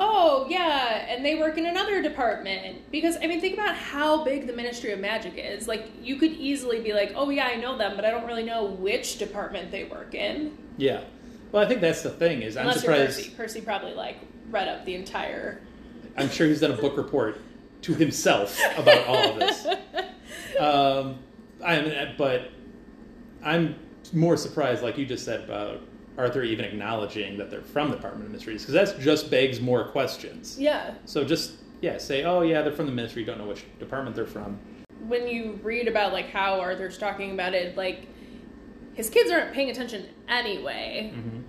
oh 0.00 0.46
yeah 0.48 1.06
and 1.08 1.24
they 1.24 1.36
work 1.36 1.56
in 1.58 1.66
another 1.66 2.02
department 2.02 2.90
because 2.90 3.16
i 3.22 3.26
mean 3.26 3.40
think 3.40 3.54
about 3.54 3.74
how 3.76 4.24
big 4.24 4.46
the 4.46 4.52
ministry 4.52 4.90
of 4.90 4.98
magic 4.98 5.34
is 5.36 5.68
like 5.68 5.90
you 6.02 6.16
could 6.16 6.32
easily 6.32 6.80
be 6.80 6.92
like 6.92 7.12
oh 7.14 7.30
yeah 7.30 7.46
i 7.46 7.54
know 7.54 7.76
them 7.78 7.94
but 7.96 8.04
i 8.04 8.10
don't 8.10 8.26
really 8.26 8.42
know 8.42 8.64
which 8.64 9.18
department 9.18 9.70
they 9.70 9.84
work 9.84 10.14
in 10.14 10.56
yeah. 10.80 11.02
Well, 11.52 11.62
I 11.62 11.68
think 11.68 11.80
that's 11.80 12.02
the 12.02 12.10
thing 12.10 12.42
is 12.42 12.56
I'm 12.56 12.72
surprised. 12.72 13.18
percy 13.18 13.30
percy 13.30 13.60
probably 13.60 13.92
like 13.92 14.16
read 14.50 14.66
up 14.66 14.84
the 14.86 14.94
entire 14.94 15.60
I'm 16.16 16.30
sure 16.30 16.46
he's 16.46 16.60
done 16.60 16.72
a 16.72 16.76
book 16.76 16.96
report 16.96 17.38
to 17.82 17.94
himself 17.94 18.58
about 18.76 19.06
all 19.06 19.30
of 19.32 19.38
this. 19.38 19.66
Um, 20.58 21.18
I'm, 21.64 22.14
but 22.18 22.50
I'm 23.42 23.76
more 24.12 24.36
surprised, 24.36 24.82
like 24.82 24.98
you 24.98 25.06
just 25.06 25.24
said, 25.24 25.42
about 25.44 25.80
Arthur 26.20 26.42
even 26.42 26.64
acknowledging 26.64 27.36
that 27.38 27.50
they're 27.50 27.62
from 27.62 27.90
the 27.90 27.96
Department 27.96 28.26
of 28.26 28.32
Mysteries, 28.32 28.62
because 28.62 28.74
that 28.74 29.00
just 29.00 29.30
begs 29.30 29.60
more 29.60 29.88
questions. 29.88 30.56
yeah 30.58 30.94
So 31.04 31.24
just 31.24 31.52
yeah, 31.80 31.96
say, 31.98 32.24
oh 32.24 32.42
yeah, 32.42 32.62
they're 32.62 32.72
from 32.72 32.86
the 32.86 32.92
Ministry. 32.92 33.24
Don't 33.24 33.38
know 33.38 33.46
which 33.46 33.64
department 33.78 34.14
they're 34.14 34.26
from. 34.26 34.58
when 35.08 35.26
you 35.26 35.58
read 35.62 35.88
about 35.88 36.12
like 36.12 36.28
how 36.30 36.60
arthur's 36.60 36.98
talking 36.98 37.30
about 37.32 37.54
it 37.54 37.74
like 37.76 38.06
his 38.92 39.08
kids 39.08 39.30
aren't 39.30 39.52
paying 39.54 39.70
attention 39.70 40.06
anyway 40.28 41.10
mm-hmm. 41.14 41.40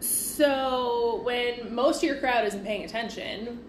so 0.00 1.20
when 1.24 1.72
most 1.74 1.98
of 1.98 2.02
your 2.02 2.16
crowd 2.18 2.44
isn't 2.44 2.64
paying 2.64 2.84
attention 2.84 3.60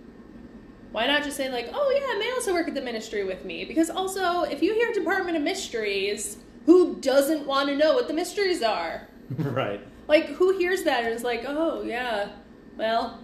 why 0.92 1.06
not 1.06 1.24
just 1.24 1.38
say 1.38 1.50
like 1.50 1.70
oh 1.74 1.92
yeah 1.96 2.18
may 2.18 2.32
also 2.32 2.52
work 2.52 2.68
at 2.68 2.74
the 2.74 2.82
ministry 2.82 3.24
with 3.24 3.46
me 3.46 3.64
because 3.64 3.90
also 3.92 4.42
if 4.44 4.62
you 4.64 4.74
hear 4.74 4.92
department 4.92 5.38
of 5.38 5.44
mysteries 5.44 6.38
who 6.66 6.96
doesn't 6.96 7.46
want 7.46 7.70
to 7.70 7.76
know 7.78 7.94
what 7.94 8.08
the 8.08 8.14
mysteries 8.14 8.64
are 8.64 9.08
right. 9.38 9.82
Like 10.10 10.26
who 10.26 10.58
hears 10.58 10.84
that 10.84 11.06
and 11.06 11.14
is 11.14 11.24
like 11.24 11.46
oh 11.48 11.82
yeah 11.84 12.30
well 12.76 13.20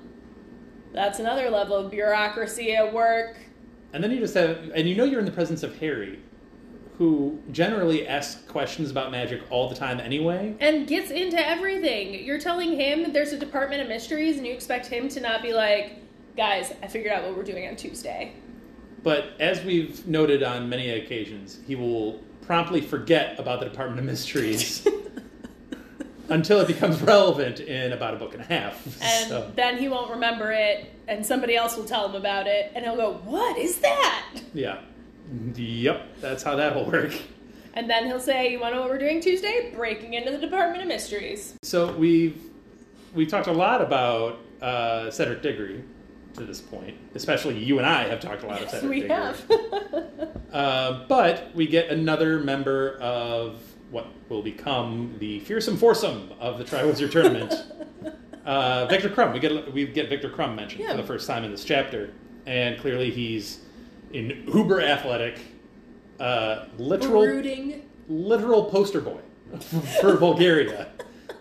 that's 0.94 1.20
another 1.20 1.50
level 1.50 1.76
of 1.76 1.92
bureaucracy 1.92 2.74
at 2.74 2.94
work 2.94 3.36
And 3.92 4.02
then 4.04 4.12
you 4.12 4.20
just 4.20 4.34
have, 4.36 4.72
and 4.74 4.88
you 4.88 4.96
know 4.96 5.04
you're 5.04 5.20
in 5.20 5.26
the 5.26 5.32
presence 5.32 5.64
of 5.64 5.78
Harry, 5.80 6.20
who 6.98 7.40
generally 7.52 8.08
asks 8.08 8.42
questions 8.50 8.92
about 8.92 9.10
magic 9.12 9.42
all 9.50 9.68
the 9.70 9.76
time 9.76 10.00
anyway. 10.00 10.56
and 10.60 10.86
gets 10.88 11.12
into 11.12 11.38
everything. 11.46 12.24
You're 12.26 12.40
telling 12.40 12.78
him 12.80 13.04
that 13.04 13.14
there's 13.14 13.34
a 13.34 13.38
department 13.38 13.82
of 13.82 13.88
mysteries, 13.90 14.38
and 14.38 14.46
you 14.48 14.54
expect 14.54 14.86
him 14.88 15.08
to 15.10 15.20
not 15.22 15.42
be 15.42 15.54
like, 15.54 15.98
guys, 16.38 16.74
I 16.84 16.88
figured 16.88 17.14
out 17.14 17.24
what 17.24 17.36
we're 17.38 17.44
doing 17.44 17.68
on 17.68 17.76
Tuesday. 17.78 18.34
But 19.04 19.34
as 19.40 19.64
we've 19.64 20.06
noted 20.08 20.44
on 20.44 20.68
many 20.70 20.90
occasions, 20.90 21.60
he 21.68 21.76
will 21.76 22.20
promptly 22.42 22.82
forget 22.82 23.38
about 23.40 23.60
the 23.60 23.66
Department 23.66 24.00
of 24.00 24.06
Mysteries 24.06 24.86
until 26.30 26.60
it 26.62 26.68
becomes 26.68 27.02
relevant 27.02 27.60
in 27.60 27.94
about 27.94 28.14
a 28.14 28.18
book 28.18 28.34
and 28.34 28.42
a 28.42 28.46
half. 28.46 28.86
And 29.02 29.30
So, 29.30 29.52
then 29.56 29.78
he 29.78 29.88
won't 29.90 30.10
remember 30.12 30.52
it, 30.52 30.92
and 31.08 31.26
somebody 31.26 31.56
else 31.56 31.76
will 31.78 31.86
tell 31.86 32.08
him 32.10 32.16
about 32.16 32.48
it, 32.48 32.72
and 32.76 32.84
he'll 32.86 32.96
go, 32.96 33.14
What 33.24 33.58
is 33.58 33.78
that? 33.80 34.26
yeah. 34.54 34.80
Yep, 35.56 36.20
that's 36.22 36.44
how 36.44 36.56
that'll 36.56 36.86
work. 36.86 37.14
And 37.74 37.90
then 37.90 38.06
he'll 38.06 38.20
say, 38.20 38.52
You 38.52 38.60
want 38.60 38.72
to 38.74 38.76
know 38.78 38.82
what 38.82 38.92
we're 38.92 38.98
doing 39.00 39.20
Tuesday? 39.22 39.72
Breaking 39.76 40.14
into 40.14 40.32
the 40.32 40.38
Department 40.38 40.82
of 40.82 40.88
Mysteries. 40.88 41.56
So 41.64 41.92
we've 41.94 42.42
we've 43.14 43.28
talked 43.28 43.48
a 43.48 43.52
lot 43.54 43.82
about 43.82 44.40
uh, 44.62 45.10
Cedric 45.12 45.42
Diggory 45.42 45.84
to 46.36 46.44
this 46.46 46.62
point. 46.62 46.96
Especially 47.16 47.58
you 47.58 47.78
and 47.80 47.88
I 47.88 48.08
have 48.08 48.20
talked 48.20 48.44
a 48.44 48.48
lot 48.48 48.62
of 48.62 48.70
Cedric 48.70 48.90
we 48.90 49.02
Diggory. 49.02 49.16
have. 49.16 49.46
Uh, 50.56 51.06
but 51.10 51.54
we 51.54 51.68
get 51.68 51.90
another 51.90 52.40
member 52.40 52.98
of 53.02 53.60
what 53.92 54.08
will 54.30 54.42
become 54.42 55.16
the 55.20 55.40
fearsome 55.42 55.78
foursome 55.78 56.32
of 56.40 56.58
the 56.58 56.64
Triwizard 56.64 57.12
Tournament. 57.12 57.54
uh, 58.46 58.86
Viktor 58.88 59.10
Krum. 59.10 59.34
We 59.34 59.40
get 59.40 59.74
we 59.74 59.86
get 59.86 60.10
Viktor 60.10 60.30
Krum 60.30 60.56
mentioned 60.56 60.82
Yeah. 60.82 60.92
for 60.92 60.98
the 60.98 61.08
first 61.08 61.28
time 61.28 61.44
in 61.44 61.52
this 61.52 61.64
chapter, 61.64 62.12
and 62.46 62.80
clearly 62.80 63.12
he's 63.12 63.60
an 64.14 64.44
uber 64.54 64.82
athletic, 64.82 65.40
uh, 66.20 66.66
literal 66.78 67.24
Brooding. 67.26 67.88
literal 68.08 68.66
poster 68.66 69.02
boy 69.02 69.20
for 70.02 70.16
Bulgaria. 70.18 70.90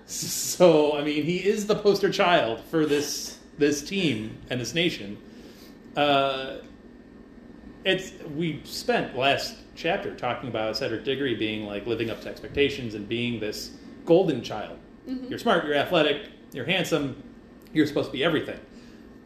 So 0.07 0.97
I 0.97 1.03
mean, 1.05 1.24
he 1.24 1.38
is 1.38 1.66
the 1.66 1.76
poster 1.76 2.11
child 2.11 2.61
for 2.70 2.84
this 2.86 3.38
this 3.59 3.82
team 3.82 4.36
and 4.51 4.61
this 4.61 4.74
nation. 4.74 5.16
Uh, 5.97 6.57
it's 7.84 8.12
we 8.34 8.61
spent 8.64 9.16
last 9.16 9.57
chapter 9.75 10.14
talking 10.14 10.49
about 10.49 10.77
Cedric 10.77 11.05
Diggory 11.05 11.35
being 11.35 11.66
like 11.66 11.87
living 11.87 12.11
up 12.11 12.20
to 12.22 12.29
expectations 12.29 12.95
and 12.95 13.09
being 13.09 13.41
this 13.41 13.72
golden 14.05 14.43
child. 14.43 14.79
You're 15.07 15.39
smart, 15.39 15.64
you're 15.66 15.75
athletic, 15.75 16.31
you're 16.53 16.64
handsome, 16.64 17.22
you're 17.72 17.87
supposed 17.87 18.09
to 18.09 18.12
be 18.12 18.25
everything. 18.25 18.59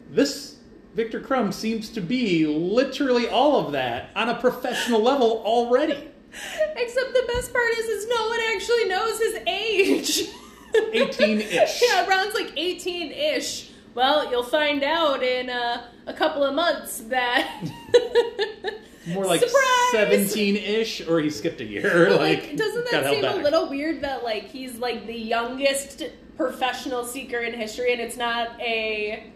This 0.09 0.57
Viktor 0.95 1.21
Krum 1.21 1.53
seems 1.53 1.89
to 1.89 2.01
be 2.01 2.45
literally 2.45 3.27
all 3.27 3.65
of 3.65 3.71
that 3.73 4.09
on 4.15 4.29
a 4.29 4.35
professional 4.35 5.01
level 5.01 5.41
already. 5.45 5.93
Except 6.75 7.13
the 7.13 7.23
best 7.27 7.53
part 7.53 7.71
is, 7.77 7.85
is 7.85 8.07
no 8.07 8.27
one 8.27 8.39
actually 8.53 8.85
knows 8.85 9.19
his 9.19 9.35
age. 9.47 10.29
18-ish. 10.73 11.81
yeah, 11.81 12.05
Ron's 12.05 12.33
like 12.33 12.53
18 12.55 13.11
ish. 13.11 13.71
Well, 13.95 14.29
you'll 14.29 14.43
find 14.43 14.83
out 14.83 15.23
in 15.23 15.49
uh, 15.49 15.87
a 16.05 16.13
couple 16.13 16.43
of 16.43 16.53
months 16.53 16.99
that. 17.01 17.63
More 19.07 19.25
like 19.25 19.43
17 19.91 20.55
ish, 20.55 21.07
or 21.07 21.19
he 21.19 21.29
skipped 21.29 21.61
a 21.61 21.65
year. 21.65 22.07
But, 22.09 22.19
like, 22.19 22.43
like, 22.43 22.57
doesn't 22.57 22.91
that 22.91 23.13
seem 23.13 23.25
a 23.25 23.35
little 23.35 23.69
weird 23.69 24.01
that 24.01 24.23
like 24.23 24.45
he's 24.45 24.75
like 24.77 25.07
the 25.07 25.17
youngest 25.17 26.03
professional 26.37 27.05
seeker 27.05 27.39
in 27.39 27.53
history, 27.53 27.93
and 27.93 28.01
it's 28.01 28.17
not 28.17 28.59
a 28.59 29.31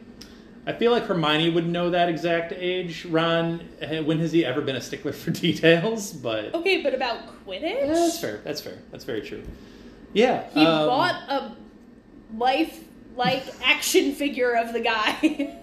I 0.66 0.72
feel 0.72 0.91
like 0.91 1.03
Hermione 1.03 1.49
would 1.49 1.68
know 1.68 1.89
that 1.89 2.07
exact 2.07 2.53
age. 2.53 3.05
Ron, 3.05 3.68
eh, 3.82 3.99
when 3.99 4.20
has 4.20 4.32
he 4.32 4.45
ever 4.45 4.61
been 4.61 4.78
a 4.78 4.82
stickler 4.82 5.11
for 5.11 5.32
details? 5.32 6.14
But 6.14 6.53
okay, 6.53 6.82
but 6.82 6.93
about 6.93 7.45
Quidditch, 7.45 7.61
Yeah, 7.61 7.88
that's 7.88 8.20
fair. 8.20 8.41
That's 8.43 8.61
fair. 8.61 8.78
That's 8.91 9.03
very 9.03 9.22
true. 9.22 9.43
Yeah. 10.14 10.47
he 10.53 10.66
um, 10.66 10.88
bought 10.88 11.16
a 11.30 11.55
life 12.38 12.84
like 13.16 13.43
action 13.64 14.14
figure 14.14 14.53
of 14.53 14.74
the 14.74 14.80
guy. 14.80 15.57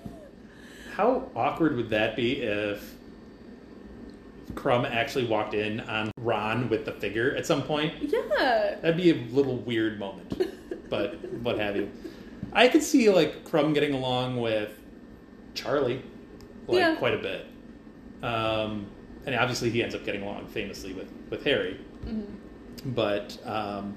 How 0.94 1.30
awkward 1.34 1.76
would 1.76 1.90
that 1.90 2.14
be 2.14 2.42
if 2.42 2.94
Krum 4.55 4.84
actually 4.90 5.26
walked 5.26 5.55
in 5.55 5.80
on 5.80 6.11
Ron 6.18 6.68
with 6.68 6.84
the 6.84 6.92
figure 6.92 7.34
at 7.36 7.46
some 7.46 7.62
point? 7.62 7.94
yeah, 8.03 8.76
That'd 8.80 8.96
be 8.96 9.11
a 9.11 9.14
little 9.34 9.57
weird 9.59 9.98
moment, 9.98 10.42
but 10.90 11.14
what 11.42 11.59
have 11.59 11.76
you. 11.76 11.90
I 12.53 12.68
could 12.68 12.82
see 12.82 13.09
like 13.11 13.44
Krum 13.44 13.74
getting 13.74 13.94
along 13.94 14.40
with 14.40 14.70
Charlie 15.55 16.03
like 16.66 16.78
Yeah. 16.78 16.94
quite 16.96 17.14
a 17.14 17.18
bit. 17.18 17.46
Um, 18.22 18.86
and 19.26 19.34
obviously, 19.34 19.70
he 19.70 19.82
ends 19.82 19.94
up 19.94 20.05
getting 20.05 20.22
along 20.22 20.46
famously 20.48 20.92
with 20.92 21.11
with 21.30 21.44
Harry. 21.44 21.78
But 22.86 23.38
um, 23.46 23.96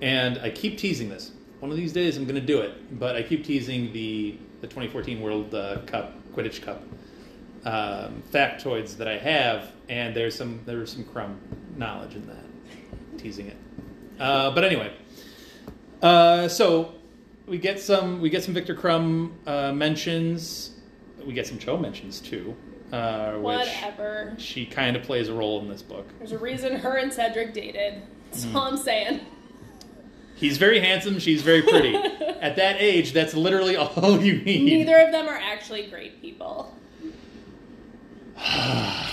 and 0.00 0.38
I 0.38 0.50
keep 0.50 0.78
teasing 0.78 1.08
this. 1.08 1.32
One 1.60 1.70
of 1.70 1.76
these 1.76 1.92
days, 1.92 2.16
I'm 2.16 2.24
going 2.24 2.34
to 2.34 2.40
do 2.46 2.60
it. 2.60 2.98
But 2.98 3.16
I 3.16 3.22
keep 3.22 3.44
teasing 3.44 3.92
the 3.92 4.38
the 4.60 4.66
2014 4.66 5.20
World 5.20 5.54
uh, 5.54 5.78
Cup 5.86 6.14
Quidditch 6.34 6.62
Cup 6.62 6.82
um, 7.64 8.22
factoids 8.32 8.96
that 8.96 9.08
I 9.08 9.18
have, 9.18 9.72
and 9.88 10.14
there's 10.14 10.34
some 10.34 10.60
there's 10.66 10.92
some 10.92 11.04
Krum 11.04 11.36
knowledge 11.76 12.14
in 12.14 12.26
that. 12.26 13.18
Teasing 13.18 13.46
it. 13.48 13.56
Uh, 14.18 14.50
but 14.54 14.64
anyway, 14.64 14.92
uh, 16.02 16.46
so 16.48 16.94
we 17.46 17.58
get 17.58 17.80
some 17.80 18.20
we 18.20 18.30
get 18.30 18.42
some 18.44 18.54
Viktor 18.54 18.74
Krum 18.74 19.32
uh, 19.46 19.72
mentions. 19.72 20.70
We 21.24 21.32
get 21.32 21.46
some 21.46 21.58
Cho 21.58 21.78
mentions 21.78 22.20
too, 22.20 22.54
uh, 22.92 23.32
Whatever. 23.36 24.34
she 24.36 24.66
kind 24.66 24.94
of 24.94 25.02
plays 25.04 25.28
a 25.28 25.32
role 25.34 25.58
in 25.62 25.68
this 25.68 25.80
book. 25.80 26.06
There's 26.18 26.32
a 26.32 26.38
reason 26.38 26.76
her 26.76 26.96
and 26.98 27.10
Cedric 27.10 27.54
dated. 27.54 28.02
That's 28.30 28.44
Hmm. 28.44 28.56
all 28.56 28.62
I'm 28.64 28.76
saying. 28.76 29.20
He's 30.36 30.58
very 30.58 30.80
handsome. 30.80 31.18
She's 31.18 31.40
very 31.42 31.62
pretty. 31.62 31.94
At 32.40 32.56
that 32.56 32.76
age, 32.78 33.12
that's 33.12 33.32
literally 33.34 33.76
all 33.78 34.20
you 34.20 34.42
need. 34.42 34.64
Neither 34.64 34.98
of 34.98 35.12
them 35.12 35.28
are 35.28 35.36
actually 35.38 35.86
great 35.86 36.20
people. 36.20 36.76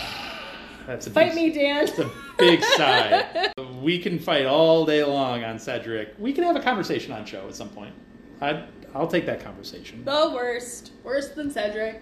That's 0.88 1.08
a 1.08 1.10
Fight 1.10 1.34
big, 1.34 1.56
me, 1.56 1.60
Dan. 1.62 1.88
It's 1.88 2.00
a 2.00 2.10
big 2.38 2.64
sigh. 2.78 3.52
We 3.82 4.00
can 4.00 4.20
fight 4.20 4.46
all 4.46 4.86
day 4.86 5.04
long 5.04 5.44
on 5.44 5.60
Cedric. 5.60 6.16
We 6.18 6.34
can 6.34 6.44
have 6.44 6.56
a 6.56 6.62
conversation 6.62 7.12
on 7.12 7.26
Cho 7.26 7.48
at 7.48 7.56
some 7.56 7.70
point. 7.70 7.94
I'd, 8.42 8.66
I'll 8.94 9.08
take 9.08 9.26
that 9.28 9.44
conversation. 9.44 10.04
The 10.04 10.32
worst. 10.34 10.92
Worse 11.04 11.30
than 11.30 11.52
Cedric. 11.52 12.02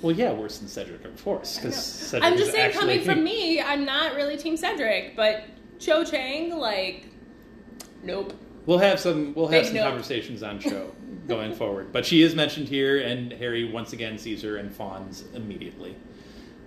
Well, 0.00 0.14
yeah, 0.14 0.32
worse 0.32 0.58
than 0.58 0.68
Cedric, 0.68 1.04
of 1.04 1.22
course. 1.24 1.56
Because 1.56 1.76
Cedric 1.76 2.24
I'm 2.30 2.36
just 2.36 2.50
saying, 2.50 2.72
coming 2.72 3.02
from 3.02 3.22
me, 3.24 3.60
I'm 3.60 3.84
not 3.84 4.14
really 4.14 4.36
Team 4.36 4.56
Cedric, 4.56 5.14
but 5.14 5.44
Cho 5.78 6.04
Chang, 6.04 6.56
like, 6.58 7.06
nope. 8.02 8.34
We'll 8.66 8.78
have 8.78 8.98
some. 9.00 9.34
We'll 9.34 9.48
have 9.48 9.62
Big 9.62 9.66
some 9.66 9.74
nope. 9.76 9.86
conversations 9.86 10.42
on 10.42 10.58
Cho 10.60 10.92
going 11.28 11.54
forward. 11.54 11.92
But 11.92 12.04
she 12.06 12.22
is 12.22 12.34
mentioned 12.34 12.68
here, 12.68 13.00
and 13.00 13.32
Harry 13.32 13.70
once 13.70 13.92
again 13.92 14.18
sees 14.18 14.42
her 14.42 14.56
and 14.56 14.74
fawns 14.74 15.24
immediately. 15.34 15.94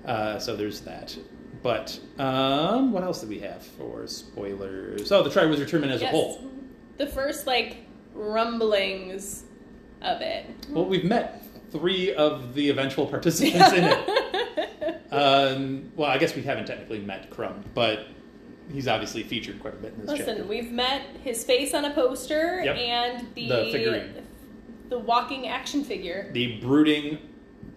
Uh, 0.06 0.40
so 0.40 0.56
there's 0.56 0.82
that. 0.82 1.18
But 1.64 2.00
um, 2.20 2.92
what 2.92 3.04
else 3.04 3.22
do 3.22 3.28
we 3.28 3.40
have 3.40 3.64
for 3.66 4.06
spoilers? 4.08 5.12
Oh, 5.12 5.24
the 5.24 5.30
Triwizard 5.30 5.68
Tournament 5.68 5.94
as 5.94 6.02
yes. 6.02 6.10
a 6.14 6.16
whole. 6.16 6.52
The 6.98 7.08
first, 7.08 7.48
like, 7.48 7.78
rumblings 8.14 9.44
of 10.02 10.22
it. 10.22 10.46
Well, 10.70 10.86
we've 10.86 11.06
met 11.06 11.44
three 11.72 12.14
of 12.14 12.54
the 12.54 12.70
eventual 12.70 13.08
participants 13.08 13.74
in 13.74 13.84
it. 13.86 14.10
Um, 15.12 15.92
well, 15.96 16.10
I 16.10 16.18
guess 16.18 16.36
we 16.36 16.42
haven't 16.42 16.66
technically 16.66 17.00
met 17.00 17.30
Krum, 17.30 17.64
but 17.74 18.08
he's 18.74 18.86
obviously 18.88 19.24
featured 19.24 19.62
quite 19.62 19.74
a 19.74 19.78
bit 19.78 19.94
in 19.94 20.02
this 20.02 20.10
Listen, 20.10 20.26
chapter. 20.26 20.44
we've 20.44 20.72
met 20.72 21.04
his 21.24 21.44
face 21.46 21.74
on 21.74 21.86
a 21.86 21.94
poster 21.94 22.62
Yep. 22.66 22.76
and 22.78 23.28
the 23.34 23.48
The 23.48 23.70
figurine. 23.72 24.24
the 24.90 25.00
walking 25.00 25.48
action 25.48 25.86
figure. 25.86 26.30
The 26.34 26.60
brooding, 26.60 27.20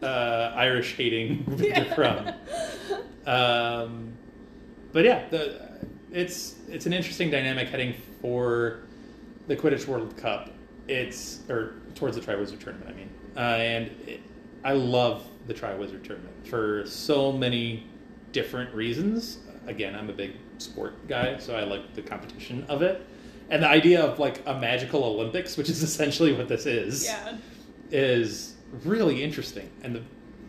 uh, 0.03 0.53
Irish 0.55 0.95
hating 0.97 1.45
Viktor 1.49 1.85
Krum. 1.95 2.35
Um, 3.27 4.13
but 4.93 5.05
yeah, 5.05 5.29
the, 5.29 5.81
it's 6.13 6.55
it's 6.69 6.87
an 6.87 6.93
interesting 6.93 7.31
dynamic 7.31 7.69
heading 7.69 7.95
for 8.23 8.81
the 9.47 9.57
Quidditch 9.57 9.87
World 9.87 10.17
Cup. 10.17 10.51
It's 10.87 11.41
or 11.51 11.75
towards 11.95 12.17
the 12.17 12.23
Triwizard 12.23 12.61
Tournament. 12.61 12.89
I 12.89 12.93
mean, 12.95 13.11
uh, 13.37 13.41
and 13.41 13.87
it, 14.09 14.21
I 14.65 14.73
love 14.73 15.27
the 15.47 15.55
Triwizard 15.55 16.05
Tournament 16.05 16.47
for 16.49 16.85
so 16.87 17.31
many 17.33 17.87
different 18.33 18.75
reasons. 18.75 19.39
Again, 19.67 19.95
I'm 19.95 20.09
a 20.09 20.15
big 20.15 20.33
sport 20.59 21.07
guy, 21.09 21.39
so 21.39 21.55
I 21.55 21.65
like 21.65 21.95
the 21.95 22.03
competition 22.03 22.65
of 22.71 22.81
it, 22.83 23.05
and 23.51 23.63
the 23.63 23.69
idea 23.69 24.03
of 24.03 24.19
like 24.19 24.43
a 24.47 24.59
magical 24.59 25.05
Olympics, 25.05 25.57
which 25.59 25.69
is 25.69 25.83
essentially 25.83 26.33
what 26.33 26.49
this 26.49 26.65
is 26.65 27.05
Yeah. 27.05 27.37
is 27.91 28.55
really 28.85 29.23
interesting. 29.23 29.71
And 29.83 29.95
the 29.95 30.03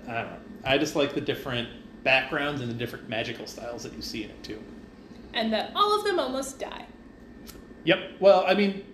I 0.08 0.22
don't 0.22 0.32
know. 0.32 0.40
I 0.66 0.78
just 0.78 0.96
like 0.96 1.14
the 1.14 1.22
different 1.22 1.70
backgrounds 2.04 2.62
and 2.62 2.70
the 2.70 2.76
different 2.76 3.10
magical 3.10 3.46
styles 3.46 3.84
that 3.84 3.94
you 3.94 4.02
see 4.02 4.24
in 4.24 4.30
it 4.30 4.44
too. 4.44 4.62
And 5.34 5.54
that 5.54 5.72
all 5.76 5.98
of 5.98 6.06
them 6.06 6.20
almost 6.20 6.60
die. 6.60 6.86
Yep. 7.84 8.00
Well, 8.20 8.44
I 8.48 8.56
mean, 8.56 8.86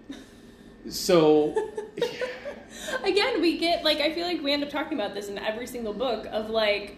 so 0.90 1.56
Again, 3.04 3.42
we 3.42 3.58
get 3.58 3.84
like 3.84 4.00
I 4.00 4.14
feel 4.14 4.26
like 4.26 4.42
we 4.42 4.52
end 4.52 4.64
up 4.64 4.70
talking 4.70 4.98
about 4.98 5.14
this 5.14 5.28
in 5.28 5.38
every 5.38 5.68
single 5.68 5.94
book 5.94 6.28
of 6.32 6.50
like 6.50 6.98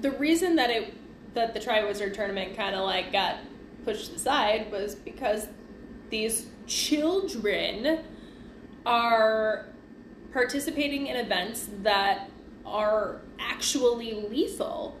the 0.00 0.10
reason 0.12 0.56
that 0.56 0.70
it 0.70 0.94
that 1.34 1.54
the 1.54 1.60
Triwizard 1.60 2.14
tournament 2.14 2.56
kind 2.56 2.74
of 2.74 2.84
like 2.84 3.12
got 3.12 3.36
pushed 3.84 4.12
aside 4.14 4.70
was 4.70 4.94
because 4.94 5.46
these 6.10 6.46
children 6.66 8.00
are 8.84 9.66
participating 10.32 11.06
in 11.06 11.16
events 11.16 11.68
that 11.82 12.30
are 12.64 13.20
actually 13.38 14.12
lethal. 14.14 14.98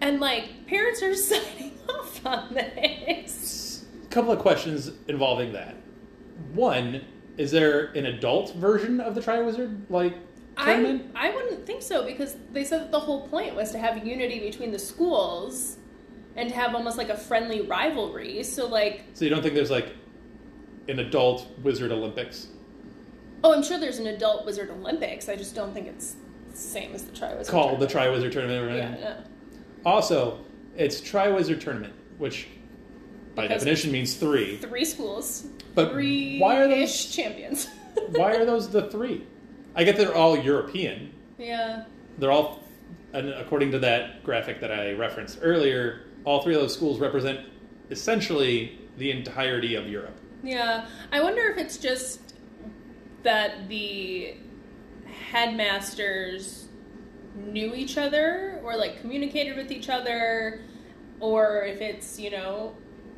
And 0.00 0.20
like 0.20 0.66
parents 0.66 1.02
are 1.02 1.14
signing 1.14 1.78
off 1.88 2.24
on 2.24 2.54
this. 2.54 3.84
a 4.04 4.08
couple 4.08 4.32
of 4.32 4.38
questions 4.38 4.90
involving 5.08 5.52
that. 5.52 5.76
One, 6.52 7.04
is 7.36 7.50
there 7.50 7.86
an 7.92 8.06
adult 8.06 8.54
version 8.54 9.00
of 9.00 9.14
the 9.14 9.20
Triwizard 9.20 9.90
like 9.90 10.16
I. 10.56 11.00
I 11.14 11.34
wouldn't 11.34 11.66
think 11.66 11.82
so 11.82 12.04
because 12.04 12.36
they 12.52 12.64
said 12.64 12.80
that 12.80 12.90
the 12.90 13.00
whole 13.00 13.28
point 13.28 13.54
was 13.54 13.72
to 13.72 13.78
have 13.78 14.06
unity 14.06 14.40
between 14.40 14.72
the 14.72 14.78
schools 14.78 15.76
and 16.34 16.48
to 16.48 16.54
have 16.54 16.74
almost 16.74 16.98
like 16.98 17.08
a 17.08 17.16
friendly 17.16 17.62
rivalry. 17.62 18.42
So 18.42 18.66
like, 18.66 19.04
so 19.12 19.24
you 19.24 19.30
don't 19.30 19.42
think 19.42 19.54
there's 19.54 19.70
like 19.70 19.94
an 20.88 20.98
adult 20.98 21.46
Wizard 21.62 21.92
Olympics? 21.92 22.48
Oh, 23.46 23.52
I'm 23.54 23.62
sure 23.62 23.78
there's 23.78 23.98
an 23.98 24.08
adult 24.08 24.44
Wizard 24.44 24.70
Olympics. 24.70 25.28
I 25.28 25.36
just 25.36 25.54
don't 25.54 25.72
think 25.72 25.86
it's 25.86 26.16
the 26.50 26.56
same 26.56 26.94
as 26.94 27.04
the 27.04 27.12
Triwizard. 27.12 27.48
Called 27.48 27.78
the 27.80 27.86
tournament. 27.86 28.24
Triwizard 28.24 28.32
Tournament. 28.32 28.66
right? 28.68 28.76
Yeah, 29.00 29.10
no. 29.10 29.16
Also, 29.84 30.40
it's 30.76 31.00
Triwizard 31.00 31.60
Tournament, 31.60 31.94
which 32.18 32.48
by 33.34 33.42
Because- 33.42 33.62
definition 33.62 33.92
means 33.92 34.14
three. 34.14 34.56
Three 34.56 34.84
schools. 34.84 35.46
But 35.74 35.92
three 35.92 36.38
why 36.38 36.56
are 36.60 36.68
those- 36.68 37.04
champions? 37.06 37.68
Why 38.10 38.34
are 38.36 38.44
those 38.44 38.68
the 38.68 38.90
three? 38.90 39.26
I 39.74 39.82
get 39.84 39.96
they're 39.96 40.14
all 40.14 40.36
European. 40.36 41.12
yeah. 41.38 41.84
They're 42.18 42.30
all, 42.30 42.62
and 43.14 43.30
according 43.30 43.70
to 43.72 43.78
that 43.80 44.22
graphic 44.22 44.60
that 44.60 44.70
I 44.70 44.92
referenced 44.92 45.38
earlier, 45.42 46.02
all 46.24 46.42
three 46.42 46.54
of 46.54 46.60
those 46.60 46.74
schools 46.74 46.98
represent 46.98 47.40
essentially 47.90 48.78
the 48.98 49.10
entirety 49.10 49.74
of 49.76 49.86
Europe. 49.86 50.18
Yeah, 50.42 50.86
I 51.12 51.22
wonder 51.22 51.42
if 51.50 51.56
it's 51.58 51.78
just 51.78 52.25
that 53.26 53.68
the 53.68 54.34
headmasters 55.30 56.68
knew 57.34 57.74
each 57.74 57.98
other 57.98 58.60
or 58.64 58.76
like 58.76 59.00
communicated 59.00 59.56
with 59.56 59.70
each 59.70 59.88
other, 59.88 60.60
or 61.20 61.64
if 61.64 61.80
it's, 61.80 62.18
you 62.18 62.30
know, 62.30 62.74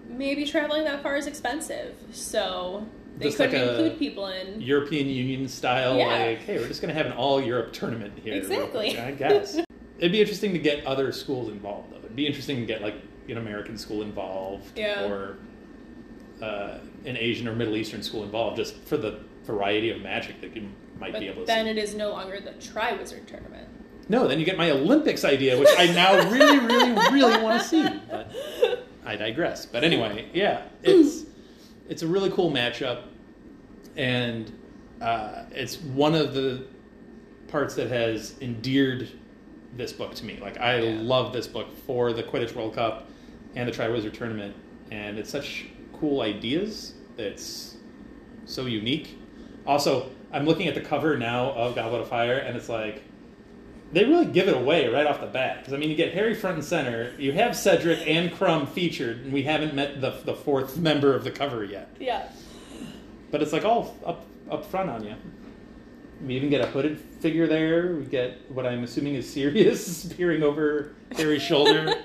maybe 0.09 0.44
traveling 0.44 0.84
that 0.84 1.02
far 1.02 1.16
is 1.16 1.26
expensive. 1.26 1.94
So 2.12 2.86
they 3.18 3.26
Just 3.26 3.36
couldn't 3.36 3.61
like 3.61 3.68
include 3.70 3.98
people 3.98 4.26
in. 4.28 4.61
European 4.61 5.09
Union 5.09 5.46
style, 5.48 5.96
Yeah. 5.96 6.06
like, 6.06 6.38
hey, 6.40 6.59
we're 6.59 6.68
just 6.68 6.80
going 6.80 6.92
to 6.92 6.94
have 7.00 7.06
an 7.06 7.12
all 7.12 7.40
Europe 7.42 7.72
tournament 7.72 8.14
here. 8.22 8.34
Exactly. 8.34 8.98
I 8.98 9.12
guess. 9.12 9.59
It'd 9.98 10.12
be 10.12 10.20
interesting 10.20 10.52
to 10.52 10.59
get 10.59 10.86
other 10.86 11.11
schools 11.12 11.48
involved, 11.50 11.92
though. 11.92 11.98
It'd 11.98 12.14
be 12.16 12.26
interesting 12.26 12.56
to 12.61 12.66
get, 12.66 12.80
like, 12.82 12.94
an 13.28 13.36
American 13.36 13.76
school 13.76 14.00
involved 14.02 14.78
Yeah. 14.78 15.04
or 15.06 15.36
uh, 16.40 16.78
an 17.04 17.16
Asian 17.16 17.46
or 17.48 17.54
Middle 17.54 17.76
Eastern 17.76 18.02
school 18.02 18.22
involved, 18.22 18.56
just 18.56 18.76
for 18.86 18.96
the 18.96 19.18
variety 19.53 19.88
of 19.90 20.03
magic 20.03 20.40
that 20.42 20.55
you 20.55 20.68
might 21.01 21.11
But 21.12 21.20
be 21.20 21.26
able 21.26 21.36
to 21.36 21.40
But 21.40 21.46
then 21.46 21.64
see. 21.64 21.70
it 21.70 21.78
is 21.78 21.94
no 21.94 22.11
longer 22.11 22.38
the 22.38 22.51
Triwizard 22.53 23.26
tournament. 23.26 23.66
No, 24.11 24.28
then 24.28 24.38
you 24.38 24.44
get 24.44 24.59
my 24.59 24.70
Olympics 24.70 25.24
idea, 25.24 25.59
which 25.59 25.68
I 25.78 25.86
now 25.86 26.30
really, 26.30 26.59
really, 26.59 26.92
really 27.12 27.42
want 27.42 27.61
to 27.62 27.66
see. 27.66 27.82
But 28.11 28.30
I 29.07 29.16
digress. 29.16 29.64
But 29.66 29.84
anyway, 29.84 30.28
yeah, 30.34 30.62
it's 30.82 31.24
it's 31.88 32.03
a 32.03 32.07
really 32.07 32.30
cool 32.30 32.51
matchup, 32.51 33.05
and 33.96 34.53
uh, 35.01 35.44
it's 35.51 35.78
one 35.78 36.14
of 36.14 36.34
the 36.34 36.66
parts 37.49 37.74
that 37.76 37.88
has 37.88 38.34
endeared 38.42 39.09
this 39.76 39.92
book 39.94 40.14
to 40.16 40.24
me. 40.26 40.38
Like 40.40 40.59
I 40.61 40.78
Yeah. 40.80 41.01
love 41.01 41.32
this 41.32 41.46
book 41.46 41.68
for 41.86 42.12
the 42.12 42.22
Quidditch 42.22 42.55
World 42.55 42.74
Cup 42.74 43.09
and 43.57 43.66
the 43.68 43.72
Triwizard 43.72 44.12
Tournament, 44.12 44.55
and 44.90 45.18
it's 45.18 45.30
such 45.30 45.66
cool 45.99 46.20
ideas. 46.20 46.94
It's 47.16 47.76
so 48.46 48.66
unique. 48.66 49.18
Also, 49.68 50.10
I'm 50.32 50.46
looking 50.46 50.66
at 50.66 50.74
the 50.74 50.80
cover 50.80 51.18
now 51.18 51.50
of 51.50 51.74
Goblet 51.74 52.00
of 52.00 52.08
Fire, 52.08 52.38
and 52.38 52.56
it's 52.56 52.70
like 52.70 53.02
they 53.92 54.04
really 54.04 54.24
give 54.24 54.48
it 54.48 54.56
away 54.56 54.88
right 54.88 55.06
off 55.06 55.20
the 55.20 55.26
bat. 55.26 55.58
Because 55.58 55.74
I 55.74 55.76
mean, 55.76 55.90
you 55.90 55.94
get 55.94 56.14
Harry 56.14 56.34
front 56.34 56.56
and 56.56 56.64
center. 56.64 57.12
You 57.18 57.32
have 57.32 57.54
Cedric 57.54 58.00
and 58.06 58.32
Krum 58.32 58.66
featured, 58.66 59.18
and 59.18 59.32
we 59.32 59.42
haven't 59.42 59.74
met 59.74 60.00
the 60.00 60.10
the 60.24 60.34
fourth 60.34 60.76
member 60.88 61.14
of 61.14 61.22
the 61.22 61.30
cover 61.30 61.64
yet. 61.64 61.94
Yeah. 62.00 62.30
But 63.30 63.42
it's 63.42 63.52
like 63.52 63.66
all 63.66 63.94
up 64.06 64.24
up 64.50 64.64
front 64.64 64.88
on 64.88 65.04
you. 65.04 65.14
We 66.24 66.34
even 66.34 66.48
get 66.48 66.62
a 66.62 66.66
hooded 66.66 66.98
figure 66.98 67.46
there. 67.46 67.94
We 67.94 68.04
get 68.06 68.50
what 68.50 68.66
I'm 68.66 68.82
assuming 68.82 69.14
is 69.14 69.30
Sirius 69.30 70.06
peering 70.16 70.42
over 70.42 70.94
Harry's 71.16 71.42
shoulder. 71.42 71.94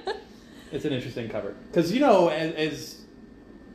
It's 0.71 0.85
an 0.85 0.91
interesting 0.91 1.29
cover 1.29 1.53
because 1.67 1.91
you 1.91 1.99
know, 1.99 2.29
as, 2.29 2.55
as 2.55 3.01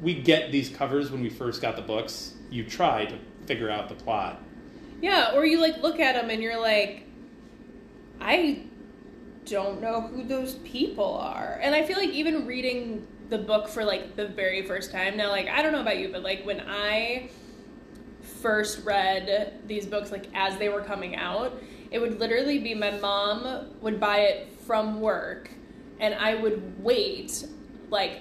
we 0.02 0.14
get 0.14 0.50
these 0.50 0.68
covers 0.68 1.12
when 1.12 1.22
we 1.22 1.30
first 1.30 1.62
got 1.62 1.76
the 1.76 1.82
books, 1.82 2.34
you 2.50 2.64
try 2.64 3.04
to 3.04 3.16
figure 3.48 3.70
out 3.70 3.88
the 3.88 3.94
plot. 3.96 4.40
Yeah, 5.00 5.32
or 5.34 5.44
you 5.44 5.60
like 5.60 5.78
look 5.78 5.98
at 5.98 6.14
them 6.14 6.30
and 6.30 6.42
you're 6.42 6.60
like, 6.60 7.04
I 8.20 8.64
don't 9.46 9.80
know 9.80 10.02
who 10.02 10.22
those 10.22 10.56
people 10.56 11.14
are. 11.14 11.58
And 11.62 11.74
I 11.74 11.82
feel 11.82 11.96
like 11.96 12.10
even 12.10 12.46
reading 12.46 13.06
the 13.30 13.38
book 13.38 13.68
for 13.68 13.84
like 13.84 14.16
the 14.16 14.28
very 14.28 14.62
first 14.62 14.92
time 14.92 15.16
now, 15.16 15.30
like 15.30 15.48
I 15.48 15.62
don't 15.62 15.72
know 15.72 15.80
about 15.80 15.98
you, 15.98 16.10
but 16.10 16.22
like 16.22 16.44
when 16.44 16.60
I 16.60 17.30
first 18.42 18.84
read 18.84 19.60
these 19.66 19.86
books, 19.86 20.12
like 20.12 20.26
as 20.34 20.56
they 20.58 20.68
were 20.68 20.82
coming 20.82 21.16
out, 21.16 21.60
it 21.90 21.98
would 21.98 22.20
literally 22.20 22.58
be 22.58 22.74
my 22.74 22.90
mom 22.90 23.70
would 23.80 23.98
buy 23.98 24.18
it 24.18 24.52
from 24.66 25.00
work, 25.00 25.50
and 26.00 26.14
I 26.14 26.34
would 26.34 26.84
wait 26.84 27.46
like 27.88 28.20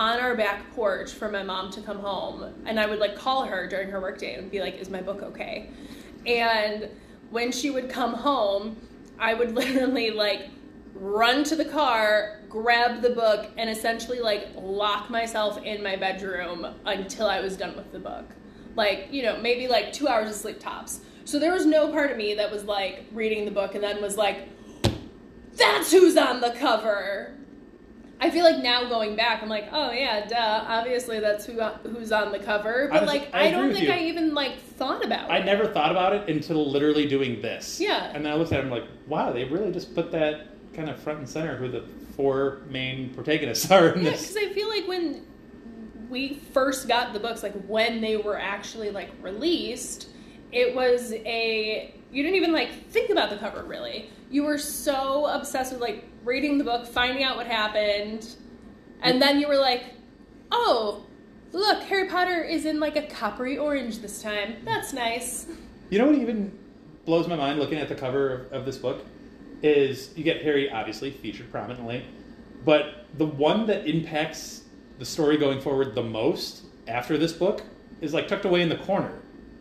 on 0.00 0.18
our 0.18 0.34
back 0.34 0.72
porch 0.74 1.12
for 1.12 1.30
my 1.30 1.42
mom 1.42 1.70
to 1.70 1.82
come 1.82 1.98
home 1.98 2.54
and 2.64 2.80
I 2.80 2.86
would 2.86 3.00
like 3.00 3.14
call 3.14 3.44
her 3.44 3.68
during 3.68 3.90
her 3.90 4.00
workday 4.00 4.34
and 4.34 4.50
be 4.50 4.58
like, 4.58 4.78
Is 4.78 4.88
my 4.88 5.02
book 5.02 5.22
okay? 5.22 5.68
And 6.24 6.88
when 7.28 7.52
she 7.52 7.68
would 7.68 7.90
come 7.90 8.14
home, 8.14 8.78
I 9.18 9.34
would 9.34 9.54
literally 9.54 10.10
like 10.10 10.48
run 10.94 11.44
to 11.44 11.54
the 11.54 11.66
car, 11.66 12.40
grab 12.48 13.02
the 13.02 13.10
book, 13.10 13.50
and 13.58 13.68
essentially 13.68 14.20
like 14.20 14.48
lock 14.56 15.10
myself 15.10 15.62
in 15.62 15.82
my 15.82 15.96
bedroom 15.96 16.66
until 16.86 17.26
I 17.26 17.40
was 17.40 17.58
done 17.58 17.76
with 17.76 17.92
the 17.92 17.98
book. 17.98 18.24
Like, 18.76 19.08
you 19.10 19.22
know, 19.22 19.38
maybe 19.38 19.68
like 19.68 19.92
two 19.92 20.08
hours 20.08 20.30
of 20.30 20.34
sleep 20.34 20.60
tops. 20.60 21.00
So 21.26 21.38
there 21.38 21.52
was 21.52 21.66
no 21.66 21.92
part 21.92 22.10
of 22.10 22.16
me 22.16 22.32
that 22.36 22.50
was 22.50 22.64
like 22.64 23.04
reading 23.12 23.44
the 23.44 23.50
book 23.50 23.74
and 23.74 23.84
then 23.84 24.00
was 24.00 24.16
like, 24.16 24.48
that's 25.56 25.92
who's 25.92 26.16
on 26.16 26.40
the 26.40 26.52
cover. 26.52 27.34
I 28.22 28.28
feel 28.30 28.44
like 28.44 28.62
now 28.62 28.88
going 28.88 29.16
back, 29.16 29.42
I'm 29.42 29.48
like, 29.48 29.68
oh 29.72 29.90
yeah, 29.92 30.26
duh. 30.26 30.64
Obviously, 30.68 31.20
that's 31.20 31.46
who 31.46 31.60
who's 31.60 32.12
on 32.12 32.32
the 32.32 32.38
cover. 32.38 32.88
But 32.90 33.02
Honestly, 33.04 33.20
like, 33.20 33.34
I 33.34 33.48
I, 33.48 33.50
don't 33.50 33.72
think 33.72 33.86
you. 33.86 33.92
I 33.92 34.00
even 34.00 34.34
like 34.34 34.58
thought 34.58 35.04
about 35.04 35.30
it. 35.30 35.32
I 35.32 35.38
it. 35.38 35.46
never 35.46 35.66
thought 35.66 35.90
about 35.90 36.12
it 36.14 36.28
until 36.28 36.70
literally 36.70 37.06
doing 37.06 37.40
this. 37.40 37.80
Yeah. 37.80 38.12
And 38.14 38.24
then 38.24 38.32
I 38.32 38.36
looked 38.36 38.52
at 38.52 38.58
it 38.58 38.64
and 38.64 38.74
I'm 38.74 38.80
like, 38.80 38.88
wow, 39.06 39.32
they 39.32 39.44
really 39.44 39.72
just 39.72 39.94
put 39.94 40.10
that 40.12 40.48
kind 40.74 40.90
of 40.90 41.00
front 41.00 41.20
and 41.20 41.28
center 41.28 41.56
who 41.56 41.68
the 41.68 41.84
four 42.14 42.60
main 42.68 43.14
protagonists 43.14 43.70
are 43.70 43.88
in 43.90 44.04
Yeah, 44.04 44.10
because 44.10 44.36
I 44.36 44.52
feel 44.52 44.68
like 44.68 44.86
when 44.86 45.26
we 46.10 46.34
first 46.52 46.88
got 46.88 47.12
the 47.12 47.20
books, 47.20 47.42
like 47.42 47.54
when 47.66 48.00
they 48.00 48.16
were 48.16 48.38
actually 48.38 48.90
like 48.90 49.10
released, 49.22 50.08
it 50.52 50.74
was 50.74 51.12
a 51.12 51.94
you 52.12 52.22
didn't 52.22 52.36
even 52.36 52.52
like 52.52 52.70
think 52.90 53.10
about 53.10 53.30
the 53.30 53.36
cover 53.36 53.62
really. 53.62 54.10
You 54.30 54.44
were 54.44 54.58
so 54.58 55.26
obsessed 55.26 55.72
with 55.72 55.80
like 55.80 56.04
reading 56.24 56.58
the 56.58 56.64
book, 56.64 56.86
finding 56.86 57.22
out 57.24 57.36
what 57.36 57.46
happened, 57.46 58.28
and 59.02 59.20
then 59.20 59.40
you 59.40 59.48
were 59.48 59.56
like, 59.56 59.84
"Oh, 60.52 61.04
look, 61.52 61.82
Harry 61.84 62.08
Potter 62.08 62.42
is 62.42 62.64
in 62.66 62.80
like 62.80 62.96
a 62.96 63.02
coppery 63.06 63.56
orange 63.58 63.98
this 63.98 64.22
time. 64.22 64.56
That's 64.64 64.92
nice." 64.92 65.46
You 65.90 65.98
know 65.98 66.06
what 66.06 66.16
even 66.16 66.56
blows 67.06 67.26
my 67.26 67.36
mind 67.36 67.58
looking 67.58 67.78
at 67.78 67.88
the 67.88 67.94
cover 67.94 68.32
of, 68.32 68.52
of 68.52 68.64
this 68.66 68.76
book 68.76 69.04
is 69.62 70.16
you 70.16 70.22
get 70.24 70.42
Harry 70.42 70.70
obviously 70.70 71.10
featured 71.10 71.50
prominently, 71.50 72.04
but 72.64 73.06
the 73.18 73.26
one 73.26 73.66
that 73.66 73.86
impacts 73.86 74.62
the 74.98 75.04
story 75.04 75.36
going 75.36 75.60
forward 75.60 75.94
the 75.94 76.02
most 76.02 76.62
after 76.88 77.18
this 77.18 77.32
book 77.32 77.62
is 78.00 78.14
like 78.14 78.28
tucked 78.28 78.44
away 78.44 78.62
in 78.62 78.68
the 78.68 78.76
corner, 78.76 79.12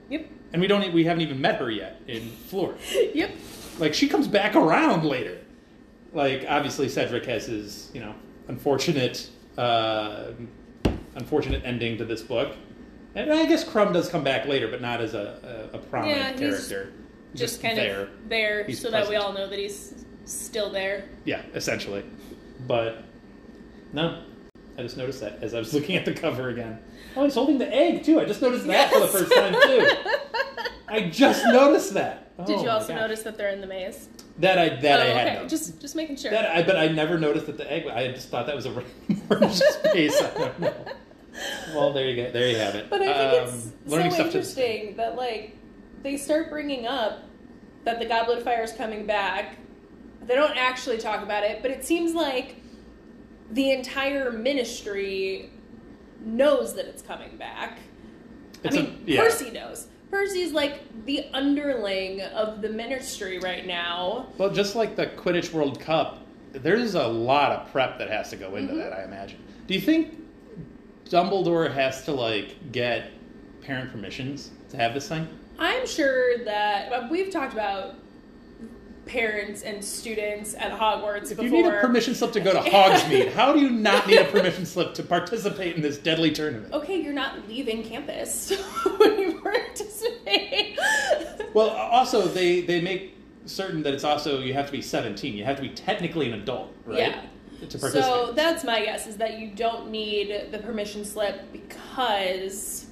Yep. 0.10 0.28
and 0.54 0.62
we 0.62 0.68
don't 0.68 0.94
we 0.94 1.04
haven't 1.06 1.22
even 1.22 1.40
met 1.42 1.60
her 1.60 1.70
yet 1.72 2.02
in 2.08 2.30
Florida. 2.48 2.78
Yep. 3.14 3.32
like 3.80 3.94
she 3.94 4.08
comes 4.08 4.28
back 4.28 4.56
around 4.56 5.04
later. 5.06 5.39
Like 6.14 6.46
obviously 6.50 6.90
Cedric 6.90 7.26
has 7.26 7.46
his 7.46 7.92
you 7.94 8.02
know 8.02 8.16
unfortunate 8.48 9.30
uh, 9.58 10.32
unfortunate 11.16 11.64
ending 11.66 11.98
to 12.00 12.06
this 12.06 12.22
book, 12.22 12.56
and 13.16 13.32
I 13.32 13.46
guess 13.46 13.64
Krum 13.64 13.94
does 13.94 14.10
come 14.10 14.24
back 14.24 14.48
later, 14.48 14.68
but 14.68 14.82
not 14.82 15.02
as 15.02 15.14
a 15.14 15.70
a, 15.74 15.78
a 15.78 15.80
prominent 15.80 16.18
Yeah, 16.18 16.34
character. 16.50 16.94
Just, 17.36 17.62
kind 17.62 17.78
there. 17.78 18.02
of 18.02 18.10
there, 18.28 18.64
He's 18.64 18.82
so 18.82 18.90
that 18.90 19.08
we 19.08 19.16
all 19.16 19.34
know 19.34 19.48
that 19.48 19.60
he's 19.60 20.04
still 20.26 20.72
there. 20.72 21.08
Yeah, 21.26 21.44
essentially. 21.54 22.04
But 22.66 23.04
no, 23.94 24.24
I 24.80 24.82
just 24.82 24.98
noticed 24.98 25.20
that 25.22 25.44
as 25.44 25.54
I 25.54 25.60
was 25.60 25.72
looking 25.76 25.96
at 25.96 26.06
the 26.06 26.14
cover 26.14 26.50
again. 26.50 26.80
Oh, 27.16 27.26
he's 27.26 27.36
holding 27.36 27.60
the 27.60 27.72
egg 27.72 28.04
too. 28.04 28.20
I 28.20 28.26
just 28.26 28.42
noticed 28.42 28.66
that 28.66 28.92
for 28.92 29.00
the 29.00 29.08
first 29.08 29.32
time 29.32 29.54
too. 29.54 29.88
I 30.88 31.02
just 31.12 31.46
noticed 31.54 31.94
that. 31.94 32.36
Did 32.48 32.58
Oh 32.58 32.64
you 32.64 32.70
also 32.70 32.88
gosh. 32.94 33.02
notice 33.02 33.22
that 33.22 33.38
they're 33.38 33.50
in 33.50 33.62
the 33.62 33.68
maze? 33.68 34.10
That? 34.40 34.58
I 34.58 34.70
that 34.82 35.00
oh, 35.00 35.04
I 35.04 35.06
had 35.08 35.28
okay. 35.28 35.36
noticed. 35.38 35.50
Just 35.68 35.82
just 35.82 35.96
making 35.96 36.16
sure. 36.18 36.32
That 36.32 36.50
I, 36.50 36.64
but 36.64 36.76
I 36.76 36.88
never 36.88 37.18
noticed 37.20 37.46
that 37.48 37.58
the 37.58 37.72
egg. 37.72 37.88
I 37.88 38.12
just 38.12 38.30
thought 38.30 38.46
that 38.48 38.56
was 38.56 38.66
a 38.66 38.72
random 39.30 39.52
space. 39.52 40.22
I 40.22 40.30
don't 40.38 40.60
know. 40.60 40.74
Well, 41.74 41.94
there 41.94 42.08
you 42.10 42.16
go. 42.16 42.32
There 42.32 42.48
you 42.50 42.58
have 42.58 42.76
it. 42.76 42.90
But 42.90 43.02
I 43.02 43.06
think 43.06 43.48
Um, 43.50 43.54
it's 43.56 43.68
learning 43.86 44.12
so 44.12 44.16
stuff 44.16 44.32
to- 44.32 44.38
interesting 44.40 44.96
that 44.98 45.16
like 45.16 45.56
they 46.04 46.18
start 46.18 46.50
bringing 46.50 46.88
up 46.88 47.20
that 47.86 48.00
the 48.00 48.06
Goblet 48.06 48.40
of 48.40 48.44
Fire 48.44 48.64
is 48.64 48.72
coming 48.74 49.06
back. 49.06 49.56
They 50.26 50.36
don't 50.36 50.58
actually 50.58 50.98
talk 50.98 51.24
about 51.24 51.44
it, 51.44 51.62
but 51.62 51.72
it 51.72 51.86
seems 51.86 52.14
like 52.14 52.58
the 53.52 53.72
entire 53.72 54.32
ministry 54.32 55.50
knows 56.24 56.76
that 56.76 56.86
it's 56.86 57.02
coming 57.02 57.38
back. 57.38 57.80
It's 58.64 58.76
I 58.76 58.80
a- 58.80 58.84
mean, 58.84 59.04
yeah. 59.06 59.22
Percy 59.24 59.52
knows. 59.52 59.88
Percy's 60.12 60.52
like 60.52 61.06
the 61.06 61.26
underling 61.34 62.22
of 62.22 62.62
the 62.62 62.70
ministry 62.70 63.40
right 63.40 63.66
now. 63.66 64.28
Well, 64.38 64.50
just 64.52 64.76
like 64.76 64.96
the 64.96 65.08
Quidditch 65.08 65.54
World 65.54 65.80
Cup, 65.80 66.26
there's 66.52 66.96
a 66.96 67.06
lot 67.08 67.52
of 67.52 67.72
prep 67.72 67.98
that 68.00 68.10
has 68.10 68.30
to 68.32 68.36
go 68.36 68.56
into 68.56 68.74
Mm-hmm. 68.74 68.82
that. 68.90 68.94
I 68.94 69.04
imagine. 69.04 69.40
Do 69.68 69.74
you 69.76 69.82
think 69.82 70.16
Dumbledore 71.06 71.72
has 71.72 72.04
to 72.06 72.12
like 72.12 72.72
get 72.72 73.12
parent 73.62 73.92
permissions 73.92 74.52
to 74.70 74.78
have 74.78 74.94
this 74.94 75.08
thing? 75.08 75.28
I'm 75.60 75.86
sure 75.86 76.44
that 76.46 77.10
we've 77.12 77.32
talked 77.32 77.54
about 77.54 77.96
parents 79.14 79.64
and 79.64 79.84
students 79.84 80.54
at 80.54 80.72
Hogwarts 80.72 81.32
If 81.32 81.38
before. 81.38 81.46
you 81.46 81.52
need 81.52 81.66
a 81.66 81.82
permission 81.82 82.14
slip 82.14 82.32
to 82.34 82.40
go 82.40 82.54
to 82.54 82.60
Hogsmeade, 82.70 83.32
how 83.34 83.52
do 83.52 83.60
you 83.60 83.72
not 83.72 84.06
need 84.08 84.20
a 84.20 84.26
permission 84.26 84.66
slip 84.68 84.94
to 84.94 85.04
participate 85.04 85.76
in 85.76 85.82
this 85.82 85.98
deadly 85.98 86.32
tournament? 86.32 86.72
okay, 86.74 87.02
you're 87.02 87.12
not 87.14 87.48
leaving 87.50 87.84
campus 87.84 88.52
when 89.00 89.20
you 89.20 89.42
participate. 89.42 90.78
Well, 91.56 91.70
also 91.72 92.28
they 92.28 92.62
they 92.62 92.80
make 92.82 93.16
certain 93.46 93.82
that 93.84 93.96
it's 93.96 94.04
also 94.04 94.40
you 94.42 94.54
have 94.54 94.68
to 94.68 94.72
be 94.72 94.82
17. 94.82 95.36
You 95.36 95.44
have 95.44 95.56
to 95.56 95.62
be 95.64 95.70
technically 95.70 96.32
an 96.32 96.40
adult, 96.40 96.72
right? 96.86 97.00
Yeah. 97.00 97.22
To 97.62 97.78
participate. 97.78 98.04
So 98.04 98.32
that's 98.34 98.64
my 98.64 98.86
guess 98.86 99.08
is 99.08 99.18
that 99.18 99.40
you 99.40 99.50
don't 99.50 99.90
need 99.90 100.52
the 100.52 100.60
permission 100.60 101.04
slip 101.04 101.52
because 101.52 102.86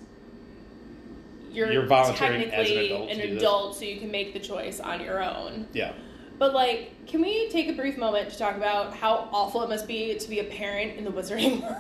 you're, 1.52 1.72
You're 1.72 1.86
volunteering 1.86 2.42
as 2.42 2.68
an 2.70 2.76
technically 2.76 2.86
adult 2.88 3.10
an 3.12 3.20
adult, 3.38 3.76
so 3.78 3.86
you 3.86 4.00
can 4.00 4.12
make 4.12 4.34
the 4.34 4.40
choice 4.40 4.80
on 4.80 5.00
your 5.02 5.24
own. 5.24 5.68
yeah. 5.74 5.94
But 6.38 6.54
like, 6.54 7.08
can 7.08 7.22
we 7.22 7.50
take 7.50 7.68
a 7.70 7.74
brief 7.74 7.98
moment 7.98 8.30
to 8.30 8.38
talk 8.38 8.56
about 8.56 8.94
how 8.94 9.28
awful 9.32 9.64
it 9.64 9.70
must 9.70 9.88
be 9.88 10.18
to 10.18 10.30
be 10.30 10.40
a 10.40 10.44
parent 10.44 10.98
in 10.98 11.04
the 11.04 11.12
wizarding 11.12 11.62
world? 11.62 11.78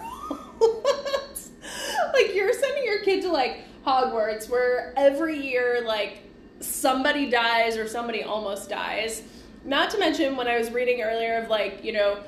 like 2.13 2.33
you're 2.33 2.53
sending 2.53 2.83
your 2.85 3.01
kid 3.03 3.21
to 3.21 3.31
like 3.31 3.63
Hogwarts 3.85 4.49
where 4.49 4.93
every 4.97 5.37
year 5.39 5.81
like 5.85 6.23
somebody 6.59 7.29
dies 7.29 7.77
or 7.77 7.87
somebody 7.87 8.23
almost 8.23 8.69
dies. 8.69 9.23
Not 9.63 9.89
to 9.91 9.99
mention 9.99 10.35
when 10.35 10.47
I 10.47 10.57
was 10.57 10.71
reading 10.71 11.01
earlier 11.01 11.37
of 11.37 11.49
like, 11.49 11.83
you 11.83 11.93
know, 11.93 12.23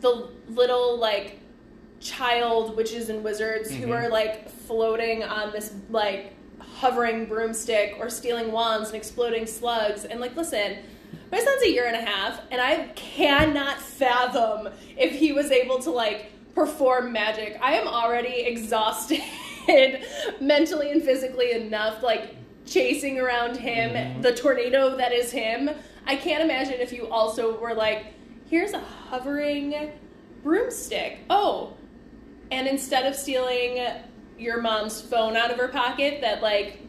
the 0.00 0.28
little 0.48 0.98
like 0.98 1.40
child 2.00 2.76
witches 2.76 3.08
and 3.08 3.24
wizards 3.24 3.70
who 3.74 3.86
Mhm. 3.86 4.04
are 4.04 4.08
like 4.10 4.48
floating 4.50 5.24
on 5.24 5.50
this 5.52 5.72
like 5.88 6.32
hovering 6.58 7.24
broomstick 7.26 7.96
or 7.98 8.10
stealing 8.10 8.52
wands 8.52 8.88
and 8.88 8.96
exploding 8.96 9.46
slugs 9.46 10.04
and 10.04 10.20
like 10.20 10.36
listen 10.36 10.76
my 11.32 11.38
son's 11.38 11.62
a 11.62 11.70
year 11.70 11.86
and 11.86 11.96
a 11.96 12.04
half 12.10 12.40
and 12.50 12.60
i 12.60 12.86
cannot 12.94 13.80
fathom 13.80 14.68
if 14.96 15.12
he 15.12 15.32
was 15.32 15.50
able 15.50 15.78
to 15.80 15.90
like 15.90 16.30
perform 16.54 17.12
magic. 17.12 17.58
I 17.60 17.74
am 17.74 17.88
already 17.88 18.42
exhausted 18.46 19.20
mentally 20.40 20.92
and 20.92 21.02
physically 21.02 21.50
enough 21.50 22.00
like 22.02 22.36
chasing 22.64 23.18
around 23.18 23.56
him 23.56 23.90
Mhm. 23.90 24.22
the 24.22 24.32
tornado 24.32 24.96
that 24.96 25.10
is 25.12 25.32
him. 25.32 25.68
I 26.06 26.14
can't 26.16 26.44
imagine 26.44 26.74
if 26.80 26.92
you 26.92 27.08
also 27.08 27.58
were 27.58 27.74
like 27.74 28.06
here's 28.48 28.72
a 28.72 28.78
hovering 28.78 29.90
broomstick. 30.44 31.18
Oh 31.28 31.72
and 32.52 32.68
instead 32.68 33.04
of 33.06 33.16
stealing 33.16 33.82
your 34.38 34.60
mom's 34.60 35.00
phone 35.00 35.36
out 35.36 35.50
of 35.50 35.56
her 35.58 35.68
pocket 35.68 36.20
that 36.20 36.40
like 36.40 36.83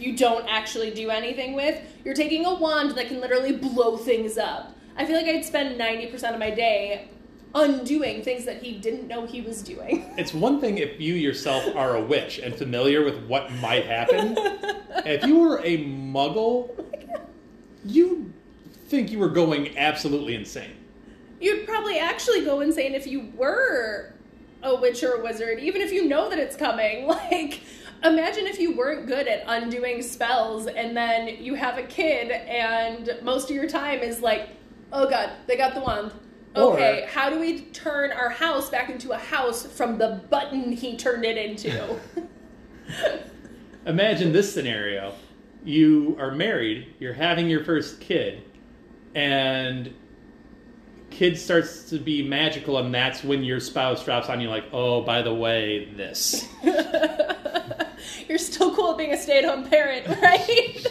you 0.00 0.16
don't 0.16 0.46
actually 0.48 0.90
do 0.90 1.10
anything 1.10 1.54
with 1.54 1.80
you're 2.04 2.14
taking 2.14 2.44
a 2.44 2.54
wand 2.54 2.92
that 2.92 3.08
can 3.08 3.20
literally 3.20 3.52
blow 3.52 3.96
things 3.96 4.38
up 4.38 4.76
i 4.96 5.04
feel 5.04 5.16
like 5.16 5.26
i'd 5.26 5.44
spend 5.44 5.78
90% 5.80 6.32
of 6.32 6.38
my 6.38 6.50
day 6.50 7.08
undoing 7.54 8.22
things 8.22 8.44
that 8.44 8.62
he 8.62 8.78
didn't 8.78 9.08
know 9.08 9.26
he 9.26 9.40
was 9.40 9.62
doing. 9.62 10.04
It's 10.18 10.34
one 10.34 10.60
thing 10.60 10.78
if 10.78 11.00
you 11.00 11.14
yourself 11.14 11.64
are 11.76 11.96
a 11.96 12.02
witch 12.02 12.38
and 12.38 12.54
familiar 12.54 13.04
with 13.04 13.24
what 13.26 13.50
might 13.52 13.86
happen. 13.86 14.36
if 15.06 15.24
you 15.24 15.38
were 15.38 15.60
a 15.60 15.84
muggle, 15.84 16.70
oh 16.76 17.20
you 17.84 18.32
think 18.88 19.10
you 19.10 19.18
were 19.18 19.28
going 19.28 19.76
absolutely 19.78 20.34
insane. 20.34 20.74
You'd 21.40 21.66
probably 21.66 21.98
actually 21.98 22.44
go 22.44 22.60
insane 22.60 22.94
if 22.94 23.06
you 23.06 23.32
were 23.36 24.12
a 24.62 24.74
witch 24.74 25.02
or 25.04 25.12
a 25.14 25.22
wizard, 25.22 25.60
even 25.60 25.80
if 25.80 25.92
you 25.92 26.08
know 26.08 26.28
that 26.28 26.38
it's 26.38 26.56
coming. 26.56 27.06
Like, 27.30 27.60
imagine 28.04 28.46
if 28.46 28.58
you 28.58 28.76
weren't 28.76 29.06
good 29.06 29.26
at 29.26 29.44
undoing 29.46 30.02
spells 30.02 30.66
and 30.66 30.96
then 30.96 31.28
you 31.42 31.54
have 31.54 31.78
a 31.78 31.82
kid 31.82 32.30
and 32.30 33.18
most 33.22 33.50
of 33.50 33.56
your 33.56 33.68
time 33.68 34.00
is 34.00 34.20
like, 34.20 34.48
oh 34.92 35.08
god, 35.08 35.30
they 35.46 35.56
got 35.56 35.74
the 35.74 35.80
wand. 35.80 36.12
Okay, 36.56 37.02
Or- 37.02 37.06
how 37.08 37.30
do 37.30 37.38
we 37.38 37.62
turn 37.62 38.10
our 38.12 38.30
house 38.30 38.70
back 38.70 38.88
into 38.90 39.12
a 39.12 39.18
house 39.18 39.66
from 39.66 39.98
the 39.98 40.22
button 40.30 40.72
he 40.72 40.96
turned 40.96 41.24
it 41.24 41.36
into? 41.36 41.98
Imagine 43.86 44.32
this 44.32 44.52
scenario. 44.52 45.14
You 45.64 46.16
are 46.18 46.30
married, 46.30 46.94
you're 46.98 47.12
having 47.12 47.48
your 47.48 47.64
first 47.64 48.00
kid, 48.00 48.42
and 49.14 49.92
kid 51.10 51.38
starts 51.38 51.88
to 51.90 51.98
be 51.98 52.22
magical 52.22 52.78
and 52.78 52.94
that's 52.94 53.24
when 53.24 53.42
your 53.42 53.60
spouse 53.60 54.04
drops 54.04 54.28
on 54.28 54.40
you 54.40 54.48
like, 54.48 54.64
"Oh, 54.72 55.02
by 55.02 55.22
the 55.22 55.34
way, 55.34 55.86
this." 55.96 56.46
You're 58.28 58.38
still 58.38 58.74
cool 58.74 58.92
at 58.92 58.98
being 58.98 59.12
a 59.12 59.16
stay 59.18 59.38
at 59.38 59.44
home 59.44 59.68
parent, 59.68 60.06
right? 60.22 60.86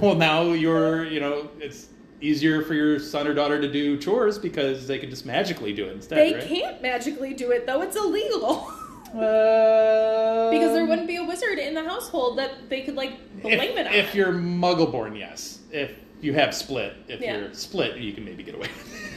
well, 0.00 0.14
now 0.14 0.42
you're, 0.52 1.04
you 1.06 1.20
know, 1.20 1.48
it's 1.60 1.88
easier 2.20 2.62
for 2.62 2.74
your 2.74 2.98
son 2.98 3.26
or 3.26 3.34
daughter 3.34 3.60
to 3.60 3.70
do 3.70 3.98
chores 3.98 4.38
because 4.38 4.86
they 4.86 4.98
can 4.98 5.10
just 5.10 5.24
magically 5.26 5.72
do 5.72 5.86
it 5.86 5.92
instead, 5.92 6.18
they 6.18 6.34
right? 6.34 6.44
can't 6.44 6.82
magically 6.82 7.34
do 7.34 7.50
it, 7.50 7.66
though, 7.66 7.82
it's 7.82 7.96
illegal. 7.96 8.70
Uh, 9.14 10.50
because 10.50 10.72
there 10.72 10.86
wouldn't 10.86 11.06
be 11.06 11.14
a 11.14 11.22
wizard 11.24 11.60
in 11.60 11.72
the 11.72 11.84
household 11.84 12.36
that 12.36 12.68
they 12.68 12.82
could, 12.82 12.96
like, 12.96 13.12
blame 13.42 13.60
if, 13.60 13.76
it 13.76 13.86
on. 13.86 13.94
if 13.94 14.12
you're 14.12 14.32
muggle 14.32 14.90
born, 14.90 15.14
yes. 15.14 15.60
If 15.70 15.92
you 16.20 16.32
have 16.34 16.52
split, 16.52 16.94
if 17.06 17.20
Yeah. 17.20 17.36
you're 17.38 17.54
split, 17.54 17.96
you 17.96 18.12
can 18.12 18.24
maybe 18.24 18.42
get 18.42 18.56
away 18.56 18.66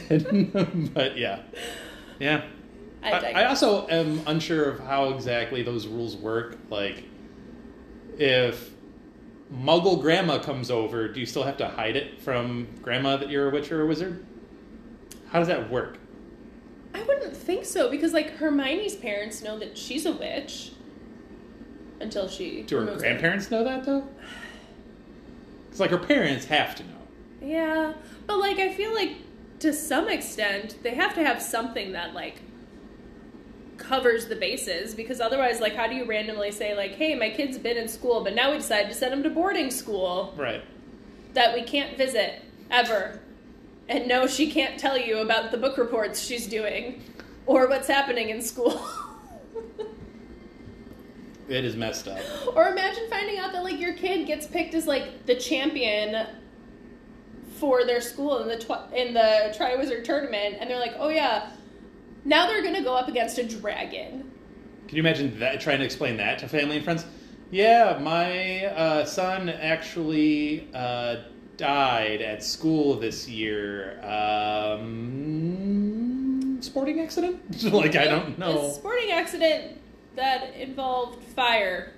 with 0.08 0.32
it. 0.54 0.94
but 0.94 1.18
yeah. 1.18 1.40
Yeah. 2.20 2.44
I, 3.02 3.10
I, 3.12 3.30
I 3.42 3.44
also 3.46 3.86
am 3.88 4.20
unsure 4.26 4.68
of 4.70 4.80
how 4.80 5.10
exactly 5.10 5.62
those 5.62 5.86
rules 5.86 6.16
work. 6.16 6.58
Like, 6.70 7.04
if 8.18 8.70
Muggle 9.52 10.00
grandma 10.00 10.38
comes 10.38 10.70
over, 10.70 11.08
do 11.08 11.20
you 11.20 11.26
still 11.26 11.44
have 11.44 11.56
to 11.58 11.68
hide 11.68 11.96
it 11.96 12.20
from 12.20 12.66
grandma 12.82 13.16
that 13.16 13.30
you're 13.30 13.48
a 13.48 13.52
witch 13.52 13.70
or 13.70 13.82
a 13.82 13.86
wizard? 13.86 14.24
How 15.28 15.38
does 15.38 15.48
that 15.48 15.70
work? 15.70 15.98
I 16.94 17.02
wouldn't 17.02 17.36
think 17.36 17.64
so 17.64 17.90
because 17.90 18.12
like 18.12 18.30
Hermione's 18.36 18.96
parents 18.96 19.42
know 19.42 19.58
that 19.58 19.76
she's 19.78 20.04
a 20.06 20.12
witch 20.12 20.72
until 22.00 22.28
she 22.28 22.62
Do 22.62 22.76
her 22.76 22.80
removes 22.82 23.02
it. 23.02 23.06
grandparents 23.06 23.50
know 23.50 23.62
that 23.64 23.84
though? 23.84 24.06
Because 25.66 25.80
like 25.80 25.90
her 25.90 25.98
parents 25.98 26.46
have 26.46 26.74
to 26.76 26.82
know. 26.82 26.88
Yeah, 27.42 27.92
but 28.26 28.38
like 28.38 28.58
I 28.58 28.72
feel 28.72 28.92
like 28.94 29.16
to 29.60 29.72
some 29.72 30.08
extent 30.08 30.76
they 30.82 30.94
have 30.94 31.14
to 31.14 31.22
have 31.24 31.40
something 31.42 31.92
that 31.92 32.14
like 32.14 32.40
covers 33.78 34.26
the 34.26 34.36
bases 34.36 34.94
because 34.94 35.20
otherwise 35.20 35.60
like 35.60 35.74
how 35.74 35.86
do 35.86 35.94
you 35.94 36.04
randomly 36.04 36.50
say 36.50 36.74
like 36.76 36.92
hey 36.96 37.14
my 37.14 37.30
kid's 37.30 37.56
been 37.56 37.76
in 37.76 37.88
school 37.88 38.22
but 38.24 38.34
now 38.34 38.50
we 38.50 38.56
decided 38.58 38.88
to 38.88 38.94
send 38.94 39.12
him 39.14 39.22
to 39.22 39.30
boarding 39.30 39.70
school 39.70 40.34
Right. 40.36 40.62
that 41.34 41.54
we 41.54 41.62
can't 41.62 41.96
visit 41.96 42.42
ever 42.70 43.20
and 43.88 44.06
no 44.08 44.26
she 44.26 44.50
can't 44.50 44.78
tell 44.78 44.98
you 44.98 45.18
about 45.18 45.50
the 45.52 45.56
book 45.56 45.78
reports 45.78 46.20
she's 46.20 46.46
doing 46.46 47.02
or 47.46 47.68
what's 47.68 47.88
happening 47.88 48.28
in 48.30 48.42
school 48.42 48.84
It 51.48 51.64
is 51.64 51.76
messed 51.76 52.06
up. 52.08 52.18
Or 52.54 52.68
imagine 52.68 53.04
finding 53.08 53.38
out 53.38 53.52
that 53.52 53.62
like 53.64 53.80
your 53.80 53.94
kid 53.94 54.26
gets 54.26 54.46
picked 54.46 54.74
as 54.74 54.86
like 54.86 55.24
the 55.24 55.34
champion 55.34 56.26
for 57.58 57.84
their 57.86 58.02
school 58.02 58.40
in 58.42 58.48
the 58.48 58.58
tw- 58.58 58.92
in 58.94 59.14
the 59.14 59.54
Triwizard 59.58 60.04
tournament, 60.04 60.56
and 60.60 60.68
they're 60.68 60.78
like, 60.78 60.92
oh 60.98 61.08
yeah, 61.08 61.48
now 62.24 62.46
they're 62.46 62.62
gonna 62.62 62.82
go 62.82 62.94
up 62.94 63.08
against 63.08 63.38
a 63.38 63.44
dragon. 63.44 64.30
Can 64.86 64.96
you 64.96 65.02
imagine 65.02 65.38
that 65.40 65.60
trying 65.60 65.78
to 65.78 65.84
explain 65.84 66.16
that 66.16 66.38
to 66.38 66.48
family 66.48 66.76
and 66.76 66.84
friends? 66.84 67.04
Yeah, 67.50 67.98
my 68.00 68.66
uh, 68.66 69.04
son 69.04 69.48
actually 69.48 70.68
uh, 70.74 71.16
died 71.56 72.20
at 72.22 72.42
school 72.44 72.98
this 72.98 73.28
year. 73.28 74.00
Um, 74.04 74.98
sporting 76.62 77.00
accident? 77.00 77.62
like 77.72 77.96
I 77.96 78.04
don't 78.04 78.38
know. 78.38 78.68
A 78.68 78.72
sporting 78.72 79.10
accident 79.10 79.78
that 80.16 80.54
involved 80.54 81.22
fire. 81.34 81.94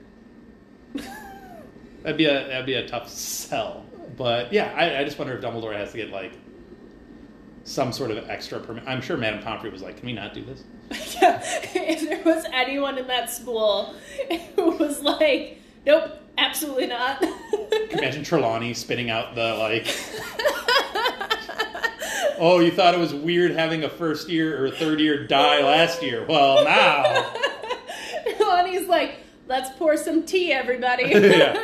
That'd 2.02 2.16
be 2.16 2.24
a 2.26 2.46
that'd 2.46 2.66
be 2.66 2.74
a 2.74 2.86
tough 2.88 3.08
sell. 3.08 3.84
But 4.16 4.52
yeah, 4.52 4.72
I, 4.76 5.00
I 5.00 5.04
just 5.04 5.18
wonder 5.18 5.36
if 5.36 5.42
Dumbledore 5.42 5.74
has 5.74 5.92
to 5.92 5.96
get 5.96 6.10
like 6.10 6.32
some 7.64 7.92
sort 7.92 8.10
of 8.10 8.28
extra 8.28 8.58
permit. 8.60 8.84
I'm 8.86 9.00
sure 9.00 9.16
Madame 9.16 9.42
Pomfrey 9.42 9.70
was 9.70 9.82
like, 9.82 9.96
"Can 9.98 10.06
we 10.06 10.12
not 10.12 10.34
do 10.34 10.44
this?" 10.44 10.64
yeah, 11.22 11.40
if 11.74 12.08
there 12.08 12.22
was 12.24 12.44
anyone 12.52 12.98
in 12.98 13.06
that 13.06 13.30
school 13.30 13.94
who 14.56 14.72
was 14.72 15.00
like, 15.02 15.58
nope, 15.86 16.18
absolutely 16.38 16.86
not. 16.86 17.24
Imagine 17.90 18.24
Trelawney 18.24 18.74
spitting 18.74 19.10
out 19.10 19.34
the 19.34 19.54
like. 19.54 19.86
Oh, 22.42 22.58
you 22.60 22.70
thought 22.70 22.94
it 22.94 23.00
was 23.00 23.12
weird 23.12 23.50
having 23.50 23.84
a 23.84 23.88
first 23.90 24.30
year 24.30 24.64
or 24.64 24.70
third 24.70 24.98
year 24.98 25.26
die 25.26 25.62
last 25.62 26.02
year. 26.02 26.24
Well, 26.26 26.64
now. 26.64 27.30
Lonnie's 28.40 28.88
like, 28.88 29.16
let's 29.46 29.68
pour 29.76 29.98
some 29.98 30.22
tea, 30.24 30.50
everybody. 30.50 31.10
Yeah. 31.10 31.62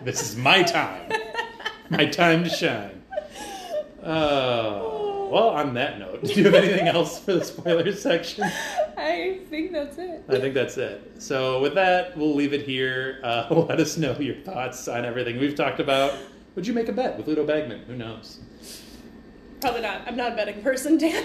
This 0.00 0.22
is 0.22 0.34
my 0.34 0.62
time. 0.62 1.12
My 1.90 2.06
time 2.06 2.42
to 2.44 2.48
shine. 2.48 3.01
Uh, 4.02 4.80
well, 5.30 5.48
on 5.48 5.74
that 5.74 5.98
note, 5.98 6.22
do 6.24 6.32
you 6.34 6.44
have 6.44 6.54
anything 6.54 6.88
else 6.88 7.18
for 7.18 7.34
the 7.34 7.44
spoiler 7.44 7.92
section? 7.92 8.44
I 8.96 9.40
think 9.48 9.72
that's 9.72 9.96
it. 9.96 10.24
I 10.28 10.38
think 10.38 10.54
that's 10.54 10.76
it. 10.76 11.22
So, 11.22 11.60
with 11.60 11.74
that, 11.74 12.16
we'll 12.16 12.34
leave 12.34 12.52
it 12.52 12.62
here. 12.62 13.20
Uh, 13.22 13.46
let 13.68 13.80
us 13.80 13.96
know 13.96 14.18
your 14.18 14.34
thoughts 14.36 14.88
on 14.88 15.04
everything 15.04 15.38
we've 15.38 15.54
talked 15.54 15.80
about. 15.80 16.14
Would 16.54 16.66
you 16.66 16.74
make 16.74 16.88
a 16.88 16.92
bet 16.92 17.16
with 17.16 17.26
Ludo 17.26 17.46
Bagman? 17.46 17.84
Who 17.86 17.96
knows? 17.96 18.40
Probably 19.60 19.80
not. 19.80 20.02
I'm 20.06 20.16
not 20.16 20.32
a 20.32 20.36
betting 20.36 20.62
person, 20.62 20.98
Dan. 20.98 21.24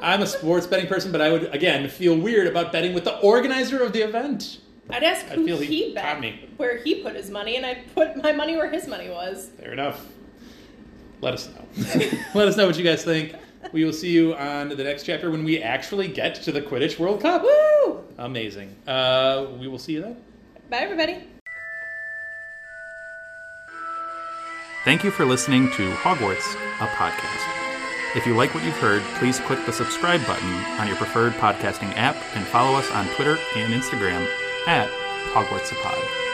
I'm 0.00 0.22
a 0.22 0.26
sports 0.26 0.66
betting 0.66 0.86
person, 0.86 1.12
but 1.12 1.20
I 1.20 1.30
would, 1.30 1.54
again, 1.54 1.88
feel 1.88 2.18
weird 2.18 2.46
about 2.46 2.72
betting 2.72 2.94
with 2.94 3.04
the 3.04 3.18
organizer 3.20 3.82
of 3.82 3.92
the 3.92 4.00
event. 4.00 4.58
I'd 4.88 5.04
ask 5.04 5.26
I 5.26 5.34
who 5.34 5.46
feel 5.46 5.58
he, 5.58 5.66
he 5.66 5.94
bet, 5.94 6.20
where 6.56 6.78
he 6.78 7.02
put 7.02 7.14
his 7.14 7.30
money, 7.30 7.56
and 7.56 7.64
I'd 7.64 7.94
put 7.94 8.16
my 8.16 8.32
money 8.32 8.56
where 8.56 8.70
his 8.70 8.88
money 8.88 9.08
was. 9.08 9.50
Fair 9.58 9.72
enough. 9.72 10.04
Let 11.20 11.34
us 11.34 11.48
know. 11.48 11.64
Let 12.34 12.48
us 12.48 12.56
know 12.56 12.66
what 12.66 12.76
you 12.78 12.84
guys 12.84 13.04
think. 13.04 13.34
We 13.72 13.84
will 13.84 13.92
see 13.92 14.10
you 14.10 14.34
on 14.34 14.70
the 14.70 14.82
next 14.82 15.04
chapter 15.04 15.30
when 15.30 15.44
we 15.44 15.62
actually 15.62 16.08
get 16.08 16.34
to 16.36 16.52
the 16.52 16.62
Quidditch 16.62 16.98
World 16.98 17.20
Cup. 17.20 17.42
Woo! 17.42 18.04
Amazing. 18.18 18.74
Uh, 18.86 19.46
we 19.58 19.68
will 19.68 19.78
see 19.78 19.92
you 19.92 20.02
then. 20.02 20.16
Bye, 20.70 20.78
everybody. 20.78 21.24
Thank 24.84 25.04
you 25.04 25.10
for 25.10 25.26
listening 25.26 25.70
to 25.72 25.90
Hogwarts, 25.96 26.54
a 26.80 26.86
podcast. 26.86 27.60
If 28.16 28.26
you 28.26 28.34
like 28.34 28.54
what 28.54 28.64
you've 28.64 28.78
heard, 28.78 29.02
please 29.18 29.38
click 29.40 29.64
the 29.66 29.72
subscribe 29.72 30.26
button 30.26 30.52
on 30.80 30.88
your 30.88 30.96
preferred 30.96 31.34
podcasting 31.34 31.92
app 31.96 32.16
and 32.34 32.44
follow 32.46 32.76
us 32.76 32.90
on 32.90 33.06
Twitter 33.14 33.36
and 33.56 33.74
Instagram 33.74 34.26
at 34.66 34.88
Hogwarts 35.32 35.70
a 35.70 35.74
Pod. 35.76 36.29